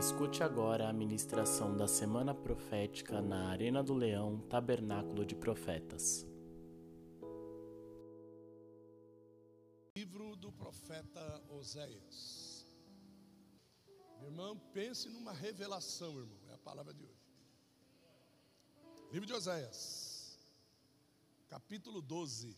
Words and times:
Escute 0.00 0.42
agora 0.42 0.88
a 0.88 0.94
ministração 0.94 1.76
da 1.76 1.86
Semana 1.86 2.34
Profética 2.34 3.20
na 3.20 3.50
Arena 3.50 3.82
do 3.82 3.92
Leão, 3.92 4.40
Tabernáculo 4.48 5.26
de 5.26 5.34
Profetas. 5.34 6.26
Livro 9.94 10.36
do 10.36 10.50
profeta 10.50 11.44
Oséias. 11.50 12.66
Irmão, 14.22 14.58
pense 14.72 15.10
numa 15.10 15.34
revelação, 15.34 16.18
irmão, 16.18 16.40
é 16.48 16.54
a 16.54 16.58
palavra 16.58 16.94
de 16.94 17.04
hoje. 17.04 17.36
Livro 19.12 19.26
de 19.26 19.34
Oséias, 19.34 20.38
capítulo 21.46 22.00
12. 22.00 22.56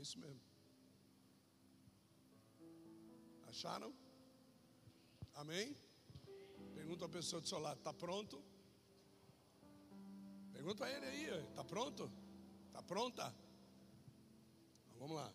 É 0.00 0.02
isso 0.02 0.18
mesmo. 0.18 0.40
Acharam? 3.48 3.94
Amém? 5.34 5.76
Pergunta 6.74 7.04
a 7.04 7.08
pessoa 7.10 7.42
do 7.42 7.46
seu 7.46 7.58
lado: 7.58 7.76
está 7.76 7.92
pronto? 7.92 8.42
Pergunta 10.54 10.78
para 10.78 10.90
ele 10.90 11.04
aí: 11.04 11.48
está 11.50 11.62
pronto? 11.62 12.10
Está 12.68 12.82
pronta? 12.82 13.26
Então, 14.86 15.00
vamos 15.00 15.16
lá. 15.16 15.30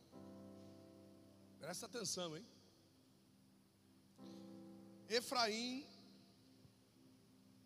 Presta 1.59 1.85
atenção, 1.85 2.35
hein? 2.35 2.43
Efraim 5.07 5.87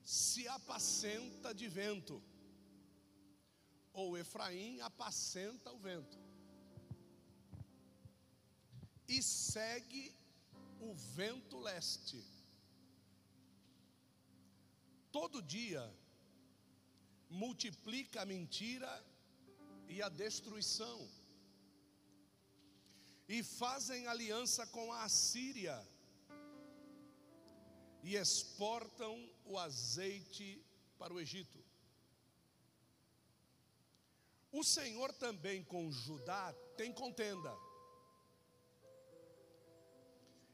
se 0.04 0.45
apacenta 0.49 1.55
de 1.55 1.70
vento, 1.70 2.21
ou 3.93 4.18
Efraim 4.18 4.81
apacenta 4.81 5.71
o 5.71 5.79
vento, 5.79 6.28
e 9.10 9.24
segue 9.24 10.15
o 10.79 10.93
vento 10.93 11.57
leste. 11.60 12.24
Todo 15.12 15.41
dia 15.41 15.84
multiplica 17.29 18.21
a 18.21 18.26
mentira 18.26 18.91
e 19.88 20.01
a 20.01 20.10
destruição 20.10 21.10
e 23.27 23.41
fazem 23.43 24.07
aliança 24.07 24.66
com 24.68 24.93
a 24.93 25.04
Assíria 25.04 25.77
e 28.04 28.16
exportam 28.16 29.27
o 29.44 29.57
azeite 29.57 30.63
para 30.99 31.13
o 31.13 31.20
Egito. 31.20 31.60
O 34.51 34.63
Senhor 34.63 35.12
também 35.13 35.63
com 35.63 35.91
Judá 35.91 36.54
tem 36.77 36.91
contenda 36.91 37.68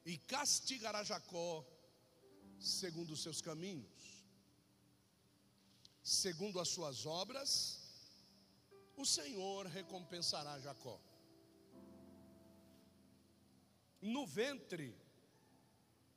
e 0.06 0.18
castigará 0.18 1.04
Jacó 1.04 1.66
segundo 2.60 3.12
os 3.14 3.24
seus 3.24 3.42
caminhos, 3.42 4.24
segundo 6.04 6.60
as 6.60 6.70
suas 6.70 7.06
obras, 7.06 7.82
o 8.96 9.06
Senhor 9.06 9.66
recompensará 9.66 10.60
Jacó. 10.60 11.00
No 14.00 14.26
ventre, 14.28 14.96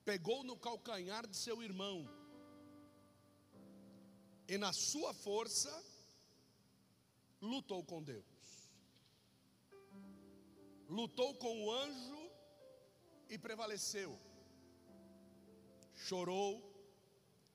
pegou 0.04 0.44
no 0.44 0.56
calcanhar 0.56 1.26
de 1.26 1.36
seu 1.36 1.62
irmão, 1.62 2.06
e 4.46 4.56
na 4.58 4.72
sua 4.72 5.14
força, 5.14 5.72
lutou 7.40 7.82
com 7.84 8.02
Deus, 8.02 8.24
lutou 10.88 11.34
com 11.36 11.64
o 11.64 11.72
anjo 11.72 12.27
e 13.28 13.38
prevaleceu, 13.38 14.18
chorou 15.94 16.52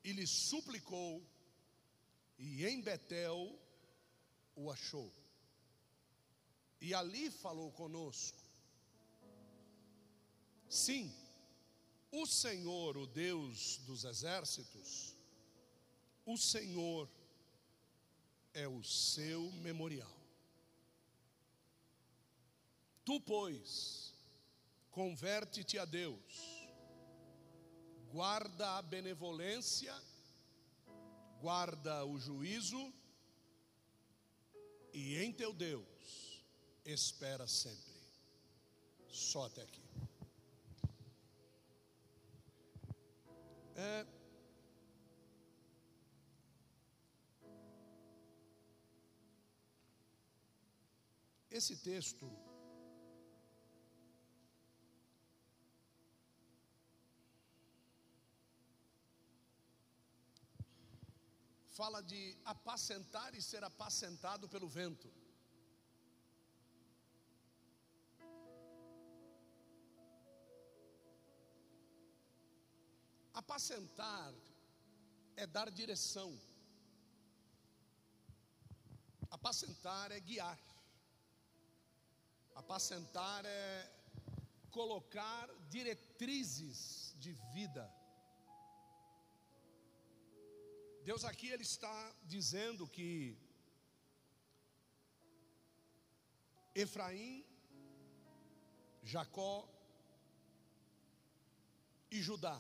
e 0.04 0.12
lhe 0.12 0.28
suplicou, 0.28 1.26
e 2.38 2.66
em 2.66 2.82
Betel 2.82 3.58
o 4.56 4.70
achou, 4.72 5.12
e 6.82 6.94
ali 6.94 7.32
falou 7.32 7.72
conosco, 7.72 8.44
Sim, 10.74 11.14
o 12.12 12.26
Senhor, 12.26 12.98
o 12.98 13.06
Deus 13.06 13.78
dos 13.86 14.06
exércitos, 14.06 15.16
o 16.26 16.36
Senhor 16.36 17.08
é 18.54 18.68
o 18.68 18.84
seu 18.84 19.52
memorial. 19.62 20.12
Tu, 23.06 23.20
pois, 23.22 24.13
converte-te 24.94 25.80
a 25.80 25.86
Deus, 25.86 26.68
guarda 28.12 28.78
a 28.78 28.82
benevolência, 28.82 29.94
guarda 31.42 32.06
o 32.06 32.20
juízo, 32.20 32.94
e 34.94 35.18
em 35.18 35.34
teu 35.34 35.52
Deus 35.52 36.44
espera 36.86 37.48
sempre. 37.48 37.92
Só 39.10 39.48
até 39.48 39.64
aqui. 39.64 39.82
É, 43.76 44.06
esse 51.50 51.78
texto 51.78 52.53
fala 61.78 62.02
de 62.02 62.38
apacentar 62.46 63.34
e 63.34 63.42
ser 63.42 63.64
apacentado 63.64 64.48
pelo 64.48 64.68
vento. 64.68 65.10
Apacentar 73.34 74.34
é 75.36 75.48
dar 75.48 75.70
direção. 75.72 76.30
Apacentar 79.32 80.12
é 80.12 80.20
guiar. 80.20 80.60
Apacentar 82.54 83.44
é 83.46 83.92
colocar 84.70 85.50
diretrizes 85.70 87.16
de 87.18 87.32
vida. 87.52 87.92
Deus 91.10 91.24
aqui 91.26 91.48
ele 91.50 91.64
está 91.64 91.96
dizendo 92.24 92.88
que 92.88 93.38
Efraim, 96.74 97.46
Jacó 99.04 99.68
e 102.10 102.22
Judá 102.22 102.58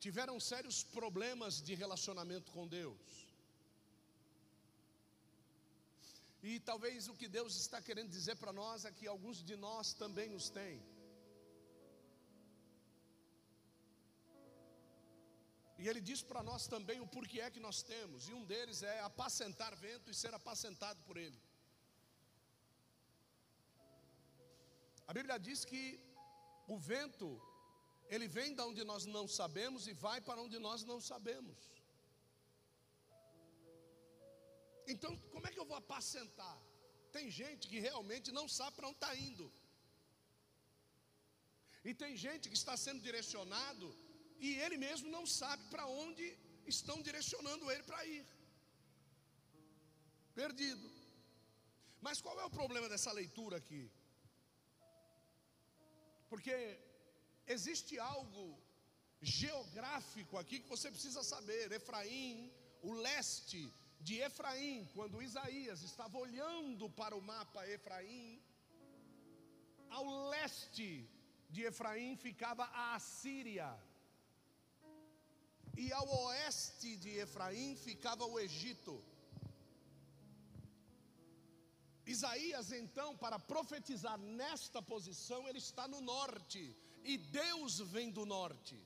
tiveram 0.00 0.40
sérios 0.40 0.82
problemas 0.82 1.62
de 1.62 1.74
relacionamento 1.74 2.50
com 2.50 2.66
Deus. 2.66 3.30
E 6.42 6.58
talvez 6.58 7.06
o 7.06 7.14
que 7.14 7.28
Deus 7.28 7.54
está 7.54 7.80
querendo 7.80 8.10
dizer 8.10 8.36
para 8.36 8.52
nós 8.52 8.84
é 8.84 8.90
que 8.90 9.06
alguns 9.06 9.42
de 9.44 9.56
nós 9.56 9.92
também 9.92 10.34
os 10.34 10.48
têm. 10.48 10.82
E 15.80 15.88
ele 15.90 16.00
diz 16.08 16.20
para 16.30 16.42
nós 16.48 16.62
também 16.72 16.98
o 17.04 17.10
porquê 17.14 17.38
é 17.44 17.52
que 17.54 17.62
nós 17.66 17.78
temos, 17.92 18.28
e 18.28 18.32
um 18.38 18.44
deles 18.50 18.78
é 18.92 18.96
apacentar 19.10 19.72
vento 19.84 20.10
e 20.10 20.18
ser 20.22 20.32
apacentado 20.38 21.00
por 21.06 21.16
ele. 21.24 21.38
A 25.10 25.14
Bíblia 25.18 25.38
diz 25.46 25.60
que 25.70 25.82
o 26.74 26.76
vento 26.92 27.28
ele 28.14 28.26
vem 28.36 28.50
da 28.58 28.66
onde 28.70 28.82
nós 28.90 29.04
não 29.16 29.24
sabemos 29.38 29.86
e 29.90 29.94
vai 30.04 30.18
para 30.28 30.42
onde 30.44 30.58
nós 30.66 30.84
não 30.90 30.98
sabemos. 31.10 31.58
Então, 34.92 35.12
como 35.32 35.46
é 35.46 35.52
que 35.52 35.60
eu 35.62 35.68
vou 35.72 35.78
apacentar? 35.84 36.58
Tem 37.16 37.26
gente 37.40 37.68
que 37.70 37.80
realmente 37.88 38.30
não 38.38 38.46
sabe 38.58 38.76
para 38.76 38.88
onde 38.90 39.00
está 39.02 39.12
indo. 39.28 39.46
E 41.88 41.92
tem 42.02 42.14
gente 42.26 42.48
que 42.50 42.58
está 42.62 42.76
sendo 42.84 43.00
direcionado 43.08 43.88
e 44.46 44.50
ele 44.64 44.76
mesmo 44.86 45.08
não 45.16 45.24
sabe 45.40 45.62
para 45.72 45.86
onde 45.86 46.26
estão 46.74 46.96
direcionando 47.08 47.70
ele 47.72 47.84
para 47.90 48.04
ir. 48.14 48.24
Perdido. 50.34 50.88
Mas 52.00 52.20
qual 52.24 52.38
é 52.40 52.44
o 52.44 52.56
problema 52.60 52.88
dessa 52.88 53.12
leitura 53.20 53.56
aqui? 53.58 53.82
Porque 56.30 56.54
existe 57.46 57.98
algo 57.98 58.44
geográfico 59.20 60.38
aqui 60.38 60.60
que 60.60 60.72
você 60.74 60.90
precisa 60.90 61.22
saber. 61.22 61.70
Efraim, 61.72 62.50
o 62.82 62.92
leste, 62.92 63.62
de 64.00 64.14
Efraim, 64.26 64.88
quando 64.94 65.22
Isaías 65.22 65.82
estava 65.82 66.16
olhando 66.16 66.88
para 66.88 67.14
o 67.14 67.20
mapa 67.20 67.66
Efraim, 67.68 68.42
ao 69.90 70.28
leste 70.30 71.06
de 71.50 71.62
Efraim 71.62 72.16
ficava 72.16 72.64
a 72.64 72.94
Assíria, 72.94 73.68
e 75.76 75.92
ao 75.92 76.08
oeste 76.24 76.96
de 76.96 77.10
Efraim 77.18 77.74
ficava 77.76 78.24
o 78.24 78.38
Egito. 78.38 79.02
Isaías, 82.06 82.72
então, 82.72 83.16
para 83.16 83.38
profetizar 83.38 84.18
nesta 84.18 84.82
posição, 84.82 85.48
ele 85.48 85.58
está 85.58 85.86
no 85.86 86.00
norte, 86.00 86.62
e 87.04 87.16
Deus 87.16 87.78
vem 87.80 88.10
do 88.10 88.26
norte. 88.26 88.76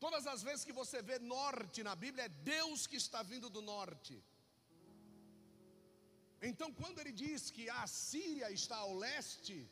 Todas 0.00 0.26
as 0.26 0.42
vezes 0.42 0.64
que 0.64 0.72
você 0.72 1.00
vê 1.00 1.18
norte 1.18 1.82
na 1.82 1.94
Bíblia, 1.94 2.24
é 2.24 2.28
Deus 2.28 2.86
que 2.86 2.96
está 2.96 3.22
vindo 3.22 3.48
do 3.48 3.62
norte. 3.62 4.14
Então, 6.40 6.72
quando 6.72 6.98
ele 6.98 7.12
diz 7.12 7.50
que 7.50 7.70
a 7.70 7.86
Síria 7.86 8.50
está 8.50 8.78
ao 8.78 8.94
leste, 8.94 9.70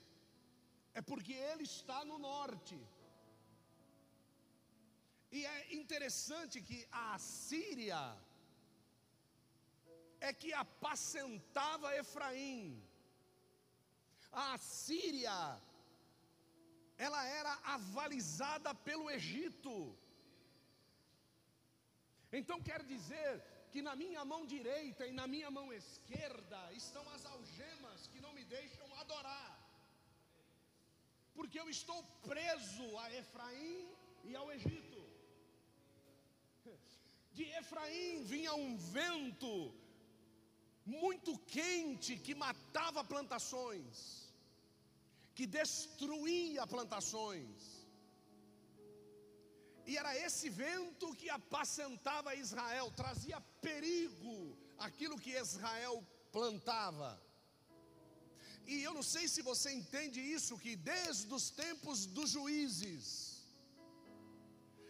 é 0.95 1.03
porque 1.03 1.33
ele 1.33 1.65
está 1.65 2.05
no 2.05 2.19
norte. 2.19 2.79
E 5.31 5.47
é 5.47 5.75
interessante 5.75 6.61
que 6.61 6.79
a 6.91 7.19
Síria 7.19 8.03
é 10.21 10.33
que 10.33 10.53
apacentava 10.53 11.97
Efraim. 11.97 12.83
A 14.33 14.59
Síria, 14.59 15.39
ela 16.99 17.23
era 17.41 17.53
avalizada 17.77 18.75
pelo 18.75 19.11
Egito. 19.11 19.75
Então 22.33 22.61
quer 22.69 22.83
dizer 22.85 23.33
que 23.73 23.81
na 23.89 23.95
minha 24.03 24.25
mão 24.25 24.45
direita 24.55 25.07
e 25.07 25.13
na 25.13 25.27
minha 25.35 25.51
mão 25.51 25.73
esquerda 25.73 26.61
estão 26.73 27.05
as 27.15 27.25
algemas 27.25 28.07
que 28.09 28.21
não 28.21 28.33
me 28.33 28.45
deixam 28.45 28.89
adorar. 29.03 29.51
Porque 31.35 31.59
eu 31.59 31.69
estou 31.71 32.03
preso 32.29 32.87
a 32.99 33.13
Efraim 33.15 33.89
e 34.25 34.35
ao 34.37 34.51
Egito. 34.53 35.00
De 37.41 37.47
Efraim 37.61 38.23
vinha 38.31 38.55
um 38.63 38.73
vento 38.77 39.53
muito 40.85 41.31
quente 41.57 42.13
que 42.25 42.35
matava 42.35 43.03
plantações, 43.13 43.95
que 45.37 45.47
destruía 45.47 46.67
plantações. 46.75 47.59
E 49.87 49.97
era 50.01 50.13
esse 50.27 50.51
vento 50.51 51.15
que 51.21 51.31
apacentava 51.39 52.35
Israel, 52.45 52.93
trazia 53.03 53.41
perigo 53.67 54.37
aquilo 54.87 55.21
que 55.25 55.33
Israel 55.45 55.97
plantava. 56.37 57.11
E 58.67 58.83
eu 58.83 58.93
não 58.99 59.07
sei 59.15 59.27
se 59.35 59.41
você 59.51 59.71
entende 59.81 60.21
isso, 60.21 60.59
que 60.65 60.75
desde 60.77 61.33
os 61.39 61.49
tempos 61.65 62.05
dos 62.19 62.31
juízes, 62.37 63.07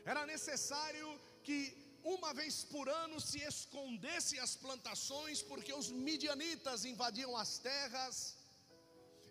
era 0.05 0.25
necessário 0.35 1.09
que 1.45 1.80
uma 2.03 2.33
vez 2.33 2.65
por 2.65 2.89
ano 2.89 3.21
se 3.21 3.41
escondesse 3.41 4.39
as 4.39 4.57
plantações, 4.57 5.43
porque 5.43 5.73
os 5.73 5.91
midianitas 5.91 6.85
invadiam 6.85 7.37
as 7.37 7.59
terras 7.59 8.37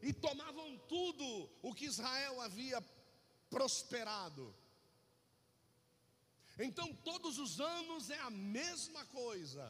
e 0.02 0.14
tomavam 0.14 0.78
tudo 0.88 1.50
o 1.62 1.74
que 1.74 1.86
Israel 1.86 2.42
havia 2.42 2.82
prosperado. 3.50 4.56
Então, 6.58 6.94
todos 7.10 7.38
os 7.38 7.60
anos 7.60 8.10
é 8.10 8.20
a 8.20 8.30
mesma 8.30 9.06
coisa. 9.06 9.66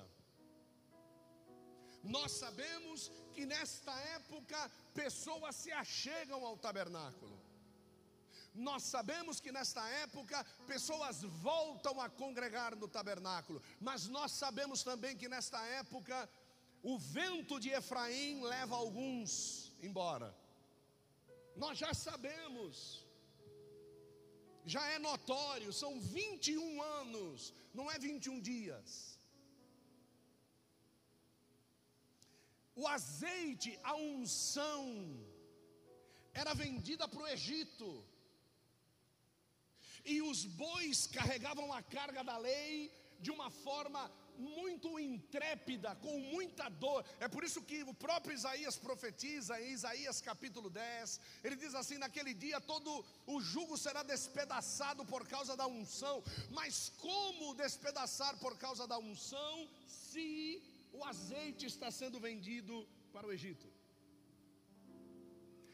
Nós 2.03 2.31
sabemos 2.31 3.11
que 3.33 3.45
nesta 3.45 3.93
época 4.17 4.71
pessoas 4.93 5.55
se 5.55 5.71
achegam 5.71 6.45
ao 6.45 6.57
tabernáculo. 6.57 7.28
Nós 8.67 8.83
sabemos 8.83 9.39
que 9.39 9.51
nesta 9.51 9.83
época 10.05 10.45
pessoas 10.67 11.21
voltam 11.23 11.99
a 12.01 12.09
congregar 12.09 12.75
no 12.75 12.87
tabernáculo, 12.87 13.61
mas 13.79 14.07
nós 14.07 14.31
sabemos 14.31 14.83
também 14.83 15.15
que 15.17 15.29
nesta 15.29 15.59
época 15.81 16.29
o 16.83 16.97
vento 16.97 17.59
de 17.59 17.69
Efraim 17.69 18.41
leva 18.43 18.75
alguns 18.75 19.71
embora. 19.81 20.35
Nós 21.55 21.77
já 21.77 21.93
sabemos 21.93 23.09
já 24.65 24.85
é 24.87 24.99
notório, 24.99 25.71
são 25.73 25.99
21 25.99 26.81
anos, 26.81 27.53
não 27.73 27.89
é 27.89 27.97
21 27.97 28.39
dias. 28.39 29.17
O 32.75 32.87
azeite, 32.87 33.77
a 33.83 33.95
unção, 33.95 34.85
era 36.33 36.53
vendida 36.53 37.07
para 37.07 37.23
o 37.23 37.27
Egito, 37.27 38.05
e 40.05 40.21
os 40.21 40.45
bois 40.45 41.07
carregavam 41.07 41.71
a 41.73 41.81
carga 41.81 42.23
da 42.23 42.37
lei 42.37 42.91
de 43.19 43.31
uma 43.31 43.49
forma 43.49 44.11
muito 44.39 44.97
intrépida, 44.97 45.95
com 45.95 46.17
muita 46.19 46.69
dor. 46.69 47.03
É 47.19 47.27
por 47.27 47.43
isso 47.43 47.61
que 47.61 47.83
o 47.83 47.93
próprio 47.93 48.33
Isaías 48.33 48.77
profetiza 48.77 49.59
em 49.61 49.71
Isaías 49.71 50.21
capítulo 50.21 50.69
10. 50.69 51.19
Ele 51.43 51.55
diz 51.57 51.75
assim: 51.75 51.97
naquele 51.97 52.33
dia 52.33 52.61
todo 52.61 53.05
o 53.27 53.41
jugo 53.41 53.77
será 53.77 54.01
despedaçado 54.01 55.05
por 55.05 55.27
causa 55.27 55.57
da 55.57 55.67
unção. 55.67 56.23
Mas 56.51 56.89
como 56.97 57.53
despedaçar 57.53 58.37
por 58.37 58.57
causa 58.57 58.87
da 58.87 58.97
unção 58.97 59.67
se 59.87 60.63
o 60.93 61.03
azeite 61.03 61.65
está 61.65 61.91
sendo 61.91 62.19
vendido 62.19 62.87
para 63.11 63.27
o 63.27 63.33
Egito? 63.33 63.67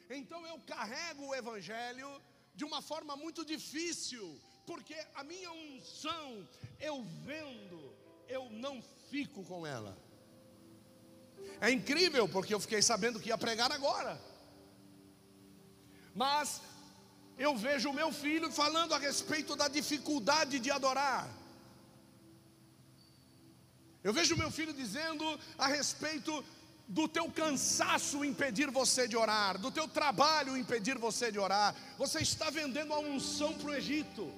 Então 0.10 0.45
eu 0.45 0.60
carrego 0.62 1.27
o 1.27 1.36
evangelho 1.36 2.10
de 2.56 2.63
uma 2.63 2.81
forma 2.81 3.16
muito 3.16 3.44
difícil, 3.44 4.40
porque 4.66 4.96
a 5.13 5.24
minha 5.24 5.52
unção 5.52 6.48
eu 6.80 7.04
vendo 7.25 7.96
eu 8.28 8.50
não 8.50 8.81
fico 9.10 9.44
com 9.44 9.66
ela. 9.66 9.98
É 11.62 11.69
incrível, 11.69 12.28
porque 12.28 12.54
eu 12.54 12.60
fiquei 12.60 12.81
sabendo 12.81 13.19
que 13.19 13.30
ia 13.30 13.38
pregar 13.38 13.72
agora. 13.72 14.19
Mas 16.13 16.62
eu 17.38 17.56
vejo 17.56 17.90
o 17.90 17.94
meu 17.94 18.12
filho 18.12 18.52
falando 18.52 18.94
a 18.94 18.98
respeito 18.98 19.56
da 19.56 19.68
dificuldade 19.68 20.60
de 20.60 20.72
adorar. 20.72 21.30
Eu 24.04 24.13
vejo 24.13 24.36
o 24.36 24.38
meu 24.38 24.51
filho 24.51 24.74
dizendo 24.74 25.25
a 25.58 25.68
respeito 25.68 26.44
do 26.88 27.08
teu 27.08 27.30
cansaço 27.32 28.24
impedir 28.24 28.70
você 28.70 29.08
de 29.08 29.18
orar, 29.18 29.58
do 29.58 29.72
teu 29.72 29.88
trabalho 29.88 30.58
impedir 30.58 30.98
você 30.98 31.32
de 31.32 31.39
orar. 31.39 31.75
Você 31.98 32.20
está 32.20 32.50
vendendo 32.50 32.94
a 32.94 33.00
unção 33.00 33.54
para 33.54 33.72
o 33.72 33.75
Egito. 33.75 34.32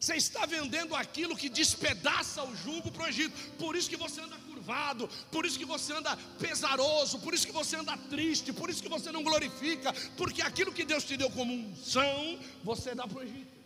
Você 0.00 0.14
está 0.14 0.46
vendendo 0.46 0.94
aquilo 0.94 1.36
que 1.36 1.48
despedaça 1.48 2.42
o 2.44 2.54
jugo 2.56 2.90
para 2.90 3.04
o 3.04 3.08
Egito. 3.08 3.36
Por 3.58 3.74
isso 3.74 3.90
que 3.90 3.96
você 3.96 4.20
anda 4.20 4.36
curvado, 4.38 5.08
por 5.30 5.44
isso 5.44 5.58
que 5.58 5.64
você 5.64 5.92
anda 5.92 6.16
pesaroso, 6.38 7.18
por 7.18 7.34
isso 7.34 7.46
que 7.46 7.52
você 7.52 7.76
anda 7.76 7.96
triste, 7.96 8.52
por 8.52 8.70
isso 8.70 8.82
que 8.82 8.88
você 8.88 9.10
não 9.10 9.24
glorifica, 9.24 9.92
porque 10.16 10.40
aquilo 10.40 10.72
que 10.72 10.84
Deus 10.84 11.04
te 11.04 11.16
deu 11.16 11.30
como 11.30 11.52
unção, 11.52 12.38
você 12.62 12.94
dá 12.94 13.06
para 13.06 13.18
o 13.18 13.22
Egito. 13.22 13.57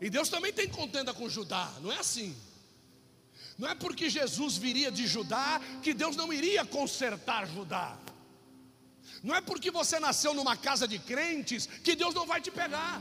E 0.00 0.08
Deus 0.08 0.28
também 0.28 0.52
tem 0.52 0.68
contenda 0.68 1.12
com 1.12 1.28
Judá, 1.28 1.72
não 1.80 1.90
é 1.92 1.98
assim. 1.98 2.36
Não 3.58 3.68
é 3.68 3.74
porque 3.74 4.08
Jesus 4.08 4.56
viria 4.56 4.90
de 4.90 5.06
Judá 5.06 5.60
que 5.82 5.92
Deus 5.92 6.14
não 6.14 6.32
iria 6.32 6.64
consertar 6.64 7.46
Judá. 7.48 7.98
Não 9.22 9.34
é 9.34 9.40
porque 9.40 9.70
você 9.70 9.98
nasceu 9.98 10.32
numa 10.32 10.56
casa 10.56 10.86
de 10.86 10.98
crentes 10.98 11.66
que 11.66 11.96
Deus 11.96 12.14
não 12.14 12.24
vai 12.24 12.40
te 12.40 12.50
pegar. 12.50 13.00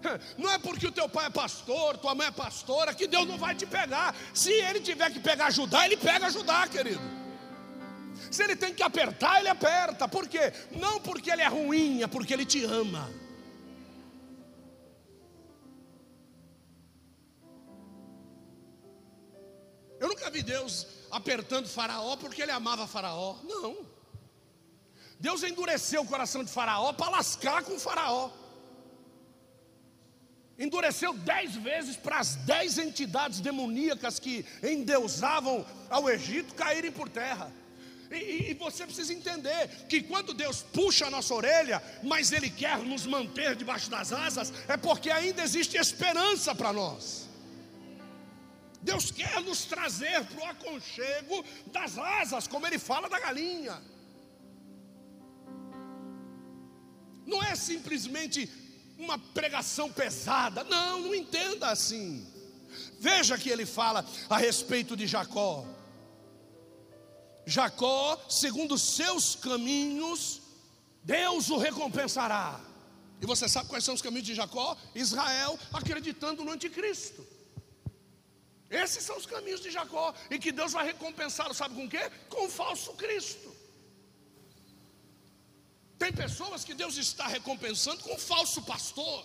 Não 0.38 0.48
é 0.48 0.58
porque 0.58 0.86
o 0.86 0.92
teu 0.92 1.08
pai 1.08 1.26
é 1.26 1.30
pastor, 1.30 1.98
tua 1.98 2.14
mãe 2.14 2.28
é 2.28 2.30
pastora, 2.30 2.94
que 2.94 3.08
Deus 3.08 3.26
não 3.26 3.36
vai 3.36 3.52
te 3.52 3.66
pegar. 3.66 4.14
Se 4.32 4.52
ele 4.52 4.78
tiver 4.78 5.10
que 5.12 5.18
pegar 5.18 5.46
ajudar, 5.46 5.86
ele 5.86 5.96
pega 5.96 6.26
ajudar, 6.26 6.68
querido. 6.68 7.00
Se 8.30 8.44
ele 8.44 8.54
tem 8.54 8.72
que 8.72 8.82
apertar, 8.82 9.40
ele 9.40 9.48
aperta. 9.48 10.06
Por 10.06 10.28
quê? 10.28 10.52
Não 10.70 11.00
porque 11.00 11.32
ele 11.32 11.42
é 11.42 11.48
ruim, 11.48 12.02
é 12.04 12.06
porque 12.06 12.32
ele 12.32 12.44
te 12.44 12.64
ama. 12.64 13.10
Eu 20.00 20.08
nunca 20.08 20.30
vi 20.30 20.42
Deus 20.42 20.86
apertando 21.10 21.68
Faraó 21.68 22.16
porque 22.16 22.42
ele 22.42 22.52
amava 22.52 22.86
Faraó. 22.86 23.36
Não. 23.42 23.76
Deus 25.18 25.42
endureceu 25.42 26.02
o 26.02 26.06
coração 26.06 26.44
de 26.44 26.50
Faraó 26.50 26.92
para 26.92 27.10
lascar 27.10 27.62
com 27.64 27.78
Faraó. 27.78 28.30
Endureceu 30.58 31.12
dez 31.12 31.54
vezes 31.54 31.96
para 31.96 32.18
as 32.18 32.34
dez 32.36 32.78
entidades 32.78 33.40
demoníacas 33.40 34.18
que 34.18 34.44
endeusavam 34.62 35.64
ao 35.88 36.08
Egito 36.08 36.54
caírem 36.54 36.90
por 36.90 37.08
terra. 37.08 37.52
E, 38.10 38.50
e, 38.50 38.54
você 38.54 38.86
precisa 38.86 39.12
entender 39.12 39.68
que 39.88 40.02
quando 40.02 40.32
Deus 40.32 40.62
puxa 40.62 41.06
a 41.06 41.10
nossa 41.10 41.34
orelha, 41.34 41.82
mas 42.02 42.32
Ele 42.32 42.48
quer 42.48 42.78
nos 42.78 43.04
manter 43.06 43.54
debaixo 43.54 43.90
das 43.90 44.12
asas, 44.12 44.52
é 44.66 44.76
porque 44.76 45.10
ainda 45.10 45.42
existe 45.42 45.76
esperança 45.76 46.54
para 46.54 46.72
nós. 46.72 47.27
Deus 48.82 49.10
quer 49.10 49.40
nos 49.42 49.64
trazer 49.64 50.24
para 50.26 50.40
o 50.40 50.46
aconchego 50.46 51.44
das 51.66 51.98
asas, 51.98 52.46
como 52.46 52.66
Ele 52.66 52.78
fala 52.78 53.08
da 53.08 53.18
galinha. 53.18 53.82
Não 57.26 57.42
é 57.42 57.54
simplesmente 57.54 58.50
uma 58.98 59.18
pregação 59.18 59.92
pesada, 59.92 60.64
não, 60.64 61.00
não 61.02 61.14
entenda 61.14 61.68
assim. 61.68 62.26
Veja 62.98 63.38
que 63.38 63.48
ele 63.48 63.64
fala 63.64 64.04
a 64.28 64.36
respeito 64.36 64.96
de 64.96 65.06
Jacó. 65.06 65.64
Jacó, 67.46 68.20
segundo 68.28 68.74
os 68.74 68.82
seus 68.82 69.36
caminhos, 69.36 70.42
Deus 71.02 71.48
o 71.50 71.58
recompensará. 71.58 72.60
E 73.20 73.26
você 73.26 73.48
sabe 73.48 73.68
quais 73.68 73.84
são 73.84 73.94
os 73.94 74.02
caminhos 74.02 74.26
de 74.26 74.34
Jacó? 74.34 74.76
Israel 74.94 75.58
acreditando 75.72 76.44
no 76.44 76.52
anticristo. 76.52 77.26
Esses 78.70 79.02
são 79.02 79.16
os 79.16 79.26
caminhos 79.26 79.60
de 79.60 79.70
Jacó. 79.70 80.14
E 80.30 80.38
que 80.38 80.52
Deus 80.52 80.72
vai 80.72 80.86
recompensá-lo, 80.86 81.54
sabe 81.54 81.74
com 81.74 81.86
o 81.86 81.88
quê? 81.88 82.10
Com 82.28 82.46
o 82.46 82.50
falso 82.50 82.92
Cristo. 82.94 83.56
Tem 85.98 86.12
pessoas 86.12 86.64
que 86.64 86.74
Deus 86.74 86.96
está 86.96 87.26
recompensando 87.26 88.02
com 88.02 88.14
o 88.14 88.18
falso 88.18 88.62
pastor. 88.62 89.24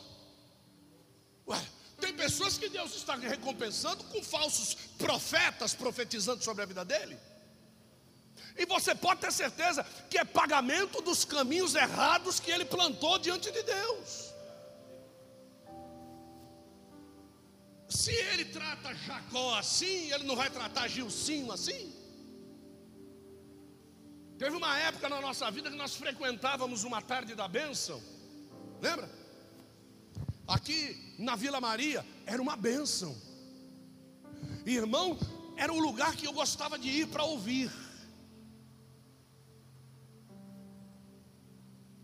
Ué, 1.48 1.62
tem 2.00 2.14
pessoas 2.14 2.58
que 2.58 2.68
Deus 2.68 2.96
está 2.96 3.16
recompensando 3.16 4.04
com 4.06 4.24
falsos 4.24 4.76
profetas 4.98 5.76
profetizando 5.76 6.44
sobre 6.44 6.64
a 6.64 6.66
vida 6.66 6.84
dele. 6.84 7.18
E 8.58 8.66
você 8.66 8.96
pode 8.96 9.22
ter 9.22 9.32
certeza 9.32 9.86
que 10.10 10.18
é 10.18 10.26
pagamento 10.26 11.02
dos 11.02 11.24
caminhos 11.26 11.76
errados 11.76 12.40
que 12.40 12.52
ele 12.52 12.66
plantou 12.66 13.20
diante 13.20 13.52
de 13.52 13.64
Deus. 13.64 14.33
Se 17.94 18.12
ele 18.12 18.46
trata 18.46 18.96
Jacó 18.96 19.56
assim, 19.56 20.12
ele 20.12 20.24
não 20.24 20.36
vai 20.36 20.50
tratar 20.50 20.88
Gilcinho 20.88 21.52
assim? 21.52 21.94
Teve 24.36 24.56
uma 24.56 24.78
época 24.80 25.08
na 25.08 25.22
nossa 25.22 25.50
vida 25.52 25.70
que 25.70 25.78
nós 25.78 25.96
frequentávamos 25.96 26.84
uma 26.84 27.02
tarde 27.04 27.36
da 27.36 27.48
bênção, 27.48 28.02
lembra? 28.82 29.08
Aqui 30.48 31.16
na 31.20 31.36
Vila 31.36 31.62
Maria 31.62 32.04
era 32.26 32.42
uma 32.42 32.56
bênção, 32.56 33.16
irmão, 34.66 35.18
era 35.56 35.72
um 35.72 35.80
lugar 35.80 36.16
que 36.16 36.26
eu 36.26 36.34
gostava 36.34 36.80
de 36.80 36.90
ir 36.90 37.08
para 37.08 37.24
ouvir. 37.24 37.72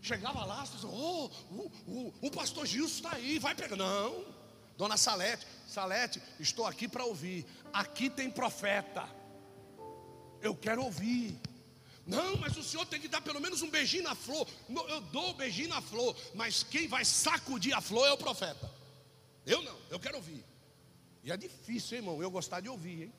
Chegava 0.00 0.44
lá, 0.44 0.62
dizia, 0.62 0.88
oh, 0.88 1.30
o, 1.50 1.72
o, 1.86 2.14
o 2.22 2.30
pastor 2.30 2.64
Gilson 2.64 2.94
está 2.94 3.16
aí, 3.16 3.40
vai 3.40 3.54
pegar. 3.56 3.76
Não, 3.76 4.24
dona 4.78 4.96
Salete, 4.96 5.46
Salete, 5.70 6.20
estou 6.40 6.66
aqui 6.66 6.88
para 6.88 7.04
ouvir. 7.04 7.46
Aqui 7.72 8.10
tem 8.10 8.28
profeta. 8.28 9.08
Eu 10.42 10.54
quero 10.56 10.82
ouvir. 10.82 11.40
Não, 12.04 12.36
mas 12.38 12.56
o 12.56 12.62
senhor 12.62 12.84
tem 12.86 13.00
que 13.00 13.06
dar 13.06 13.20
pelo 13.20 13.40
menos 13.40 13.62
um 13.62 13.70
beijinho 13.70 14.02
na 14.02 14.16
flor. 14.16 14.48
Eu 14.88 15.00
dou 15.00 15.32
beijinho 15.34 15.68
na 15.68 15.80
flor, 15.80 16.16
mas 16.34 16.64
quem 16.64 16.88
vai 16.88 17.04
sacudir 17.04 17.72
a 17.72 17.80
flor 17.80 18.08
é 18.08 18.12
o 18.12 18.18
profeta. 18.18 18.68
Eu 19.46 19.62
não, 19.62 19.78
eu 19.90 20.00
quero 20.00 20.16
ouvir. 20.16 20.44
E 21.22 21.30
é 21.30 21.36
difícil, 21.36 21.96
hein, 21.96 22.02
irmão, 22.02 22.20
eu 22.20 22.30
gostar 22.32 22.58
de 22.60 22.68
ouvir, 22.68 23.04
hein? 23.04 23.12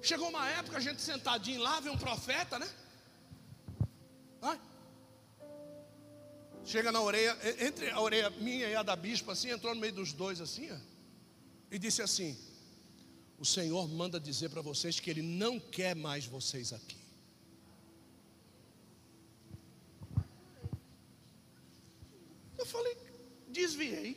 Chegou 0.00 0.30
uma 0.30 0.48
época, 0.48 0.78
a 0.78 0.80
gente 0.80 1.02
sentadinho 1.02 1.60
lá, 1.60 1.80
vê 1.80 1.90
um 1.90 1.98
profeta, 1.98 2.58
né? 2.58 2.66
Chega 6.70 6.92
na 6.92 7.00
orelha, 7.00 7.36
entre 7.66 7.90
a 7.90 8.00
orelha 8.00 8.30
minha 8.30 8.68
e 8.68 8.76
a 8.76 8.84
da 8.84 8.94
bispa, 8.94 9.32
assim, 9.32 9.50
entrou 9.50 9.74
no 9.74 9.80
meio 9.80 9.92
dos 9.92 10.12
dois, 10.12 10.40
assim, 10.40 10.70
ó, 10.70 10.76
e 11.68 11.80
disse 11.80 12.00
assim: 12.00 12.38
O 13.40 13.44
Senhor 13.44 13.88
manda 13.88 14.20
dizer 14.20 14.50
para 14.50 14.62
vocês 14.62 15.00
que 15.00 15.10
Ele 15.10 15.20
não 15.20 15.58
quer 15.58 15.96
mais 15.96 16.26
vocês 16.26 16.72
aqui. 16.72 16.96
Eu 22.56 22.64
falei, 22.64 22.96
desviei. 23.48 24.16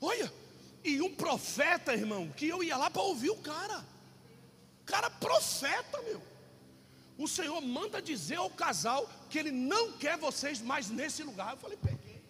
Olha, 0.00 0.32
e 0.82 1.00
um 1.02 1.14
profeta, 1.14 1.94
irmão, 1.94 2.32
que 2.32 2.48
eu 2.48 2.64
ia 2.64 2.76
lá 2.76 2.90
para 2.90 3.02
ouvir 3.02 3.30
o 3.30 3.36
cara. 3.36 3.86
Cara, 4.84 5.08
profeta, 5.08 6.02
meu. 6.02 6.20
O 7.18 7.26
Senhor 7.26 7.60
manda 7.62 8.00
dizer 8.02 8.36
ao 8.36 8.50
casal 8.50 9.08
que 9.30 9.38
ele 9.38 9.50
não 9.50 9.92
quer 9.92 10.18
vocês 10.18 10.60
mais 10.60 10.90
nesse 10.90 11.22
lugar. 11.22 11.52
Eu 11.52 11.58
falei, 11.58 11.78
peguei. 11.78 12.22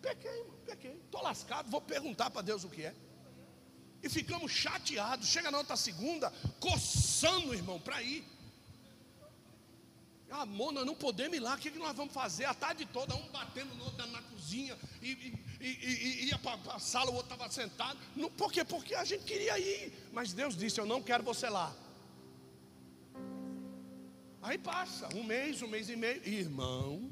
Peguei, 0.00 0.38
irmão, 0.38 0.56
peguei. 0.64 0.92
Estou 0.92 1.22
lascado, 1.22 1.68
vou 1.68 1.80
perguntar 1.80 2.30
para 2.30 2.42
Deus 2.42 2.62
o 2.64 2.68
que 2.68 2.84
é. 2.84 2.94
E 4.02 4.08
ficamos 4.08 4.52
chateados. 4.52 5.26
Chega 5.28 5.50
na 5.50 5.58
outra 5.58 5.76
segunda, 5.76 6.32
coçando, 6.60 7.52
irmão, 7.52 7.80
para 7.80 8.00
ir. 8.02 8.24
Amor, 10.30 10.72
nós 10.72 10.84
não 10.84 10.94
podemos 10.94 11.36
ir 11.36 11.40
lá, 11.40 11.54
o 11.54 11.58
que, 11.58 11.70
que 11.70 11.78
nós 11.78 11.96
vamos 11.96 12.12
fazer? 12.12 12.44
A 12.44 12.52
tarde 12.52 12.84
toda, 12.84 13.14
um 13.16 13.28
batendo 13.30 13.74
no 13.74 13.84
outro 13.84 14.06
na 14.08 14.20
cozinha, 14.22 14.78
e, 15.00 15.10
e, 15.10 15.66
e, 15.66 16.24
e 16.24 16.24
ia 16.26 16.38
para 16.38 16.74
a 16.74 16.78
sala, 16.78 17.10
o 17.10 17.14
outro 17.14 17.32
estava 17.32 17.50
sentado. 17.50 17.98
Não, 18.14 18.30
por 18.30 18.52
quê? 18.52 18.62
Porque 18.62 18.94
a 18.94 19.04
gente 19.04 19.24
queria 19.24 19.58
ir. 19.58 20.10
Mas 20.12 20.34
Deus 20.34 20.56
disse: 20.56 20.78
Eu 20.78 20.86
não 20.86 21.02
quero 21.02 21.24
você 21.24 21.48
lá. 21.48 21.74
Aí 24.40 24.56
passa 24.56 25.08
um 25.16 25.22
mês, 25.22 25.62
um 25.62 25.68
mês 25.68 25.88
e 25.88 25.96
meio. 25.96 26.26
Irmão, 26.26 27.10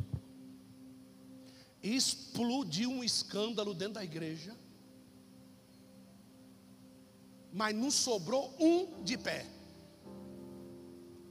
explodiu 1.82 2.90
um 2.90 3.02
escândalo 3.02 3.74
dentro 3.74 3.94
da 3.94 4.04
igreja. 4.04 4.56
Mas 7.52 7.74
não 7.74 7.90
sobrou 7.90 8.54
um 8.58 9.02
de 9.02 9.16
pé. 9.16 9.46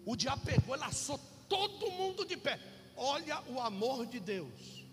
O 0.06 0.16
diabo 0.16 0.46
pegou 0.46 0.76
e 0.76 0.80
laçou 0.80 1.20
todo 1.48 1.92
mundo 1.92 2.26
de 2.26 2.38
pé. 2.38 2.60
Olha 2.96 3.42
o 3.48 3.60
amor 3.60 4.06
de 4.06 4.20
Deus. 4.20 4.86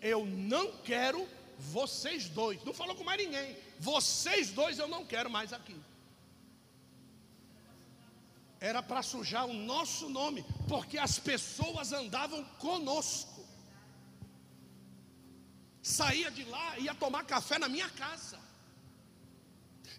Eu 0.00 0.24
não 0.24 0.78
quero 0.78 1.26
vocês 1.58 2.28
dois. 2.28 2.62
Não 2.64 2.72
falou 2.72 2.94
com 2.94 3.04
mais 3.04 3.22
ninguém. 3.22 3.56
Vocês 3.78 4.50
dois 4.50 4.78
eu 4.78 4.88
não 4.88 5.04
quero 5.04 5.30
mais 5.30 5.52
aqui. 5.52 5.76
Era 8.60 8.82
para 8.82 9.02
sujar 9.02 9.46
o 9.46 9.54
nosso 9.54 10.08
nome, 10.08 10.44
porque 10.68 10.98
as 10.98 11.18
pessoas 11.18 11.92
andavam 11.92 12.44
conosco. 12.58 13.40
Saía 15.82 16.30
de 16.30 16.44
lá, 16.44 16.78
ia 16.78 16.94
tomar 16.94 17.24
café 17.24 17.58
na 17.58 17.68
minha 17.68 17.88
casa. 17.88 18.38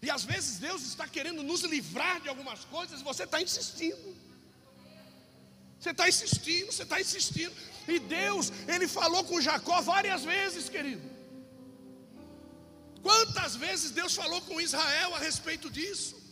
E 0.00 0.08
às 0.10 0.24
vezes 0.24 0.58
Deus 0.58 0.82
está 0.82 1.08
querendo 1.08 1.42
nos 1.42 1.62
livrar 1.62 2.20
de 2.20 2.28
algumas 2.28 2.64
coisas 2.64 3.00
e 3.00 3.04
você 3.04 3.24
está 3.24 3.42
insistindo. 3.42 4.16
Você 5.78 5.90
está 5.90 6.08
insistindo, 6.08 6.72
você 6.72 6.84
está 6.84 7.00
insistindo. 7.00 7.54
E 7.88 7.98
Deus, 7.98 8.52
Ele 8.68 8.86
falou 8.86 9.24
com 9.24 9.40
Jacó 9.40 9.80
várias 9.80 10.22
vezes, 10.22 10.68
querido. 10.68 11.02
Quantas 13.02 13.56
vezes 13.56 13.90
Deus 13.90 14.14
falou 14.14 14.40
com 14.42 14.60
Israel 14.60 15.16
a 15.16 15.18
respeito 15.18 15.68
disso? 15.68 16.22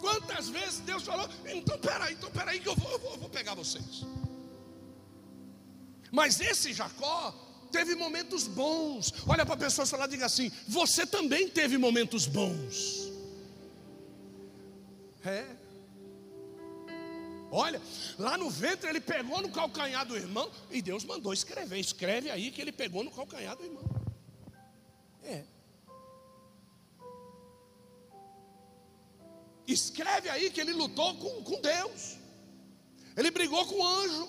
Quantas 0.00 0.48
vezes 0.48 0.80
Deus 0.80 1.02
falou, 1.02 1.28
então 1.46 1.78
peraí, 1.78 2.14
então 2.14 2.30
peraí 2.30 2.60
que 2.60 2.68
eu 2.68 2.76
vou, 2.76 2.90
eu 2.92 2.98
vou, 2.98 3.12
eu 3.12 3.18
vou 3.18 3.28
pegar 3.28 3.54
vocês. 3.54 4.04
Mas 6.10 6.40
esse 6.40 6.72
Jacó 6.72 7.34
teve 7.70 7.94
momentos 7.94 8.46
bons. 8.46 9.12
Olha 9.26 9.44
para 9.44 9.54
a 9.54 9.58
pessoa 9.58 9.86
e 10.04 10.08
diga 10.08 10.26
assim: 10.26 10.50
você 10.66 11.06
também 11.06 11.48
teve 11.48 11.76
momentos 11.76 12.26
bons. 12.26 13.12
É. 15.24 15.44
Olha, 17.50 17.80
lá 18.18 18.36
no 18.36 18.50
ventre 18.50 18.90
ele 18.90 19.00
pegou 19.00 19.40
no 19.40 19.50
calcanhar 19.50 20.04
do 20.06 20.16
irmão 20.16 20.50
e 20.70 20.82
Deus 20.82 21.04
mandou 21.04 21.32
escrever. 21.32 21.78
Escreve 21.78 22.30
aí 22.30 22.50
que 22.50 22.60
ele 22.60 22.72
pegou 22.72 23.02
no 23.02 23.10
calcanhar 23.10 23.56
do 23.56 23.64
irmão. 23.64 23.84
É. 25.22 25.44
Escreve 29.68 30.30
aí 30.30 30.50
que 30.50 30.60
ele 30.62 30.72
lutou 30.72 31.14
com, 31.16 31.42
com 31.42 31.60
Deus. 31.60 32.16
Ele 33.14 33.30
brigou 33.30 33.66
com 33.66 33.78
o 33.78 33.86
anjo. 33.86 34.28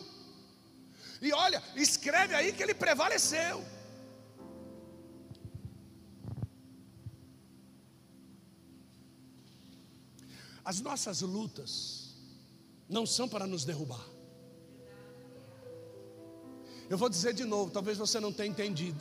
E 1.21 1.31
olha, 1.31 1.63
escreve 1.77 2.35
aí 2.35 2.51
que 2.51 2.61
ele 2.61 2.73
prevaleceu. 2.73 3.65
As 10.63 10.81
nossas 10.81 11.21
lutas 11.21 12.15
não 12.87 13.05
são 13.05 13.27
para 13.29 13.47
nos 13.47 13.63
derrubar. 13.63 14.05
Eu 16.89 16.97
vou 16.97 17.07
dizer 17.07 17.33
de 17.33 17.45
novo, 17.45 17.71
talvez 17.71 17.97
você 17.97 18.19
não 18.19 18.33
tenha 18.33 18.49
entendido. 18.49 18.99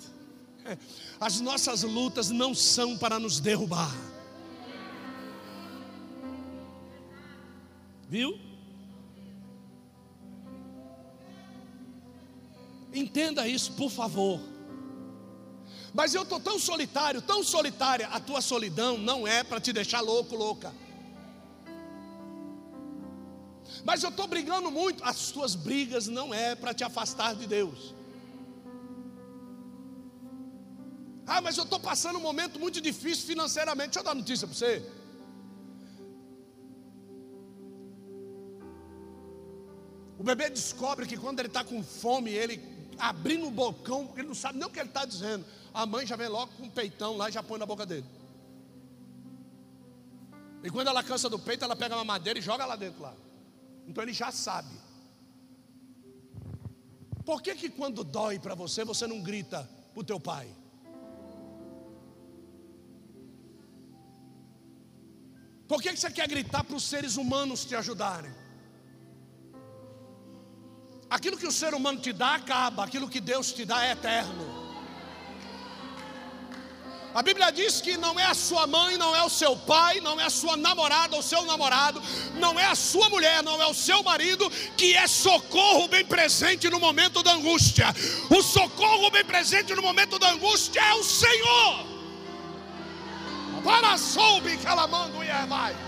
As 1.18 1.40
nossas 1.40 1.82
lutas 1.82 2.30
não 2.30 2.54
são 2.54 2.96
para 2.96 3.18
nos 3.18 3.40
derrubar. 3.40 3.92
Viu? 8.08 8.38
Entenda 12.92 13.46
isso, 13.46 13.72
por 13.72 13.90
favor. 13.90 14.40
Mas 15.92 16.14
eu 16.14 16.22
estou 16.22 16.40
tão 16.40 16.58
solitário, 16.58 17.20
tão 17.20 17.42
solitária. 17.42 18.08
A 18.08 18.18
tua 18.18 18.40
solidão 18.40 18.96
não 18.96 19.26
é 19.26 19.42
para 19.44 19.60
te 19.60 19.72
deixar 19.72 20.00
louco, 20.00 20.34
louca. 20.34 20.72
Mas 23.84 24.02
eu 24.02 24.08
estou 24.10 24.26
brigando 24.26 24.70
muito. 24.70 25.04
As 25.04 25.30
tuas 25.30 25.54
brigas 25.54 26.08
não 26.08 26.32
é 26.32 26.54
para 26.54 26.72
te 26.72 26.84
afastar 26.84 27.34
de 27.34 27.46
Deus. 27.46 27.94
Ah, 31.26 31.42
mas 31.42 31.58
eu 31.58 31.64
estou 31.64 31.78
passando 31.78 32.18
um 32.18 32.22
momento 32.22 32.58
muito 32.58 32.80
difícil 32.80 33.26
financeiramente. 33.26 33.88
Deixa 33.88 34.00
eu 34.00 34.04
dar 34.04 34.14
notícia 34.14 34.46
para 34.46 34.56
você. 34.56 34.97
Bebê 40.34 40.50
descobre 40.50 41.06
que 41.06 41.16
quando 41.16 41.40
ele 41.40 41.48
está 41.48 41.64
com 41.64 41.82
fome, 41.82 42.30
ele 42.30 42.60
abrindo 42.98 43.46
o 43.46 43.50
bocão, 43.50 44.12
ele 44.16 44.28
não 44.28 44.34
sabe 44.34 44.58
nem 44.58 44.66
o 44.66 44.70
que 44.70 44.78
ele 44.78 44.88
está 44.88 45.04
dizendo. 45.04 45.44
A 45.72 45.86
mãe 45.86 46.06
já 46.06 46.16
vem 46.16 46.28
logo 46.28 46.52
com 46.56 46.64
um 46.64 46.70
peitão 46.70 47.16
lá 47.16 47.28
e 47.28 47.32
já 47.32 47.42
põe 47.42 47.58
na 47.58 47.66
boca 47.66 47.86
dele. 47.86 48.06
E 50.62 50.70
quando 50.70 50.88
ela 50.88 51.02
cansa 51.02 51.30
do 51.30 51.38
peito, 51.38 51.64
ela 51.64 51.76
pega 51.76 51.94
uma 51.94 52.04
madeira 52.04 52.38
e 52.38 52.42
joga 52.42 52.66
lá 52.66 52.76
dentro 52.76 53.02
lá. 53.02 53.14
Então 53.86 54.02
ele 54.02 54.12
já 54.12 54.30
sabe. 54.30 54.74
Por 57.24 57.40
que 57.40 57.54
que 57.54 57.68
quando 57.68 58.02
dói 58.02 58.38
para 58.38 58.54
você, 58.54 58.84
você 58.84 59.06
não 59.06 59.22
grita 59.22 59.68
para 59.92 60.00
o 60.00 60.04
teu 60.04 60.18
pai? 60.18 60.48
Por 65.68 65.82
que, 65.82 65.90
que 65.90 66.00
você 66.00 66.10
quer 66.10 66.26
gritar 66.26 66.64
para 66.64 66.74
os 66.74 66.82
seres 66.82 67.16
humanos 67.16 67.66
te 67.66 67.74
ajudarem? 67.74 68.32
Aquilo 71.10 71.38
que 71.38 71.46
o 71.46 71.52
ser 71.52 71.74
humano 71.74 72.00
te 72.00 72.12
dá 72.12 72.34
acaba, 72.34 72.84
aquilo 72.84 73.08
que 73.08 73.20
Deus 73.20 73.52
te 73.52 73.64
dá 73.64 73.84
é 73.84 73.92
eterno. 73.92 74.58
A 77.14 77.22
Bíblia 77.22 77.50
diz 77.50 77.80
que 77.80 77.96
não 77.96 78.20
é 78.20 78.24
a 78.24 78.34
sua 78.34 78.66
mãe, 78.66 78.98
não 78.98 79.16
é 79.16 79.24
o 79.24 79.30
seu 79.30 79.56
pai, 79.56 80.00
não 80.00 80.20
é 80.20 80.24
a 80.24 80.30
sua 80.30 80.56
namorada 80.56 81.16
ou 81.16 81.22
seu 81.22 81.42
namorado, 81.46 82.02
não 82.34 82.60
é 82.60 82.66
a 82.66 82.74
sua 82.74 83.08
mulher, 83.08 83.42
não 83.42 83.60
é 83.60 83.66
o 83.66 83.74
seu 83.74 84.02
marido 84.02 84.48
que 84.76 84.94
é 84.94 85.06
socorro 85.06 85.88
bem 85.88 86.04
presente 86.04 86.68
no 86.68 86.78
momento 86.78 87.22
da 87.22 87.32
angústia. 87.32 87.86
O 88.28 88.42
socorro 88.42 89.10
bem 89.10 89.24
presente 89.24 89.74
no 89.74 89.82
momento 89.82 90.18
da 90.18 90.30
angústia 90.30 90.80
é 90.80 90.94
o 90.94 91.02
Senhor. 91.02 91.86
Para 93.64 93.96
soube 93.96 94.56
calamango 94.58 95.22
e 95.24 95.46
vai. 95.46 95.87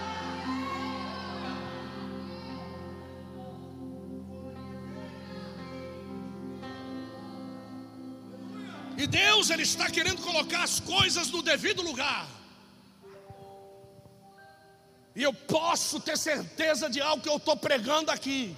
E 9.00 9.07
Deus 9.07 9.49
ele 9.49 9.62
está 9.62 9.88
querendo 9.88 10.21
colocar 10.21 10.62
as 10.62 10.78
coisas 10.78 11.30
no 11.30 11.40
devido 11.40 11.80
lugar. 11.80 12.28
E 15.16 15.23
eu 15.23 15.33
posso 15.33 15.99
ter 16.00 16.19
certeza 16.19 16.90
de 16.90 17.00
algo 17.00 17.23
que 17.23 17.28
eu 17.28 17.38
estou 17.38 17.57
pregando 17.57 18.11
aqui. 18.11 18.54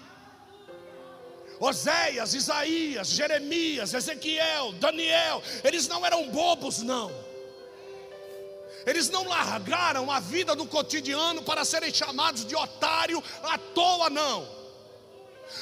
Oséias, 1.61 2.35
Isaías, 2.35 3.07
Jeremias, 3.11 3.95
Ezequiel, 3.95 4.73
Daniel, 4.73 5.41
eles 5.63 5.87
não 5.87 6.05
eram 6.05 6.29
bobos, 6.31 6.83
não. 6.83 7.13
Eles 8.85 9.09
não 9.11 9.29
largaram 9.29 10.11
a 10.11 10.19
vida 10.19 10.57
do 10.57 10.67
cotidiano 10.67 11.41
para 11.43 11.65
serem 11.65 11.95
chamados 11.95 12.45
de 12.45 12.57
otário 12.57 13.23
à 13.45 13.57
toa, 13.57 14.11
não. 14.11 14.62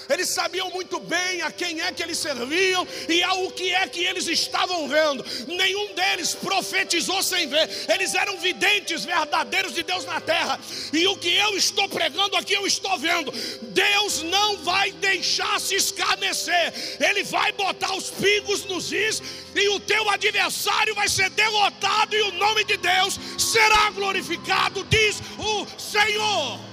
Eles 0.09 0.29
sabiam 0.29 0.71
muito 0.71 0.99
bem 1.01 1.43
a 1.43 1.51
quem 1.51 1.81
é 1.81 1.93
que 1.93 2.03
eles 2.03 2.19
serviam 2.19 2.87
e 3.09 3.23
ao 3.23 3.51
que 3.51 3.73
é 3.73 3.87
que 3.89 4.05
eles 4.05 4.27
estavam 4.27 4.89
vendo. 4.89 5.25
Nenhum 5.47 5.95
deles 5.95 6.35
profetizou 6.35 7.23
sem 7.23 7.49
ver. 7.49 7.69
Eles 7.89 8.15
eram 8.15 8.37
videntes 8.39 9.05
verdadeiros 9.05 9.75
de 9.75 9.83
Deus 9.83 10.05
na 10.05 10.21
terra. 10.21 10.59
E 10.93 11.07
o 11.07 11.17
que 11.17 11.35
eu 11.35 11.57
estou 11.57 11.89
pregando 11.89 12.37
aqui, 12.37 12.55
eu 12.55 12.67
estou 12.67 12.99
vendo. 12.99 13.33
Deus 13.63 14.23
não 14.23 14.59
vai 14.59 14.91
deixar 14.93 15.61
se 15.61 15.77
escarnecer. 15.77 16.73
Ele 17.01 17.23
vai 17.23 17.53
botar 17.53 17.95
os 17.95 18.11
pingos 18.11 18.65
nos 18.65 18.93
is 18.93 19.23
e 19.55 19.69
o 19.69 19.81
teu 19.81 20.09
adversário 20.09 20.95
vai 20.95 21.09
ser 21.09 21.31
derrotado 21.31 22.17
e 22.17 22.23
o 22.23 22.33
nome 22.33 22.65
de 22.65 22.77
Deus 22.77 23.19
será 23.39 23.91
glorificado, 23.91 24.85
diz 24.85 25.21
o 25.39 25.67
Senhor. 25.79 26.70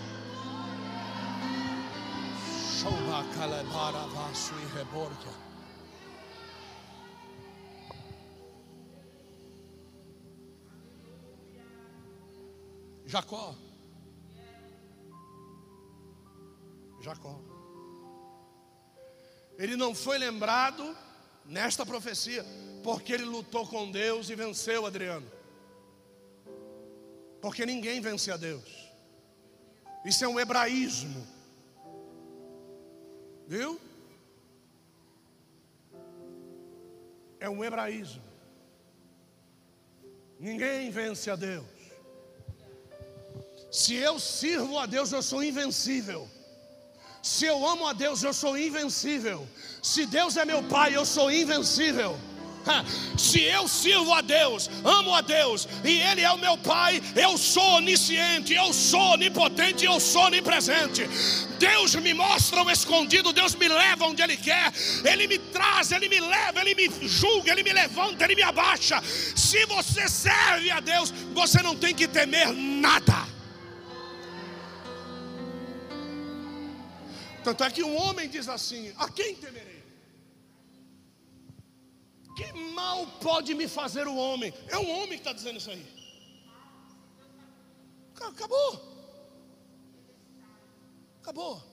Jacó. 13.05 13.55
Jacó. 16.99 17.39
Ele 19.57 19.75
não 19.75 19.95
foi 19.95 20.17
lembrado 20.17 20.95
nesta 21.45 21.85
profecia, 21.85 22.43
porque 22.83 23.13
ele 23.13 23.23
lutou 23.23 23.65
com 23.67 23.89
Deus 23.91 24.29
e 24.29 24.35
venceu 24.35 24.85
Adriano. 24.85 25.31
Porque 27.41 27.65
ninguém 27.65 28.01
vence 28.01 28.31
a 28.31 28.37
Deus. 28.37 28.91
Isso 30.03 30.23
é 30.25 30.27
um 30.27 30.39
hebraísmo. 30.39 31.36
Viu? 33.47 33.79
É 37.39 37.49
um 37.49 37.63
hebraísmo. 37.63 38.21
Ninguém 40.39 40.91
vence 40.91 41.29
a 41.31 41.35
Deus. 41.35 41.65
Se 43.71 43.95
eu 43.95 44.19
sirvo 44.19 44.77
a 44.77 44.85
Deus, 44.85 45.11
eu 45.11 45.21
sou 45.21 45.43
invencível. 45.43 46.27
Se 47.21 47.45
eu 47.45 47.65
amo 47.65 47.87
a 47.87 47.93
Deus, 47.93 48.23
eu 48.23 48.33
sou 48.33 48.57
invencível. 48.57 49.47
Se 49.81 50.05
Deus 50.05 50.37
é 50.37 50.45
meu 50.45 50.63
Pai, 50.63 50.95
eu 50.95 51.05
sou 51.05 51.31
invencível. 51.31 52.17
Se 53.17 53.41
eu 53.43 53.67
sirvo 53.67 54.13
a 54.13 54.21
Deus, 54.21 54.69
amo 54.83 55.13
a 55.13 55.21
Deus, 55.21 55.67
e 55.83 55.99
Ele 55.99 56.21
é 56.21 56.31
o 56.31 56.37
meu 56.37 56.57
Pai, 56.57 57.01
eu 57.15 57.37
sou 57.37 57.75
onisciente, 57.75 58.53
eu 58.53 58.73
sou 58.73 59.13
onipotente, 59.13 59.85
eu 59.85 59.99
sou 59.99 60.23
onipresente. 60.23 61.07
Deus 61.57 61.95
me 61.95 62.13
mostra 62.13 62.63
o 62.63 62.69
escondido, 62.69 63.33
Deus 63.33 63.55
me 63.55 63.67
leva 63.67 64.05
onde 64.05 64.21
Ele 64.21 64.37
quer, 64.37 64.71
Ele 65.03 65.27
me 65.27 65.37
traz, 65.37 65.91
Ele 65.91 66.07
me 66.07 66.19
leva, 66.19 66.61
Ele 66.61 66.75
me 66.75 67.07
julga, 67.07 67.51
Ele 67.51 67.63
me 67.63 67.73
levanta, 67.73 68.23
Ele 68.23 68.35
me 68.35 68.43
abaixa. 68.43 69.01
Se 69.03 69.65
você 69.65 70.07
serve 70.07 70.69
a 70.71 70.79
Deus, 70.79 71.11
você 71.33 71.61
não 71.61 71.75
tem 71.75 71.93
que 71.93 72.07
temer 72.07 72.53
nada. 72.53 73.27
Tanto 77.43 77.63
é 77.63 77.71
que 77.71 77.81
um 77.81 77.95
homem 77.95 78.27
diz 78.27 78.49
assim: 78.49 78.91
A 78.97 79.09
quem 79.09 79.35
temerei? 79.35 79.76
Que 82.37 82.53
mal 82.53 83.07
pode 83.19 83.55
me 83.55 83.67
fazer 83.67 84.07
o 84.07 84.15
homem? 84.15 84.53
É 84.67 84.77
um 84.77 84.87
homem 84.91 85.13
que 85.13 85.25
está 85.25 85.33
dizendo 85.33 85.57
isso 85.57 85.71
aí. 85.71 85.83
Acabou. 88.15 88.71
Acabou. 91.19 91.63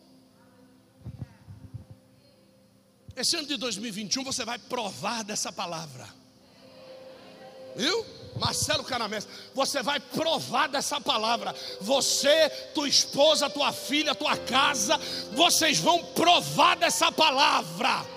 Esse 3.14 3.36
ano 3.36 3.46
de 3.46 3.58
2021 3.58 4.24
você 4.24 4.42
vai 4.42 4.58
provar 4.58 5.22
dessa 5.22 5.52
palavra. 5.52 6.08
Viu? 7.76 8.06
Marcelo 8.36 8.84
Caramés, 8.84 9.28
você 9.54 9.82
vai 9.82 10.00
provar 10.00 10.68
dessa 10.68 10.98
palavra. 10.98 11.54
Você, 11.82 12.48
tua 12.74 12.88
esposa, 12.88 13.50
tua 13.50 13.70
filha, 13.70 14.14
tua 14.14 14.38
casa, 14.38 14.96
vocês 15.32 15.78
vão 15.78 16.02
provar 16.06 16.74
dessa 16.76 17.12
palavra 17.12 18.13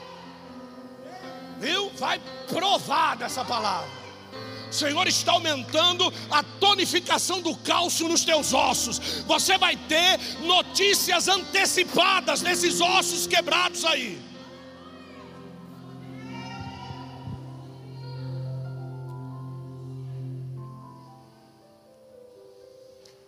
viu? 1.60 1.92
Vai 1.98 2.22
provar 2.48 3.16
dessa 3.18 3.44
palavra. 3.44 3.98
O 4.70 4.74
Senhor 4.74 5.08
está 5.08 5.32
aumentando 5.32 6.14
a 6.30 6.44
tonificação 6.44 7.42
do 7.42 7.56
cálcio 7.56 8.08
nos 8.08 8.26
teus 8.26 8.54
ossos. 8.54 9.00
Você 9.26 9.58
vai 9.58 9.78
ter 9.78 10.20
notícias 10.42 11.28
antecipadas 11.28 12.42
nesses 12.42 12.82
ossos 12.82 13.26
quebrados 13.26 13.86
aí. 13.86 14.27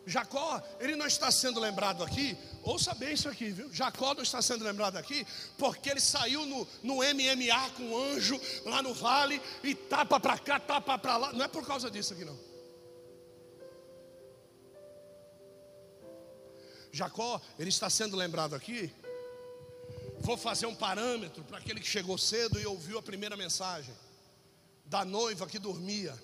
Jacó, 0.09 0.61
ele 0.79 0.95
não 0.95 1.05
está 1.05 1.29
sendo 1.31 1.59
lembrado 1.59 2.03
aqui, 2.03 2.35
ouça 2.63 2.95
bem 2.95 3.13
isso 3.13 3.29
aqui, 3.29 3.51
viu? 3.51 3.71
Jacó 3.71 4.15
não 4.15 4.23
está 4.23 4.41
sendo 4.41 4.63
lembrado 4.63 4.97
aqui, 4.97 5.25
porque 5.57 5.89
ele 5.89 5.99
saiu 5.99 6.45
no, 6.45 6.67
no 6.81 6.95
MMA 6.95 7.69
com 7.77 7.83
um 7.83 7.97
anjo 8.13 8.39
lá 8.65 8.81
no 8.81 8.93
vale 8.93 9.39
e 9.63 9.75
tapa 9.75 10.19
para 10.19 10.37
cá, 10.39 10.59
tapa 10.59 10.97
para 10.97 11.17
lá. 11.17 11.33
Não 11.33 11.45
é 11.45 11.47
por 11.47 11.65
causa 11.65 11.91
disso 11.91 12.13
aqui, 12.13 12.25
não. 12.25 12.37
Jacó, 16.91 17.39
ele 17.59 17.69
está 17.69 17.89
sendo 17.89 18.17
lembrado 18.17 18.55
aqui. 18.55 18.91
Vou 20.21 20.37
fazer 20.37 20.65
um 20.65 20.75
parâmetro 20.75 21.43
para 21.43 21.59
aquele 21.59 21.79
que 21.79 21.87
chegou 21.87 22.17
cedo 22.17 22.59
e 22.59 22.65
ouviu 22.65 22.97
a 22.97 23.03
primeira 23.03 23.37
mensagem 23.37 23.95
da 24.85 25.05
noiva 25.05 25.45
que 25.45 25.59
dormia. 25.59 26.17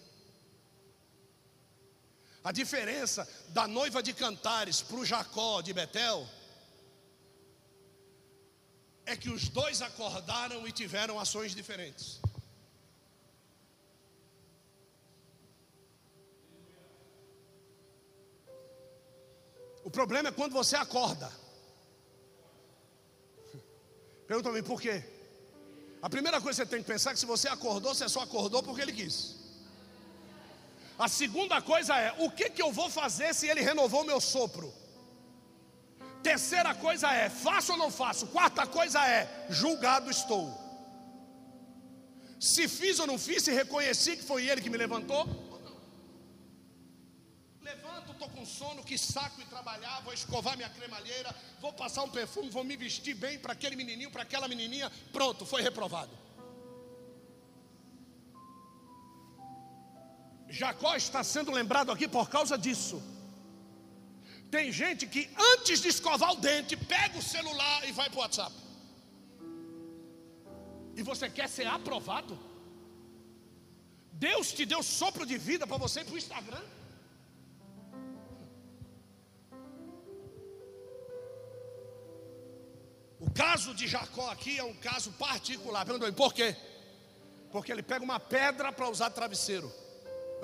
A 2.46 2.52
diferença 2.52 3.28
da 3.50 3.68
noiva 3.68 4.04
de 4.04 4.14
Cantares 4.14 4.80
para 4.80 4.98
o 4.98 5.06
Jacó 5.06 5.62
de 5.62 5.74
Betel 5.74 6.30
é 9.04 9.18
que 9.18 9.32
os 9.32 9.50
dois 9.50 9.82
acordaram 9.82 10.68
e 10.68 10.72
tiveram 10.72 11.20
ações 11.20 11.56
diferentes. 11.56 12.22
O 19.84 19.90
problema 19.90 20.30
é 20.30 20.32
quando 20.32 20.54
você 20.54 20.76
acorda. 20.76 21.32
Pergunta-me 24.28 24.62
por 24.62 24.80
quê? 24.80 25.04
A 26.00 26.10
primeira 26.12 26.40
coisa 26.40 26.64
que 26.64 26.70
você 26.70 26.76
tem 26.76 26.84
que 26.84 26.92
pensar 26.92 27.10
é 27.10 27.14
que 27.16 27.20
se 27.20 27.26
você 27.26 27.48
acordou, 27.48 27.96
você 27.96 28.08
só 28.08 28.22
acordou 28.22 28.62
porque 28.62 28.84
ele 28.84 28.94
quis. 28.94 29.45
A 30.98 31.08
segunda 31.08 31.62
coisa 31.62 31.98
é: 31.98 32.16
o 32.20 32.30
que, 32.30 32.50
que 32.50 32.62
eu 32.62 32.72
vou 32.72 32.90
fazer 32.90 33.34
se 33.34 33.48
ele 33.48 33.62
renovou 33.62 34.04
meu 34.04 34.20
sopro? 34.22 34.74
Terceira 36.24 36.74
coisa 36.74 37.12
é: 37.12 37.30
faço 37.30 37.74
ou 37.74 37.78
não 37.78 37.92
faço? 37.92 38.28
Quarta 38.28 38.66
coisa 38.66 39.06
é: 39.06 39.48
julgado 39.50 40.10
estou. 40.10 40.54
Se 42.40 42.68
fiz 42.68 43.00
ou 43.00 43.08
não 43.08 43.18
fiz, 43.18 43.44
se 43.44 43.52
reconheci 43.52 44.18
que 44.18 44.24
foi 44.24 44.48
ele 44.48 44.62
que 44.62 44.70
me 44.70 44.78
levantou, 44.78 45.26
Levanto, 47.66 48.12
estou 48.12 48.30
com 48.30 48.46
sono, 48.46 48.84
que 48.84 48.96
saco 48.96 49.42
e 49.42 49.46
trabalhar, 49.46 50.00
vou 50.02 50.14
escovar 50.14 50.56
minha 50.56 50.70
cremalheira, 50.70 51.36
vou 51.60 51.74
passar 51.74 52.04
um 52.04 52.10
perfume, 52.10 52.48
vou 52.48 52.64
me 52.64 52.78
vestir 52.78 53.16
bem 53.16 53.40
para 53.40 53.54
aquele 53.54 53.76
menininho, 53.76 54.12
para 54.12 54.22
aquela 54.22 54.48
menininha, 54.48 54.92
pronto, 55.12 55.48
foi 55.48 55.64
reprovado. 55.64 56.25
Jacó 60.50 60.96
está 60.96 61.24
sendo 61.24 61.52
lembrado 61.52 61.92
aqui 61.92 62.08
por 62.08 62.30
causa 62.30 62.58
disso. 62.58 63.02
Tem 64.50 64.72
gente 64.72 65.08
que 65.08 65.30
antes 65.54 65.82
de 65.82 65.90
escovar 65.90 66.32
o 66.32 66.38
dente, 66.38 66.78
pega 66.78 67.18
o 67.18 67.22
celular 67.22 67.88
e 67.88 67.92
vai 67.92 68.10
para 68.10 68.18
o 68.18 68.22
WhatsApp. 68.22 68.56
E 70.96 71.04
você 71.04 71.30
quer 71.30 71.50
ser 71.50 71.68
aprovado? 71.68 72.40
Deus 74.14 74.54
te 74.54 74.66
deu 74.66 74.82
sopro 74.82 75.26
de 75.26 75.38
vida 75.38 75.68
para 75.68 75.78
você 75.78 76.02
ir 76.02 76.06
para 76.06 76.14
o 76.14 76.18
Instagram? 76.18 76.64
O 83.20 83.30
caso 83.32 83.74
de 83.74 83.88
Jacó 83.88 84.30
aqui 84.30 84.58
é 84.58 84.64
um 84.64 84.76
caso 84.76 85.12
particular. 85.14 85.86
Por 86.16 86.34
quê? 86.34 86.56
Porque 87.52 87.72
ele 87.72 87.84
pega 87.84 88.06
uma 88.06 88.20
pedra 88.20 88.72
para 88.72 88.88
usar 88.88 89.10
travesseiro. 89.10 89.70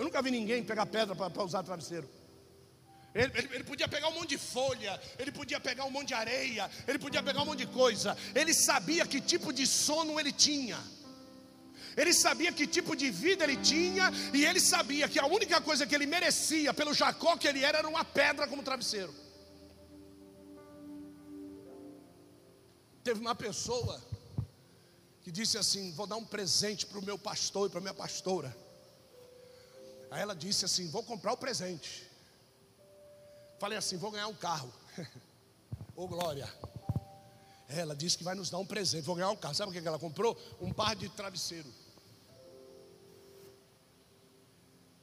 Eu 0.02 0.06
nunca 0.06 0.20
vi 0.20 0.32
ninguém 0.32 0.64
pegar 0.64 0.88
pedra 0.88 1.14
para 1.16 1.44
usar 1.44 1.62
travesseiro. 1.62 2.10
Ele, 3.14 3.32
ele, 3.36 3.50
ele, 3.56 3.64
podia 3.64 3.88
pegar 3.88 4.08
um 4.08 4.16
monte 4.16 4.30
de 4.30 4.38
folha, 4.40 5.00
ele 5.20 5.32
podia 5.32 5.60
pegar 5.60 5.86
um 5.86 5.92
monte 5.92 6.08
de 6.08 6.16
areia, 6.16 6.68
ele 6.88 6.98
podia 6.98 7.22
pegar 7.22 7.44
um 7.44 7.46
monte 7.46 7.60
de 7.60 7.68
coisa. 7.68 8.18
Ele 8.34 8.52
sabia 8.52 9.06
que 9.06 9.22
tipo 9.22 9.54
de 9.54 9.68
sono 9.68 10.20
ele 10.20 10.32
tinha. 10.32 10.80
Ele 11.96 12.12
sabia 12.14 12.52
que 12.52 12.66
tipo 12.66 12.96
de 12.96 13.12
vida 13.12 13.44
ele 13.44 13.58
tinha, 13.58 14.12
e 14.34 14.44
ele 14.44 14.60
sabia 14.60 15.08
que 15.08 15.20
a 15.20 15.28
única 15.28 15.62
coisa 15.62 15.86
que 15.86 15.94
ele 15.94 16.08
merecia, 16.08 16.74
pelo 16.74 16.96
Jacó 16.96 17.38
que 17.38 17.48
ele 17.48 17.64
era, 17.64 17.78
era 17.78 17.88
uma 17.88 18.04
pedra 18.04 18.48
como 18.48 18.64
travesseiro. 18.64 19.14
Teve 23.04 23.20
uma 23.20 23.36
pessoa 23.36 24.02
que 25.22 25.32
disse 25.32 25.60
assim: 25.60 25.92
Vou 25.92 26.08
dar 26.08 26.16
um 26.16 26.26
presente 26.26 26.88
para 26.88 26.98
o 26.98 27.06
meu 27.06 27.20
pastor 27.20 27.68
e 27.68 27.72
para 27.72 27.82
minha 27.82 27.94
pastora. 27.94 28.52
Aí 30.12 30.22
ela 30.22 30.36
disse 30.36 30.66
assim: 30.66 30.90
Vou 30.90 31.02
comprar 31.02 31.32
o 31.32 31.38
presente. 31.38 32.06
Falei 33.58 33.78
assim: 33.78 33.96
Vou 33.96 34.12
ganhar 34.12 34.28
um 34.28 34.36
carro. 34.36 34.72
Ô 35.96 36.04
oh, 36.04 36.08
glória. 36.08 36.54
Ela 37.70 37.96
disse 37.96 38.18
que 38.18 38.24
vai 38.24 38.36
nos 38.36 38.50
dar 38.50 38.58
um 38.58 38.66
presente. 38.66 39.06
Vou 39.06 39.16
ganhar 39.16 39.30
um 39.30 39.38
carro. 39.38 39.56
Sabe 39.56 39.72
o 39.72 39.74
que 39.82 39.88
ela 39.88 39.98
comprou? 39.98 40.38
Um 40.60 40.74
par 40.74 40.94
de 40.98 41.08
travesseiro. 41.08 41.74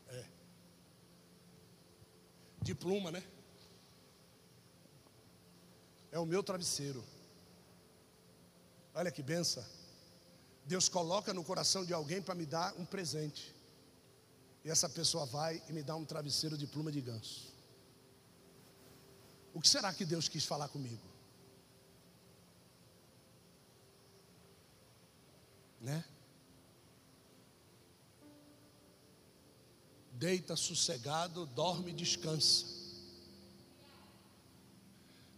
É. 0.08 0.24
De 2.60 2.74
pluma, 2.74 3.10
né? 3.10 3.22
É 6.12 6.18
o 6.18 6.26
meu 6.26 6.42
travesseiro. 6.42 7.02
Olha 8.94 9.10
que 9.10 9.22
benção. 9.22 9.64
Deus 10.66 10.86
coloca 10.86 11.32
no 11.32 11.42
coração 11.42 11.82
de 11.82 11.94
alguém 11.94 12.20
para 12.20 12.34
me 12.34 12.44
dar 12.44 12.74
um 12.74 12.84
presente. 12.84 13.57
E 14.68 14.70
essa 14.70 14.86
pessoa 14.86 15.24
vai 15.24 15.62
e 15.66 15.72
me 15.72 15.82
dá 15.82 15.96
um 15.96 16.04
travesseiro 16.04 16.54
de 16.54 16.66
pluma 16.66 16.92
de 16.92 17.00
ganso. 17.00 17.50
O 19.54 19.62
que 19.62 19.66
será 19.66 19.94
que 19.94 20.04
Deus 20.04 20.28
quis 20.28 20.44
falar 20.44 20.68
comigo? 20.68 21.00
Né? 25.80 26.04
Deita 30.12 30.54
sossegado, 30.54 31.46
dorme 31.46 31.92
e 31.92 31.94
descansa. 31.94 32.66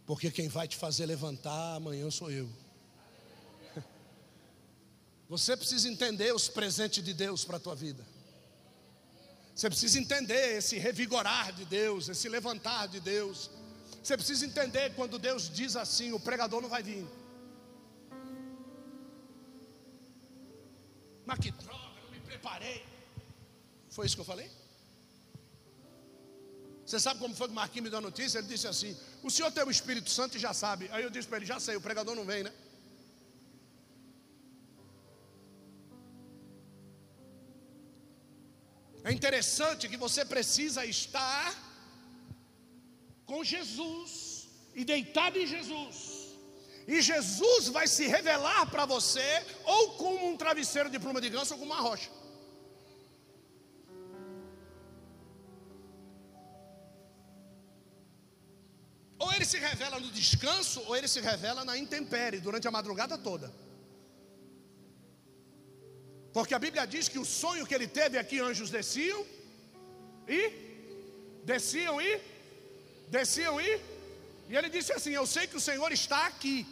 Porque 0.06 0.32
quem 0.32 0.48
vai 0.48 0.66
te 0.66 0.76
fazer 0.76 1.06
levantar 1.06 1.76
amanhã 1.76 2.10
sou 2.10 2.32
eu. 2.32 2.50
Você 5.28 5.56
precisa 5.56 5.88
entender 5.88 6.34
os 6.34 6.48
presentes 6.48 7.04
de 7.04 7.14
Deus 7.14 7.44
para 7.44 7.58
a 7.58 7.60
tua 7.60 7.76
vida. 7.76 8.04
Você 9.60 9.68
precisa 9.68 9.98
entender 10.00 10.56
esse 10.56 10.78
revigorar 10.78 11.52
de 11.52 11.66
Deus, 11.66 12.08
esse 12.08 12.26
levantar 12.30 12.88
de 12.88 12.98
Deus. 12.98 13.50
Você 14.02 14.16
precisa 14.16 14.46
entender 14.46 14.94
quando 14.94 15.18
Deus 15.18 15.50
diz 15.50 15.76
assim: 15.76 16.12
o 16.12 16.18
pregador 16.18 16.62
não 16.62 16.68
vai 16.70 16.82
vir. 16.82 17.06
Mas 21.26 21.38
que 21.40 21.50
droga, 21.50 21.98
não 22.04 22.10
me 22.10 22.20
preparei. 22.20 22.82
Foi 23.90 24.06
isso 24.06 24.16
que 24.16 24.22
eu 24.22 24.30
falei? 24.32 24.50
Você 26.86 26.98
sabe 26.98 27.20
como 27.20 27.34
foi 27.34 27.48
que 27.48 27.52
o 27.52 27.56
Marquinhos 27.56 27.84
me 27.84 27.90
deu 27.90 27.98
a 27.98 28.08
notícia? 28.08 28.38
Ele 28.38 28.48
disse 28.48 28.66
assim: 28.66 28.96
O 29.22 29.30
senhor 29.30 29.52
tem 29.52 29.62
o 29.62 29.70
Espírito 29.70 30.08
Santo 30.08 30.38
e 30.38 30.40
já 30.40 30.54
sabe. 30.54 30.88
Aí 30.90 31.04
eu 31.04 31.10
disse 31.10 31.28
para 31.28 31.36
ele: 31.36 31.44
Já 31.44 31.60
sei, 31.60 31.76
o 31.76 31.82
pregador 31.82 32.16
não 32.16 32.24
vem, 32.24 32.44
né? 32.44 32.52
É 39.02 39.12
interessante 39.12 39.88
que 39.88 39.96
você 39.96 40.24
precisa 40.24 40.84
estar 40.84 41.54
com 43.24 43.42
Jesus 43.42 44.48
e 44.74 44.84
deitado 44.84 45.38
em 45.38 45.46
Jesus. 45.46 45.96
E 46.86 47.00
Jesus 47.00 47.68
vai 47.68 47.86
se 47.86 48.06
revelar 48.06 48.66
para 48.70 48.84
você 48.84 49.28
ou 49.64 49.92
como 49.92 50.28
um 50.28 50.36
travesseiro 50.36 50.90
de 50.90 50.98
pluma 50.98 51.20
de 51.20 51.30
ganso 51.30 51.54
ou 51.54 51.60
como 51.60 51.72
uma 51.72 51.80
rocha. 51.80 52.10
Ou 59.18 59.32
ele 59.34 59.44
se 59.44 59.58
revela 59.58 60.00
no 60.00 60.10
descanso, 60.10 60.80
ou 60.86 60.96
ele 60.96 61.06
se 61.06 61.20
revela 61.20 61.62
na 61.62 61.76
intempérie, 61.76 62.40
durante 62.40 62.66
a 62.66 62.70
madrugada 62.70 63.18
toda. 63.18 63.52
Porque 66.32 66.54
a 66.54 66.58
Bíblia 66.58 66.86
diz 66.86 67.08
que 67.08 67.18
o 67.18 67.24
sonho 67.24 67.66
que 67.66 67.74
ele 67.74 67.88
teve 67.88 68.16
aqui, 68.18 68.38
anjos 68.40 68.70
desciam 68.70 69.26
e 70.28 70.40
desciam 71.44 72.00
e 72.00 72.20
desciam 73.08 73.60
e 73.60 73.80
e 74.50 74.56
ele 74.56 74.68
disse 74.68 74.92
assim: 74.92 75.12
Eu 75.12 75.26
sei 75.34 75.46
que 75.46 75.56
o 75.56 75.60
Senhor 75.60 75.90
está 75.92 76.26
aqui. 76.26 76.66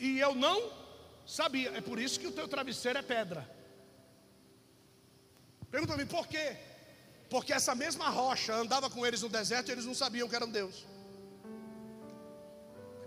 E 0.00 0.18
eu 0.18 0.34
não 0.34 0.58
sabia. 1.24 1.70
É 1.78 1.80
por 1.80 1.96
isso 2.00 2.18
que 2.18 2.26
o 2.26 2.32
teu 2.32 2.48
travesseiro 2.48 2.98
é 2.98 3.02
pedra. 3.02 3.48
Pergunta-me 5.70 6.04
por 6.04 6.26
quê? 6.26 6.56
Porque 7.30 7.52
essa 7.52 7.72
mesma 7.72 8.08
rocha 8.08 8.52
andava 8.52 8.90
com 8.90 9.06
eles 9.06 9.22
no 9.22 9.28
deserto 9.28 9.68
e 9.68 9.72
eles 9.72 9.86
não 9.86 9.94
sabiam 9.94 10.28
que 10.28 10.34
era 10.34 10.44
um 10.44 10.50
Deus. 10.50 10.84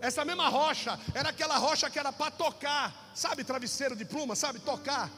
Essa 0.05 0.23
mesma 0.23 0.47
rocha 0.49 0.99
era 1.15 1.29
aquela 1.29 1.57
rocha 1.57 1.89
que 1.89 1.97
era 1.97 2.11
para 2.13 2.29
tocar, 2.29 3.11
sabe, 3.15 3.43
travesseiro 3.43 3.95
de 3.95 4.05
pluma, 4.05 4.35
sabe, 4.35 4.59
tocar. 4.59 5.09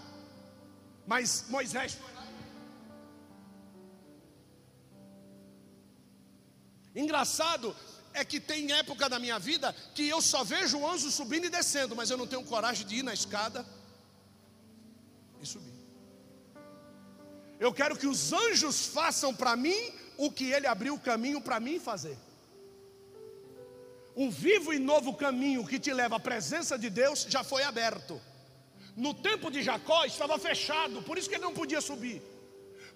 Mas 1.06 1.46
Moisés. 1.50 1.98
Engraçado 6.96 7.76
é 8.14 8.24
que 8.24 8.40
tem 8.40 8.72
época 8.72 9.10
da 9.10 9.20
minha 9.20 9.38
vida 9.38 9.76
que 9.94 10.08
eu 10.08 10.22
só 10.22 10.46
vejo 10.46 10.78
o 10.80 10.90
anjo 10.90 11.12
subindo 11.12 11.48
e 11.48 11.50
descendo, 11.50 11.94
mas 11.94 12.10
eu 12.10 12.18
não 12.18 12.26
tenho 12.26 12.46
coragem 12.46 12.88
de 12.88 12.96
ir 12.96 13.04
na 13.04 13.14
escada 13.14 13.66
e 15.42 15.46
subir. 15.46 15.74
Eu 17.60 17.74
quero 17.74 17.98
que 17.98 18.08
os 18.08 18.32
anjos 18.32 18.86
façam 18.86 19.36
para 19.36 19.54
mim 19.58 19.94
o 20.18 20.32
que 20.32 20.46
ele 20.46 20.66
abriu 20.66 20.94
o 20.96 21.00
caminho 21.00 21.42
para 21.42 21.60
mim 21.60 21.78
fazer. 21.78 22.18
Um 24.18 24.32
vivo 24.32 24.74
e 24.74 24.80
novo 24.80 25.14
caminho 25.14 25.64
que 25.64 25.78
te 25.78 25.94
leva 25.94 26.16
à 26.16 26.20
presença 26.20 26.76
de 26.76 26.90
Deus 26.90 27.28
já 27.30 27.44
foi 27.44 27.62
aberto. 27.62 28.20
No 28.96 29.14
tempo 29.14 29.52
de 29.52 29.62
Jacó 29.62 30.06
estava 30.06 30.40
fechado, 30.40 31.04
por 31.04 31.20
isso 31.20 31.30
que 31.30 31.36
ele 31.36 31.44
não 31.44 31.54
podia 31.54 31.80
subir. 31.80 32.20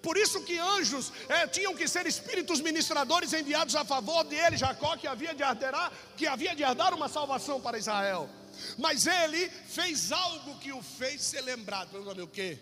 Por 0.02 0.16
isso 0.16 0.42
que 0.42 0.58
anjos 0.58 1.12
é, 1.28 1.46
tinham 1.46 1.76
que 1.76 1.86
ser 1.86 2.08
espíritos 2.08 2.60
ministradores 2.60 3.32
enviados 3.32 3.76
a 3.76 3.84
favor 3.84 4.24
de 4.24 4.34
ele, 4.34 4.56
Jacó, 4.56 4.96
que 4.96 5.06
havia 5.06 5.32
de 5.32 5.44
herdar, 5.44 5.92
que 6.16 6.26
havia 6.26 6.56
de 6.56 6.64
herdar 6.64 6.92
uma 6.92 7.08
salvação 7.08 7.60
para 7.60 7.78
Israel. 7.78 8.28
Mas 8.76 9.06
ele 9.06 9.48
fez 9.48 10.10
algo 10.10 10.58
que 10.58 10.72
o 10.72 10.82
fez 10.82 11.22
ser 11.22 11.42
lembrado. 11.42 11.94
O 12.20 12.26
quê? 12.26 12.58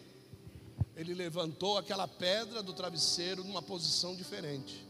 Ele 0.94 1.14
levantou 1.14 1.78
aquela 1.78 2.06
pedra 2.06 2.62
do 2.62 2.74
travesseiro 2.74 3.42
numa 3.42 3.62
posição 3.62 4.14
diferente. 4.14 4.89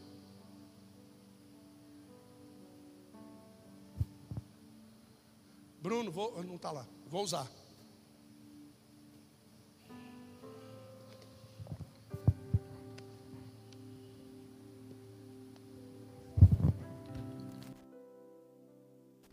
Bruno, 5.81 6.11
vou, 6.11 6.43
não 6.43 6.57
está 6.57 6.71
lá, 6.71 6.85
vou 7.07 7.23
usar. 7.23 7.49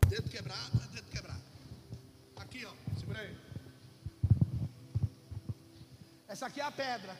Dedo 0.07 0.27
quebrado, 0.27 0.79
dedo 0.91 1.11
quebrado. 1.11 1.43
Aqui, 2.37 2.65
ó, 2.65 2.73
segura 2.99 3.19
aí. 3.19 3.37
Essa 6.27 6.47
aqui 6.47 6.61
é 6.61 6.63
a 6.63 6.71
pedra. 6.71 7.15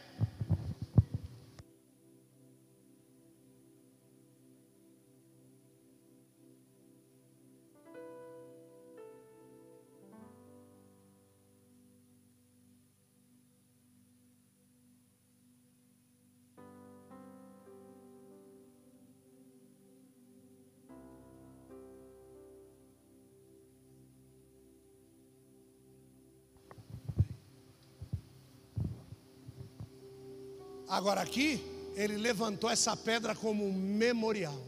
Agora 30.90 31.22
aqui, 31.22 31.64
ele 31.96 32.18
levantou 32.18 32.68
essa 32.68 32.98
pedra 32.98 33.36
como 33.36 33.64
um 33.64 33.72
memorial. 33.72 34.60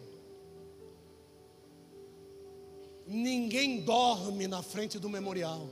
Ninguém 3.07 3.81
dorme 3.81 4.47
na 4.47 4.61
frente 4.61 4.99
do 4.99 5.09
memorial. 5.09 5.67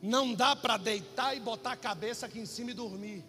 Não 0.00 0.32
dá 0.32 0.54
para 0.54 0.76
deitar 0.76 1.36
e 1.36 1.40
botar 1.40 1.72
a 1.72 1.76
cabeça 1.76 2.26
aqui 2.26 2.38
em 2.38 2.46
cima 2.46 2.70
e 2.70 2.74
dormir. 2.74 3.24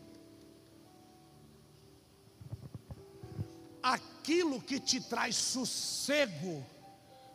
Aquilo 3.82 4.62
que 4.62 4.80
te 4.80 5.02
traz 5.02 5.36
sossego 5.36 6.63